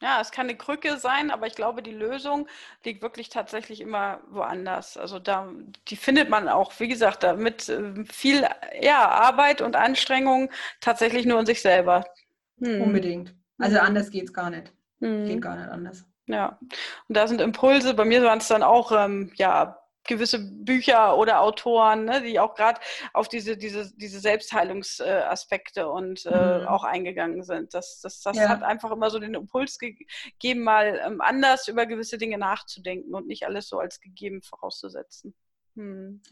Ja, 0.00 0.20
es 0.20 0.30
kann 0.30 0.46
eine 0.46 0.56
Krücke 0.56 0.98
sein, 0.98 1.32
aber 1.32 1.48
ich 1.48 1.56
glaube, 1.56 1.82
die 1.82 1.90
Lösung 1.90 2.46
liegt 2.84 3.02
wirklich 3.02 3.28
tatsächlich 3.28 3.80
immer 3.80 4.20
woanders. 4.28 4.96
Also 4.96 5.18
da, 5.18 5.52
die 5.88 5.96
findet 5.96 6.30
man 6.30 6.48
auch, 6.48 6.72
wie 6.78 6.86
gesagt, 6.86 7.24
da 7.24 7.34
mit 7.34 7.68
äh, 7.68 8.04
viel 8.04 8.46
ja, 8.80 9.08
Arbeit 9.08 9.62
und 9.62 9.74
Anstrengung 9.74 10.48
tatsächlich 10.80 11.26
nur 11.26 11.40
in 11.40 11.46
sich 11.46 11.60
selber. 11.60 12.04
Hm. 12.60 12.82
Unbedingt. 12.82 13.34
Also 13.58 13.78
hm. 13.80 13.86
anders 13.86 14.10
geht 14.10 14.26
es 14.26 14.32
gar 14.32 14.50
nicht. 14.50 14.72
Hm. 15.00 15.26
Geht 15.26 15.42
gar 15.42 15.56
nicht 15.56 15.70
anders. 15.70 16.04
Ja, 16.28 16.56
und 17.08 17.16
da 17.16 17.26
sind 17.26 17.40
Impulse, 17.40 17.94
bei 17.94 18.04
mir 18.04 18.22
waren 18.22 18.38
es 18.38 18.48
dann 18.48 18.62
auch, 18.62 18.92
ähm, 18.92 19.32
ja, 19.34 19.80
gewisse 20.06 20.38
Bücher 20.38 21.16
oder 21.16 21.40
Autoren, 21.40 22.04
ne, 22.04 22.22
die 22.22 22.38
auch 22.38 22.54
gerade 22.54 22.80
auf 23.12 23.28
diese, 23.28 23.56
diese, 23.56 23.94
diese 23.96 24.20
Selbstheilungsaspekte 24.20 25.80
äh, 25.80 25.84
und 25.84 26.26
äh, 26.26 26.60
mhm. 26.60 26.66
auch 26.68 26.84
eingegangen 26.84 27.42
sind. 27.42 27.74
Das, 27.74 28.00
das, 28.00 28.20
das 28.22 28.36
ja. 28.36 28.48
hat 28.48 28.62
einfach 28.62 28.90
immer 28.90 29.10
so 29.10 29.18
den 29.18 29.34
Impuls 29.34 29.78
gegeben, 29.78 30.62
mal 30.62 31.00
ähm, 31.04 31.20
anders 31.20 31.68
über 31.68 31.86
gewisse 31.86 32.18
Dinge 32.18 32.38
nachzudenken 32.38 33.14
und 33.14 33.26
nicht 33.26 33.46
alles 33.46 33.68
so 33.68 33.78
als 33.78 34.00
gegeben 34.00 34.42
vorauszusetzen. 34.42 35.34
Hm. 35.74 36.22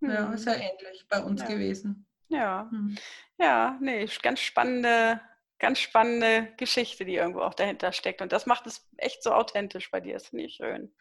Ja, 0.00 0.26
hm. 0.26 0.34
ist 0.34 0.46
ja 0.46 0.54
ähnlich 0.54 1.06
bei 1.08 1.22
uns 1.22 1.42
ja. 1.42 1.48
gewesen. 1.48 2.06
Ja, 2.28 2.68
hm. 2.70 2.96
ja, 3.38 3.78
nee, 3.80 4.06
ganz 4.22 4.40
spannende 4.40 5.20
ganz 5.60 5.78
spannende 5.78 6.48
Geschichte, 6.56 7.04
die 7.04 7.14
irgendwo 7.14 7.42
auch 7.42 7.54
dahinter 7.54 7.92
steckt. 7.92 8.22
Und 8.22 8.32
das 8.32 8.46
macht 8.46 8.66
es 8.66 8.88
echt 8.96 9.22
so 9.22 9.32
authentisch 9.32 9.90
bei 9.90 10.00
dir. 10.00 10.14
Das 10.14 10.28
finde 10.28 10.46
ich 10.46 10.54
schön. 10.54 10.92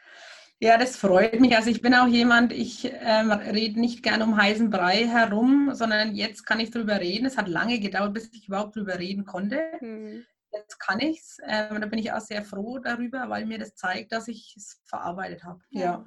Ja, 0.62 0.78
das 0.78 0.98
freut 0.98 1.40
mich. 1.40 1.56
Also 1.56 1.70
ich 1.70 1.82
bin 1.82 1.96
auch 1.96 2.08
jemand, 2.08 2.52
ich 2.52 2.92
ähm, 3.02 3.32
rede 3.32 3.80
nicht 3.80 4.04
gern 4.04 4.22
um 4.22 4.36
heißen 4.36 4.70
Brei 4.70 5.08
herum, 5.08 5.70
sondern 5.74 6.16
jetzt 6.16 6.46
kann 6.46 6.60
ich 6.60 6.70
drüber 6.70 7.00
reden. 7.00 7.26
Es 7.26 7.38
hat 7.38 7.48
lange 7.48 7.80
gedauert, 7.80 8.14
bis 8.14 8.30
ich 8.34 8.50
überhaupt 8.50 8.76
drüber 8.76 9.00
reden 9.00 9.26
konnte. 9.26 9.62
Mhm. 9.80 10.26
Jetzt 10.52 10.78
kann 10.80 11.00
ich 11.00 11.20
es. 11.20 11.38
Ähm, 11.48 11.80
da 11.80 11.88
bin 11.88 12.00
ich 12.00 12.12
auch 12.12 12.20
sehr 12.20 12.44
froh 12.44 12.80
darüber, 12.80 13.30
weil 13.30 13.46
mir 13.46 13.58
das 13.58 13.76
zeigt, 13.76 14.12
dass 14.12 14.28
ich 14.28 14.54
es 14.58 14.82
verarbeitet 14.86 15.44
habe. 15.44 15.62
Ja. 15.70 15.82
ja. 15.82 16.06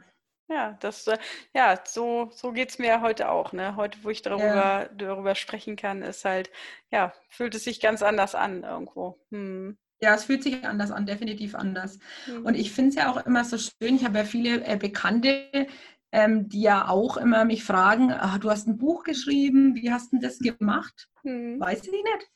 Ja, 0.48 0.76
das, 0.80 1.06
äh, 1.06 1.16
ja, 1.54 1.80
so, 1.86 2.28
so 2.34 2.52
geht 2.52 2.68
es 2.68 2.78
mir 2.78 3.00
heute 3.00 3.30
auch. 3.30 3.52
Ne? 3.54 3.76
Heute, 3.76 3.98
wo 4.02 4.10
ich 4.10 4.20
darüber, 4.20 4.44
ja. 4.44 4.88
darüber 4.88 5.34
sprechen 5.34 5.76
kann, 5.76 6.02
ist 6.02 6.26
halt, 6.26 6.50
ja, 6.90 7.14
fühlt 7.30 7.54
es 7.54 7.64
sich 7.64 7.80
ganz 7.80 8.02
anders 8.02 8.34
an 8.34 8.62
irgendwo. 8.62 9.18
Hm. 9.30 9.78
Ja, 10.02 10.14
es 10.14 10.24
fühlt 10.24 10.42
sich 10.42 10.64
anders 10.66 10.90
an, 10.90 11.06
definitiv 11.06 11.54
anders. 11.54 11.98
Mhm. 12.26 12.44
Und 12.44 12.54
ich 12.54 12.72
finde 12.72 12.90
es 12.90 12.94
ja 12.96 13.10
auch 13.10 13.24
immer 13.24 13.44
so 13.44 13.56
schön, 13.56 13.96
ich 13.96 14.04
habe 14.04 14.18
ja 14.18 14.24
viele 14.24 14.64
äh, 14.64 14.76
Bekannte, 14.76 15.68
ähm, 16.10 16.48
die 16.48 16.62
ja 16.62 16.88
auch 16.88 17.16
immer 17.16 17.44
mich 17.44 17.64
fragen, 17.64 18.12
ah, 18.12 18.38
du 18.38 18.50
hast 18.50 18.66
ein 18.66 18.78
Buch 18.78 19.04
geschrieben, 19.04 19.74
wie 19.74 19.92
hast 19.92 20.12
du 20.12 20.18
das 20.18 20.38
gemacht? 20.38 21.08
Mhm. 21.22 21.60
Weiß 21.60 21.82
ich 21.84 21.92
nicht. 21.92 22.30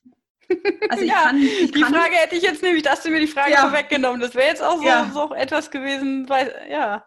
Also 0.89 1.03
ich 1.03 1.11
ja, 1.11 1.23
kann, 1.23 1.39
ich 1.39 1.73
die 1.73 1.81
kann 1.81 1.93
Frage 1.93 2.15
hätte 2.15 2.37
ich 2.37 2.43
jetzt 2.43 2.63
nämlich, 2.63 2.85
dass 2.85 3.03
du 3.03 3.11
mir 3.11 3.19
die 3.19 3.27
Frage 3.27 3.51
ja. 3.51 3.69
vorweggenommen. 3.69 4.21
Das 4.21 4.37
wäre 4.37 4.47
jetzt 4.47 4.63
auch 4.63 4.77
so, 4.77 4.87
ja. 4.87 5.11
so 5.13 5.35
etwas 5.35 5.73
gewesen, 5.73 6.29
weil, 6.29 6.55
ja 6.71 7.05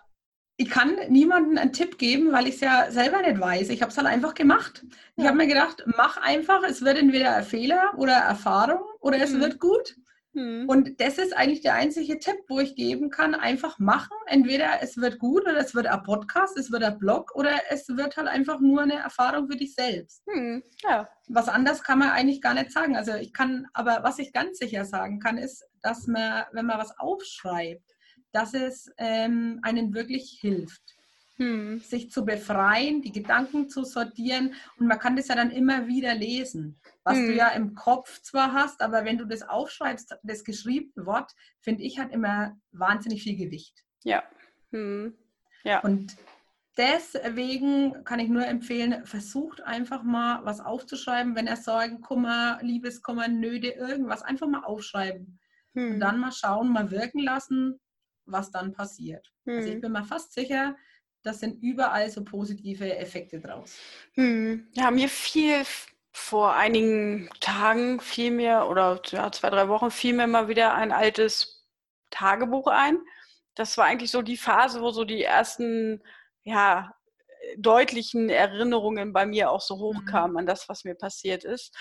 ich 0.60 0.70
kann 0.70 0.98
niemandem 1.08 1.58
einen 1.58 1.72
Tipp 1.72 1.98
geben, 1.98 2.34
weil 2.34 2.46
ich 2.46 2.56
es 2.56 2.62
ja 2.62 2.92
selber 2.92 3.22
nicht 3.22 3.40
weiß. 3.40 3.70
Ich 3.70 3.82
habe 3.82 3.92
es 3.92 3.98
halt 3.98 4.08
einfach 4.08 4.34
gemacht. 4.34 4.86
Ich 5.16 5.26
habe 5.26 5.38
mir 5.38 5.48
gedacht, 5.48 5.86
mach 5.86 6.18
einfach, 6.18 6.64
es 6.64 6.82
wird 6.82 6.98
entweder 6.98 7.34
ein 7.34 7.46
Fehler 7.46 7.94
oder 7.96 8.12
Erfahrung 8.12 8.82
oder 9.00 9.22
es 9.22 9.32
mhm. 9.32 9.40
wird 9.40 9.60
gut. 9.62 9.96
Mhm. 10.34 10.66
Und 10.68 11.02
das 11.02 11.18
ist 11.18 11.36
eigentlich 11.36 11.62
der 11.62 11.74
einzige 11.76 12.20
Tipp, 12.20 12.38
wo 12.48 12.60
ich 12.60 12.76
geben 12.76 13.10
kann, 13.10 13.34
einfach 13.34 13.80
machen. 13.80 14.16
Entweder 14.28 14.82
es 14.82 14.98
wird 14.98 15.20
gut 15.20 15.44
oder 15.44 15.58
es 15.58 15.74
wird 15.74 15.88
ein 15.88 16.04
Podcast, 16.04 16.58
es 16.58 16.72
wird 16.72 16.84
ein 16.84 17.00
Blog 17.00 17.34
oder 17.36 17.52
es 17.70 17.88
wird 17.90 18.18
halt 18.18 18.28
einfach 18.28 18.60
nur 18.60 18.82
eine 18.82 18.96
Erfahrung 19.00 19.50
für 19.50 19.58
dich 19.58 19.74
selbst. 19.74 20.22
Mhm. 20.28 20.64
Ja. 20.84 21.10
Was 21.28 21.48
anderes 21.48 21.84
kann 21.84 22.00
man 22.00 22.10
eigentlich 22.10 22.42
gar 22.42 22.54
nicht 22.54 22.72
sagen. 22.72 22.96
Also 22.96 23.16
ich 23.16 23.34
kann, 23.34 23.68
aber 23.74 24.00
was 24.04 24.20
ich 24.20 24.34
ganz 24.34 24.60
sicher 24.60 24.86
sagen 24.86 25.20
kann, 25.20 25.38
ist, 25.38 25.66
dass 25.82 26.08
man, 26.08 26.44
wenn 26.52 26.66
man 26.66 26.80
was 26.80 26.98
aufschreibt, 27.00 27.96
dass 28.32 28.54
es 28.54 28.92
ähm, 28.98 29.60
einen 29.64 29.94
wirklich 29.94 30.38
hilft. 30.40 30.99
Hm. 31.40 31.80
Sich 31.80 32.12
zu 32.12 32.26
befreien, 32.26 33.02
die 33.02 33.14
Gedanken 33.14 33.70
zu 33.70 33.86
sortieren 33.86 34.56
und 34.78 34.88
man 34.88 35.00
kann 35.00 35.16
das 35.16 35.30
ja 35.30 35.36
dann 35.36 35.52
immer 35.52 35.88
wieder 35.88 36.14
lesen, 36.14 36.82
was 37.04 37.18
hm. 37.18 37.28
du 37.28 37.34
ja 37.34 37.48
im 37.50 37.76
Kopf 37.76 38.22
zwar 38.22 38.52
hast, 38.52 38.82
aber 38.82 39.06
wenn 39.06 39.18
du 39.18 39.24
das 39.24 39.44
aufschreibst, 39.44 40.18
das 40.22 40.44
geschriebene 40.44 41.06
Wort, 41.06 41.32
finde 41.62 41.84
ich, 41.84 41.98
hat 41.98 42.12
immer 42.12 42.58
wahnsinnig 42.72 43.24
viel 43.24 43.38
Gewicht. 43.38 43.86
Ja. 44.04 44.24
Hm. 44.72 45.16
ja. 45.64 45.80
Und 45.80 46.18
deswegen 46.78 48.04
kann 48.04 48.20
ich 48.20 48.28
nur 48.28 48.46
empfehlen, 48.46 49.06
versucht 49.06 49.62
einfach 49.62 50.04
mal 50.04 50.44
was 50.44 50.60
aufzuschreiben, 50.60 51.38
wenn 51.38 51.48
er 51.48 51.56
Sorgen, 51.56 52.02
Kummer, 52.02 52.60
Liebeskummer, 52.62 53.30
Nöte, 53.30 53.70
irgendwas, 53.70 54.24
einfach 54.24 54.48
mal 54.48 54.66
aufschreiben. 54.66 55.40
Hm. 55.74 55.94
Und 55.94 56.00
dann 56.02 56.20
mal 56.20 56.34
schauen, 56.34 56.70
mal 56.70 56.92
wirken 56.92 57.24
lassen 57.24 57.80
was 58.32 58.52
dann 58.52 58.74
passiert. 58.74 59.32
Also 59.46 59.68
ich 59.68 59.76
hm. 59.76 59.82
bin 59.82 59.92
mir 59.92 60.04
fast 60.04 60.34
sicher, 60.34 60.76
das 61.24 61.40
sind 61.40 61.62
überall 61.62 62.10
so 62.10 62.24
positive 62.24 62.98
Effekte 62.98 63.40
draus. 63.40 63.76
Hm. 64.14 64.68
Ja, 64.74 64.92
mir 64.92 65.10
fiel 65.10 65.64
vor 66.12 66.56
einigen 66.56 67.30
Tagen, 67.40 68.00
fiel 68.00 68.32
mir, 68.32 68.68
oder 68.70 69.02
ja, 69.08 69.32
zwei, 69.32 69.50
drei 69.50 69.68
Wochen, 69.68 69.92
fiel 69.92 70.14
mir 70.14 70.28
mal 70.28 70.48
wieder 70.48 70.74
ein 70.74 70.92
altes 70.92 71.68
Tagebuch 72.10 72.68
ein. 72.68 73.00
Das 73.56 73.78
war 73.78 73.86
eigentlich 73.86 74.12
so 74.12 74.22
die 74.22 74.38
Phase, 74.38 74.82
wo 74.82 74.92
so 74.92 75.04
die 75.06 75.24
ersten, 75.24 76.02
ja, 76.44 76.94
deutlichen 77.58 78.30
Erinnerungen 78.30 79.14
bei 79.14 79.26
mir 79.26 79.52
auch 79.52 79.62
so 79.62 79.76
mhm. 79.76 79.82
hochkamen 79.82 80.32
mhm. 80.32 80.38
an 80.38 80.46
das, 80.46 80.70
was 80.70 80.84
mir 80.84 80.96
passiert 80.96 81.44
ist. 81.44 81.76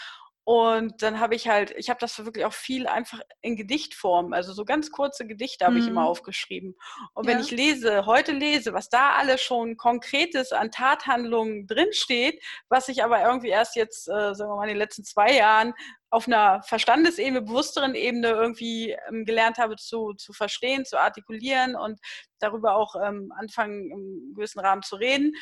Und 0.48 1.02
dann 1.02 1.20
habe 1.20 1.34
ich 1.34 1.46
halt, 1.46 1.72
ich 1.72 1.90
habe 1.90 2.00
das 2.00 2.24
wirklich 2.24 2.46
auch 2.46 2.54
viel 2.54 2.86
einfach 2.86 3.20
in 3.42 3.54
Gedichtform, 3.54 4.32
also 4.32 4.54
so 4.54 4.64
ganz 4.64 4.90
kurze 4.90 5.26
Gedichte 5.26 5.66
habe 5.66 5.78
ich 5.78 5.86
immer 5.86 6.00
mhm. 6.00 6.06
aufgeschrieben. 6.06 6.74
Und 7.12 7.26
ja. 7.26 7.34
wenn 7.34 7.40
ich 7.42 7.50
lese, 7.50 8.06
heute 8.06 8.32
lese, 8.32 8.72
was 8.72 8.88
da 8.88 9.10
alles 9.10 9.42
schon 9.42 9.76
Konkretes 9.76 10.52
an 10.52 10.70
Tathandlungen 10.70 11.66
drinsteht, 11.66 12.42
was 12.70 12.88
ich 12.88 13.04
aber 13.04 13.22
irgendwie 13.22 13.50
erst 13.50 13.76
jetzt, 13.76 14.08
äh, 14.08 14.34
sagen 14.34 14.50
wir 14.50 14.56
mal, 14.56 14.62
in 14.62 14.70
den 14.70 14.78
letzten 14.78 15.04
zwei 15.04 15.36
Jahren 15.36 15.74
auf 16.10 16.26
einer 16.26 16.62
Verstandesebene, 16.62 17.42
bewussteren 17.42 17.94
Ebene 17.94 18.28
irgendwie 18.28 18.96
ähm, 19.08 19.24
gelernt 19.24 19.58
habe 19.58 19.76
zu, 19.76 20.14
zu 20.14 20.32
verstehen, 20.32 20.84
zu 20.84 20.98
artikulieren 20.98 21.76
und 21.76 22.00
darüber 22.38 22.76
auch 22.76 22.94
ähm, 22.96 23.32
anfangen, 23.36 23.90
im 23.90 24.34
gewissen 24.34 24.60
Rahmen 24.60 24.82
zu 24.82 24.96
reden. 24.96 25.34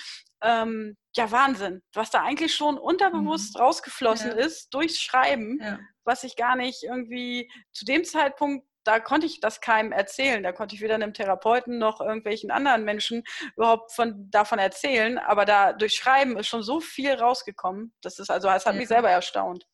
Ähm, 0.43 0.97
ja, 1.15 1.31
Wahnsinn, 1.31 1.83
was 1.95 2.11
da 2.11 2.23
eigentlich 2.23 2.55
schon 2.55 2.79
unterbewusst 2.79 3.55
mhm. 3.55 3.63
rausgeflossen 3.63 4.31
ja. 4.31 4.37
ist 4.37 4.75
durchs 4.75 5.01
Schreiben, 5.01 5.59
ja. 5.63 5.79
was 6.05 6.25
ich 6.25 6.37
gar 6.37 6.57
nicht 6.57 6.83
irgendwie 6.83 7.51
zu 7.73 7.85
dem 7.85 8.05
Zeitpunkt 8.05 8.67
da 8.87 9.01
konnte 9.01 9.27
ich 9.27 9.41
das 9.41 9.61
keinem 9.61 9.91
erzählen. 9.91 10.43
Da 10.43 10.53
konnte 10.53 10.75
ich 10.75 10.81
weder 10.81 10.95
einem 10.95 11.13
Therapeuten 11.13 11.79
noch 11.79 12.01
irgendwelchen 12.01 12.51
anderen 12.53 12.85
Menschen 12.85 13.25
überhaupt 13.57 13.93
von, 13.93 14.31
davon 14.31 14.61
erzählen. 14.61 15.19
Aber 15.19 15.45
da 15.45 15.73
durch 15.73 15.95
Schreiben 15.95 16.37
ist 16.37 16.47
schon 16.47 16.63
so 16.63 16.81
viel 16.81 17.13
rausgekommen. 17.13 17.93
Das 18.01 18.19
ist 18.21 18.31
also, 18.31 18.49
es 18.49 18.65
hat 18.65 18.75
ja. 18.75 18.79
mich 18.79 18.89
selber 18.89 19.11
erstaunt. 19.11 19.67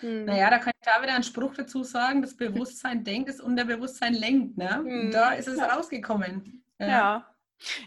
Hm. 0.00 0.24
Naja, 0.24 0.50
da 0.50 0.58
kann 0.58 0.72
ich 0.78 0.84
da 0.84 1.02
wieder 1.02 1.14
einen 1.14 1.24
Spruch 1.24 1.54
dazu 1.54 1.82
sagen, 1.82 2.22
das 2.22 2.36
Bewusstsein 2.36 3.04
denkt, 3.04 3.28
das 3.28 3.40
Unterbewusstsein 3.40 4.14
lenkt. 4.14 4.56
Ne? 4.56 4.76
Hm. 4.76 5.10
Da 5.10 5.32
ist 5.32 5.48
es 5.48 5.58
ja. 5.58 5.66
rausgekommen. 5.66 6.64
Ja. 6.78 6.86
ja. 6.86 7.34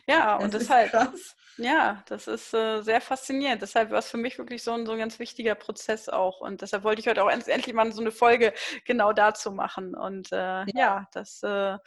Ja, 0.07 0.37
und 0.37 0.53
das 0.53 0.61
deshalb, 0.63 0.91
krass. 0.91 1.35
ja, 1.57 2.03
das 2.07 2.27
ist 2.27 2.53
äh, 2.53 2.81
sehr 2.81 3.01
faszinierend. 3.01 3.61
Deshalb 3.61 3.91
war 3.91 3.99
es 3.99 4.09
für 4.09 4.17
mich 4.17 4.37
wirklich 4.37 4.63
so 4.63 4.71
ein, 4.71 4.85
so 4.85 4.93
ein 4.93 4.97
ganz 4.97 5.19
wichtiger 5.19 5.55
Prozess 5.55 6.09
auch. 6.09 6.41
Und 6.41 6.61
deshalb 6.61 6.83
wollte 6.83 7.01
ich 7.01 7.07
heute 7.07 7.23
auch 7.23 7.29
endlich 7.29 7.73
mal 7.73 7.91
so 7.91 8.01
eine 8.01 8.11
Folge 8.11 8.53
genau 8.85 9.13
dazu 9.13 9.51
machen. 9.51 9.95
Und 9.95 10.31
äh, 10.31 10.35
ja. 10.35 10.65
ja. 10.73 11.07
das, 11.13 11.41
äh, 11.43 11.77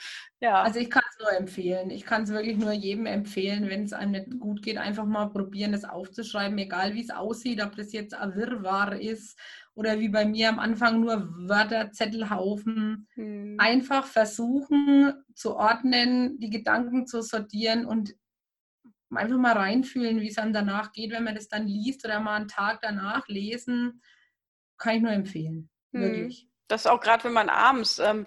ja. 0.41 0.63
Also 0.63 0.79
ich 0.79 0.91
kann 0.91 1.03
es 1.11 1.19
nur 1.19 1.33
empfehlen. 1.33 1.91
Ich 1.91 2.05
kann 2.05 2.25
es 2.25 2.31
wirklich 2.31 2.59
nur 2.59 2.73
jedem 2.73 3.07
empfehlen, 3.07 3.69
wenn 3.69 3.85
es 3.85 3.93
einem 3.93 4.13
nicht 4.13 4.39
gut 4.39 4.63
geht, 4.63 4.77
einfach 4.77 5.05
mal 5.05 5.27
probieren, 5.27 5.73
das 5.73 5.85
aufzuschreiben, 5.85 6.59
egal 6.59 6.95
wie 6.95 7.03
es 7.03 7.11
aussieht, 7.11 7.63
ob 7.63 7.77
das 7.77 7.93
jetzt 7.93 8.15
ein 8.15 8.35
Wirrwarr 8.35 9.01
ist 9.01 9.39
oder 9.75 9.99
wie 10.01 10.09
bei 10.09 10.25
mir 10.25 10.49
am 10.49 10.59
Anfang 10.59 11.01
nur 11.01 11.29
Wörter, 11.49 11.93
Zettelhaufen. 11.93 13.09
Hm. 13.15 13.57
Einfach 13.59 14.07
versuchen 14.07 15.15
zu 15.35 15.57
ordnen, 15.57 16.39
die 16.39 16.51
Gedanken 16.51 17.07
zu 17.07 17.23
sortieren 17.23 17.87
und 17.87 18.15
einfach 19.15 19.39
mal 19.39 19.57
reinfühlen, 19.57 20.21
wie 20.21 20.29
es 20.29 20.37
dann 20.37 20.53
danach 20.53 20.93
geht, 20.93 21.13
wenn 21.13 21.25
man 21.25 21.35
das 21.35 21.49
dann 21.49 21.67
liest 21.67 22.05
oder 22.05 22.21
mal 22.21 22.37
einen 22.37 22.49
Tag 22.49 22.81
danach 22.83 23.27
lesen. 23.29 24.03
Kann 24.79 24.97
ich 24.97 25.03
nur 25.03 25.13
empfehlen. 25.13 25.71
Hm. 25.93 26.01
Wirklich. 26.01 26.49
Das 26.69 26.87
auch 26.87 27.01
gerade, 27.01 27.25
wenn 27.25 27.33
man 27.33 27.49
abends 27.49 27.99
ähm, 27.99 28.27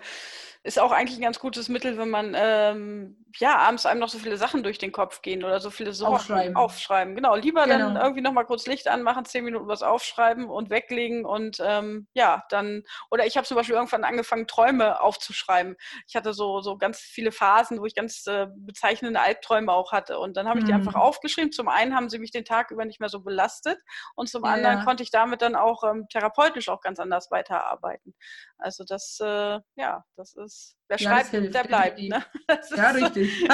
ist 0.65 0.79
auch 0.79 0.93
eigentlich 0.93 1.17
ein 1.17 1.23
ganz 1.23 1.39
gutes 1.39 1.67
Mittel, 1.67 1.97
wenn 1.97 2.09
man 2.09 2.33
ähm, 2.37 3.25
ja 3.35 3.57
abends 3.57 3.85
einem 3.85 3.99
noch 3.99 4.07
so 4.07 4.17
viele 4.17 4.37
Sachen 4.37 4.63
durch 4.63 4.77
den 4.77 4.93
Kopf 4.93 5.21
gehen 5.21 5.43
oder 5.43 5.59
so 5.59 5.69
viele 5.69 5.91
Sorgen 5.91 6.15
aufschreiben. 6.15 6.55
aufschreiben. 6.55 7.15
Genau, 7.15 7.35
lieber 7.35 7.65
genau. 7.65 7.79
dann 7.79 7.95
irgendwie 7.97 8.21
noch 8.21 8.31
mal 8.31 8.45
kurz 8.45 8.65
Licht 8.65 8.87
anmachen, 8.87 9.25
zehn 9.25 9.43
Minuten 9.43 9.67
was 9.67 9.83
aufschreiben 9.83 10.45
und 10.45 10.69
weglegen 10.69 11.25
und 11.25 11.57
ähm, 11.59 12.07
ja, 12.13 12.43
dann, 12.49 12.83
oder 13.11 13.25
ich 13.25 13.35
habe 13.35 13.45
zum 13.45 13.57
Beispiel 13.57 13.75
irgendwann 13.75 14.05
angefangen, 14.05 14.47
Träume 14.47 15.01
aufzuschreiben. 15.01 15.75
Ich 16.07 16.15
hatte 16.15 16.33
so, 16.33 16.61
so 16.61 16.77
ganz 16.77 16.99
viele 16.99 17.33
Phasen, 17.33 17.81
wo 17.81 17.85
ich 17.85 17.93
ganz 17.93 18.25
äh, 18.27 18.47
bezeichnende 18.55 19.19
Albträume 19.19 19.73
auch 19.73 19.91
hatte 19.91 20.17
und 20.17 20.37
dann 20.37 20.47
habe 20.47 20.59
ich 20.59 20.65
die 20.65 20.73
einfach 20.73 20.95
mhm. 20.95 21.01
aufgeschrieben. 21.01 21.51
Zum 21.51 21.67
einen 21.67 21.93
haben 21.93 22.09
sie 22.09 22.19
mich 22.19 22.31
den 22.31 22.45
Tag 22.45 22.71
über 22.71 22.85
nicht 22.85 23.01
mehr 23.01 23.09
so 23.09 23.19
belastet 23.19 23.79
und 24.15 24.29
zum 24.29 24.45
ja. 24.45 24.51
anderen 24.51 24.85
konnte 24.85 25.03
ich 25.03 25.11
damit 25.11 25.41
dann 25.41 25.55
auch 25.55 25.83
ähm, 25.83 26.07
therapeutisch 26.09 26.69
auch 26.69 26.79
ganz 26.79 26.99
anders 26.99 27.31
weiterarbeiten. 27.31 28.15
Also 28.57 28.85
das, 28.87 29.19
äh, 29.21 29.59
ja, 29.75 30.05
das 30.15 30.35
ist 30.35 30.52
ist, 30.53 30.75
wer 30.87 30.97
ja, 30.97 31.09
schreibt, 31.09 31.29
hilft, 31.31 31.55
der 31.55 31.63
bleibt. 31.63 31.99
Ne? 31.99 32.23
Ja, 32.75 32.91
richtig. 32.91 33.47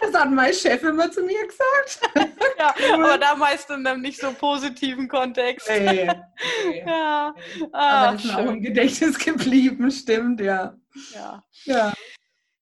Das 0.00 0.12
hat 0.14 0.30
mein 0.30 0.52
Chef 0.52 0.82
immer 0.82 1.10
zu 1.10 1.22
mir 1.22 1.46
gesagt. 1.46 2.00
Ja, 2.58 2.74
aber 2.94 3.16
da 3.16 3.34
meist 3.34 3.70
in 3.70 3.86
einem 3.86 4.02
nicht 4.02 4.20
so 4.20 4.32
positiven 4.32 5.08
Kontext. 5.08 5.68
Nee, 5.68 6.10
nee, 6.68 6.84
ja. 6.86 7.34
Ach, 7.72 7.92
aber 8.08 8.12
das 8.16 8.24
ist 8.24 8.34
auch 8.34 8.46
im 8.46 8.60
Gedächtnis 8.60 9.18
geblieben, 9.18 9.90
stimmt, 9.90 10.40
ja. 10.40 10.76
Ja. 11.14 11.42
Ja. 11.64 11.92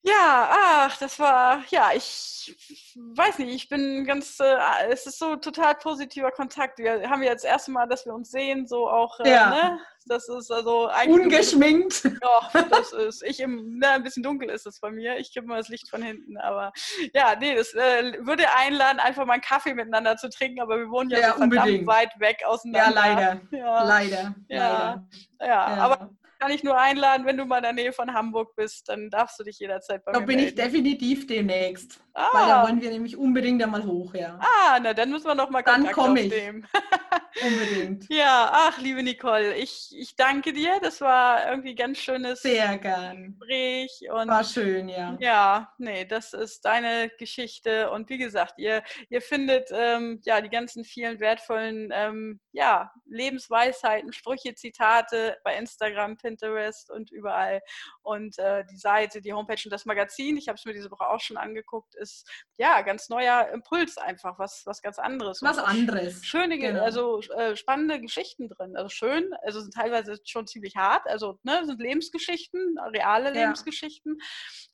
Ja, 0.08 0.50
ach, 0.50 0.96
das 0.98 1.18
war, 1.18 1.62
ja, 1.68 1.90
ich 1.94 2.56
weiß 2.96 3.38
nicht, 3.38 3.54
ich 3.54 3.68
bin 3.68 4.04
ganz, 4.06 4.38
äh, 4.40 4.56
es 4.90 5.06
ist 5.06 5.18
so 5.18 5.36
total 5.36 5.74
positiver 5.74 6.30
Kontakt. 6.30 6.78
Wir 6.78 7.08
haben 7.10 7.22
ja 7.22 7.32
das 7.34 7.44
erste 7.44 7.70
Mal, 7.70 7.86
dass 7.86 8.06
wir 8.06 8.14
uns 8.14 8.30
sehen, 8.30 8.66
so 8.66 8.88
auch, 8.88 9.20
äh, 9.20 9.30
ja. 9.30 9.50
ne? 9.50 9.80
Das 10.06 10.26
ist 10.28 10.50
also 10.50 10.88
eigentlich. 10.88 11.24
Ungeschminkt. 11.24 12.04
Ja, 12.04 12.64
das 12.70 12.92
ist, 12.92 13.22
ich 13.22 13.40
im, 13.40 13.78
ne, 13.78 13.90
ein 13.90 14.02
bisschen 14.02 14.22
dunkel 14.22 14.48
ist 14.48 14.66
es 14.66 14.80
bei 14.80 14.90
mir. 14.90 15.18
Ich 15.18 15.34
gebe 15.34 15.46
mal 15.46 15.58
das 15.58 15.68
Licht 15.68 15.90
von 15.90 16.00
hinten, 16.00 16.38
aber 16.38 16.72
ja, 17.12 17.36
nee, 17.38 17.54
das 17.54 17.74
äh, 17.74 18.14
würde 18.20 18.44
einladen, 18.56 19.00
einfach 19.00 19.26
mal 19.26 19.34
einen 19.34 19.42
Kaffee 19.42 19.74
miteinander 19.74 20.16
zu 20.16 20.30
trinken, 20.30 20.60
aber 20.60 20.78
wir 20.78 20.88
wohnen 20.88 21.10
ja, 21.10 21.18
ja 21.18 21.32
so 21.32 21.38
verdammt 21.38 21.86
weit 21.86 22.18
weg 22.18 22.38
auseinander. 22.46 23.00
Ja, 23.00 23.06
leider. 23.06 23.40
Ja. 23.50 23.82
Leider. 23.84 24.34
Ja. 24.48 24.58
Leider. 24.58 25.06
Ja, 25.40 25.46
ja, 25.46 25.64
aber 25.84 26.10
kann 26.38 26.50
ich 26.50 26.62
nur 26.62 26.78
einladen, 26.78 27.26
wenn 27.26 27.36
du 27.36 27.44
mal 27.44 27.58
in 27.58 27.62
der 27.64 27.72
Nähe 27.72 27.92
von 27.92 28.12
Hamburg 28.12 28.54
bist, 28.54 28.88
dann 28.88 29.10
darfst 29.10 29.38
du 29.38 29.44
dich 29.44 29.58
jederzeit 29.58 30.04
bei 30.04 30.12
da 30.12 30.20
mir 30.20 30.26
melden. 30.26 30.56
Da 30.56 30.62
bin 30.64 30.66
ich 30.66 30.72
definitiv 30.72 31.26
demnächst. 31.26 32.00
Ah. 32.14 32.28
Weil 32.32 32.48
da 32.48 32.62
wollen 32.64 32.80
wir 32.80 32.90
nämlich 32.90 33.16
unbedingt 33.16 33.62
einmal 33.62 33.84
hoch, 33.84 34.14
ja. 34.14 34.38
Ah, 34.40 34.78
na 34.82 34.92
dann 34.92 35.10
müssen 35.10 35.26
wir 35.26 35.34
noch 35.34 35.50
mal 35.50 35.62
Kontakt 35.62 35.96
dann 35.96 36.16
ich. 36.16 36.32
aufnehmen. 36.32 36.66
unbedingt. 37.42 38.06
Ja, 38.08 38.50
ach, 38.52 38.78
liebe 38.78 39.02
Nicole, 39.02 39.54
ich, 39.54 39.90
ich 39.96 40.16
danke 40.16 40.52
dir. 40.52 40.78
Das 40.82 41.00
war 41.00 41.48
irgendwie 41.48 41.74
ganz 41.74 41.98
schönes 41.98 42.42
Sehr 42.42 42.76
gern. 42.78 43.36
Gespräch. 43.38 44.00
Und 44.10 44.28
war 44.28 44.44
schön, 44.44 44.88
ja. 44.88 45.16
Ja, 45.20 45.72
nee, 45.78 46.04
das 46.04 46.32
ist 46.32 46.64
deine 46.64 47.10
Geschichte. 47.18 47.90
Und 47.90 48.08
wie 48.08 48.18
gesagt, 48.18 48.54
ihr, 48.58 48.82
ihr 49.10 49.22
findet 49.22 49.70
ähm, 49.72 50.20
ja 50.24 50.40
die 50.40 50.50
ganzen 50.50 50.84
vielen 50.84 51.20
wertvollen 51.20 51.90
ähm, 51.92 52.40
ja, 52.52 52.92
Lebensweisheiten, 53.06 54.12
Sprüche, 54.12 54.54
Zitate 54.54 55.36
bei 55.44 55.56
Instagram, 55.56 56.16
Pinterest 56.28 56.90
und 56.90 57.10
überall. 57.10 57.60
Und 58.02 58.38
äh, 58.38 58.64
die 58.70 58.76
Seite, 58.76 59.20
die 59.22 59.32
Homepage 59.32 59.60
und 59.64 59.72
das 59.72 59.86
Magazin, 59.86 60.36
ich 60.36 60.48
habe 60.48 60.56
es 60.56 60.64
mir 60.64 60.74
diese 60.74 60.90
Woche 60.90 61.08
auch 61.08 61.20
schon 61.20 61.36
angeguckt, 61.36 61.94
ist 61.96 62.28
ja 62.58 62.82
ganz 62.82 63.08
neuer 63.08 63.48
Impuls 63.52 63.96
einfach, 63.96 64.38
was, 64.38 64.62
was 64.66 64.82
ganz 64.82 64.98
anderes. 64.98 65.42
Was 65.42 65.58
anderes. 65.58 66.24
Schöne, 66.24 66.58
genau. 66.58 66.82
also 66.82 67.20
äh, 67.36 67.56
spannende 67.56 68.00
Geschichten 68.00 68.48
drin. 68.48 68.76
Also 68.76 68.88
schön, 68.88 69.30
also 69.42 69.60
sind 69.60 69.74
teilweise 69.74 70.18
schon 70.24 70.46
ziemlich 70.46 70.76
hart, 70.76 71.06
also 71.06 71.38
ne, 71.42 71.64
sind 71.64 71.80
Lebensgeschichten, 71.80 72.78
reale 72.92 73.26
ja. 73.26 73.42
Lebensgeschichten, 73.42 74.18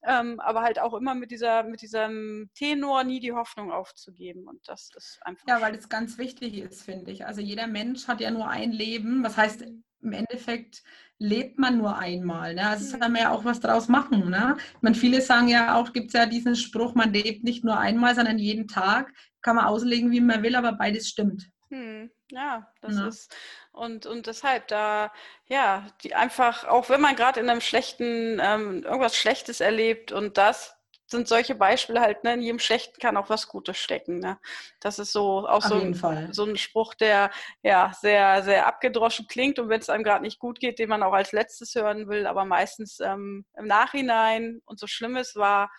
ähm, 0.06 0.40
aber 0.40 0.62
halt 0.62 0.78
auch 0.78 0.94
immer 0.94 1.14
mit 1.14 1.30
dieser, 1.30 1.62
mit 1.62 1.82
diesem 1.82 2.50
Tenor 2.54 3.04
nie 3.04 3.20
die 3.20 3.32
Hoffnung 3.32 3.72
aufzugeben. 3.72 4.48
Und 4.48 4.68
das 4.68 4.90
ist 4.96 5.18
einfach. 5.22 5.46
Ja, 5.46 5.60
weil 5.60 5.74
das 5.76 5.88
ganz 5.88 6.18
wichtig 6.18 6.58
ist, 6.58 6.82
finde 6.82 7.12
ich. 7.12 7.26
Also 7.26 7.40
jeder 7.40 7.66
Mensch 7.66 8.08
hat 8.08 8.20
ja 8.20 8.30
nur 8.30 8.48
ein 8.48 8.72
Leben. 8.72 9.22
Was 9.22 9.36
heißt, 9.36 9.64
im 10.04 10.12
Endeffekt 10.12 10.82
lebt 11.18 11.58
man 11.58 11.78
nur 11.78 11.96
einmal. 11.96 12.54
Ne? 12.54 12.68
Also 12.68 12.96
mhm. 12.96 13.00
kann 13.00 13.12
man 13.12 13.22
ja 13.22 13.30
auch 13.30 13.44
was 13.44 13.60
draus 13.60 13.88
machen. 13.88 14.30
Ne? 14.30 14.56
Meine, 14.80 14.94
viele 14.94 15.20
sagen 15.20 15.48
ja 15.48 15.76
auch, 15.76 15.92
gibt 15.92 16.08
es 16.08 16.14
ja 16.14 16.26
diesen 16.26 16.56
Spruch, 16.56 16.94
man 16.94 17.12
lebt 17.12 17.44
nicht 17.44 17.64
nur 17.64 17.78
einmal, 17.78 18.14
sondern 18.14 18.38
jeden 18.38 18.68
Tag. 18.68 19.12
Kann 19.42 19.56
man 19.56 19.66
auslegen, 19.66 20.10
wie 20.10 20.20
man 20.20 20.42
will, 20.42 20.56
aber 20.56 20.72
beides 20.72 21.08
stimmt. 21.08 21.50
Hm, 21.70 22.10
ja, 22.30 22.68
das 22.80 22.96
ja. 22.96 23.08
ist 23.08 23.34
und, 23.74 24.06
und 24.06 24.26
deshalb 24.26 24.68
da, 24.68 25.12
ja, 25.46 25.86
die 26.02 26.14
einfach, 26.14 26.64
auch 26.64 26.88
wenn 26.88 27.00
man 27.00 27.16
gerade 27.16 27.40
in 27.40 27.50
einem 27.50 27.60
schlechten, 27.60 28.38
ähm, 28.40 28.84
irgendwas 28.84 29.16
Schlechtes 29.16 29.60
erlebt 29.60 30.12
und 30.12 30.38
das 30.38 30.76
sind 31.06 31.28
solche 31.28 31.54
Beispiele 31.54 32.00
halt, 32.00 32.24
ne, 32.24 32.34
in 32.34 32.42
jedem 32.42 32.58
Schlechten 32.58 32.98
kann 33.00 33.16
auch 33.16 33.28
was 33.28 33.48
Gutes 33.48 33.76
stecken. 33.76 34.18
Ne? 34.18 34.38
Das 34.80 34.98
ist 34.98 35.12
so 35.12 35.46
auch 35.46 35.62
so 35.62 35.76
ein, 35.76 35.94
so 36.32 36.44
ein, 36.44 36.56
Spruch, 36.56 36.94
der 36.94 37.30
ja 37.62 37.92
sehr, 38.00 38.42
sehr 38.42 38.66
abgedroschen 38.66 39.26
klingt 39.28 39.58
und 39.58 39.68
wenn 39.68 39.80
es 39.80 39.90
einem 39.90 40.04
gerade 40.04 40.22
nicht 40.22 40.38
gut 40.38 40.60
geht, 40.60 40.78
den 40.78 40.88
man 40.88 41.02
auch 41.02 41.12
als 41.12 41.32
letztes 41.32 41.74
hören 41.74 42.08
will, 42.08 42.26
aber 42.26 42.44
meistens 42.44 43.00
ähm, 43.00 43.44
im 43.56 43.66
Nachhinein 43.66 44.62
und 44.64 44.78
so 44.78 44.86
schlimm 44.86 45.16
es 45.16 45.36
war, 45.36 45.70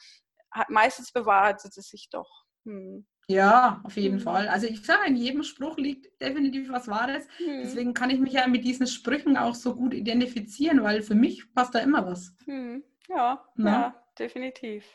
hat 0.51 0.69
meistens 0.69 1.11
bewahrheitet 1.11 1.75
es 1.77 1.89
sich 1.89 2.09
doch. 2.09 2.45
Hm. 2.65 3.05
Ja, 3.27 3.81
auf 3.83 3.97
jeden 3.97 4.17
mhm. 4.17 4.21
Fall. 4.21 4.47
Also 4.47 4.67
ich 4.67 4.85
sage, 4.85 5.07
in 5.07 5.15
jedem 5.15 5.43
Spruch 5.43 5.77
liegt 5.77 6.21
definitiv 6.21 6.69
was 6.69 6.87
Wahres. 6.87 7.25
Mhm. 7.39 7.61
Deswegen 7.63 7.93
kann 7.95 8.11
ich 8.11 8.19
mich 8.19 8.33
ja 8.33 8.47
mit 8.47 8.63
diesen 8.63 8.85
Sprüchen 8.85 9.35
auch 9.35 9.55
so 9.55 9.75
gut 9.75 9.95
identifizieren, 9.95 10.83
weil 10.83 11.01
für 11.01 11.15
mich 11.15 11.51
passt 11.53 11.73
da 11.73 11.79
immer 11.79 12.05
was. 12.05 12.35
Mhm. 12.45 12.83
Ja, 13.07 13.43
ja, 13.57 14.04
definitiv. 14.19 14.85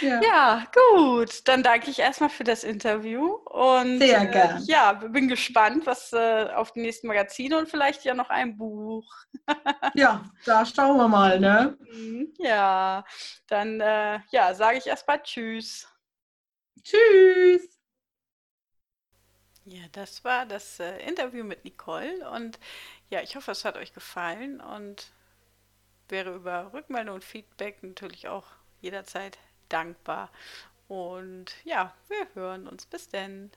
Ja. 0.00 0.20
ja. 0.22 0.66
gut. 0.72 1.46
Dann 1.46 1.62
danke 1.62 1.90
ich 1.90 1.98
erstmal 1.98 2.30
für 2.30 2.44
das 2.44 2.64
Interview. 2.64 3.34
Und 3.34 3.98
Sehr 3.98 4.22
äh, 4.22 4.26
gern. 4.26 4.62
Äh, 4.62 4.64
ja, 4.66 4.92
bin 4.92 5.28
gespannt, 5.28 5.86
was 5.86 6.12
äh, 6.12 6.48
auf 6.54 6.72
die 6.72 6.80
nächsten 6.80 7.06
Magazine 7.06 7.58
und 7.58 7.68
vielleicht 7.68 8.04
ja 8.04 8.14
noch 8.14 8.30
ein 8.30 8.56
Buch. 8.56 9.06
ja, 9.94 10.24
da 10.44 10.64
schauen 10.66 10.96
wir 10.96 11.08
mal, 11.08 11.38
ne? 11.38 11.76
Mhm. 11.92 12.34
Ja, 12.38 13.04
dann 13.46 13.80
äh, 13.80 14.20
ja, 14.30 14.54
sage 14.54 14.78
ich 14.78 14.86
erstmal 14.86 15.22
Tschüss. 15.22 15.86
Tschüss. 16.82 17.80
Ja, 19.64 19.82
das 19.92 20.24
war 20.24 20.46
das 20.46 20.80
äh, 20.80 20.98
Interview 21.06 21.44
mit 21.44 21.64
Nicole 21.64 22.28
und 22.30 22.58
ja, 23.08 23.20
ich 23.20 23.36
hoffe, 23.36 23.52
es 23.52 23.64
hat 23.64 23.76
euch 23.76 23.92
gefallen 23.92 24.60
und 24.60 25.12
wäre 26.08 26.34
über 26.34 26.72
Rückmeldung 26.72 27.16
und 27.16 27.24
Feedback 27.24 27.82
natürlich 27.82 28.26
auch 28.26 28.46
jederzeit 28.80 29.38
dankbar. 29.68 30.30
Und 30.88 31.54
ja, 31.64 31.94
wir 32.08 32.26
hören 32.34 32.66
uns. 32.66 32.86
Bis 32.86 33.08
denn. 33.08 33.50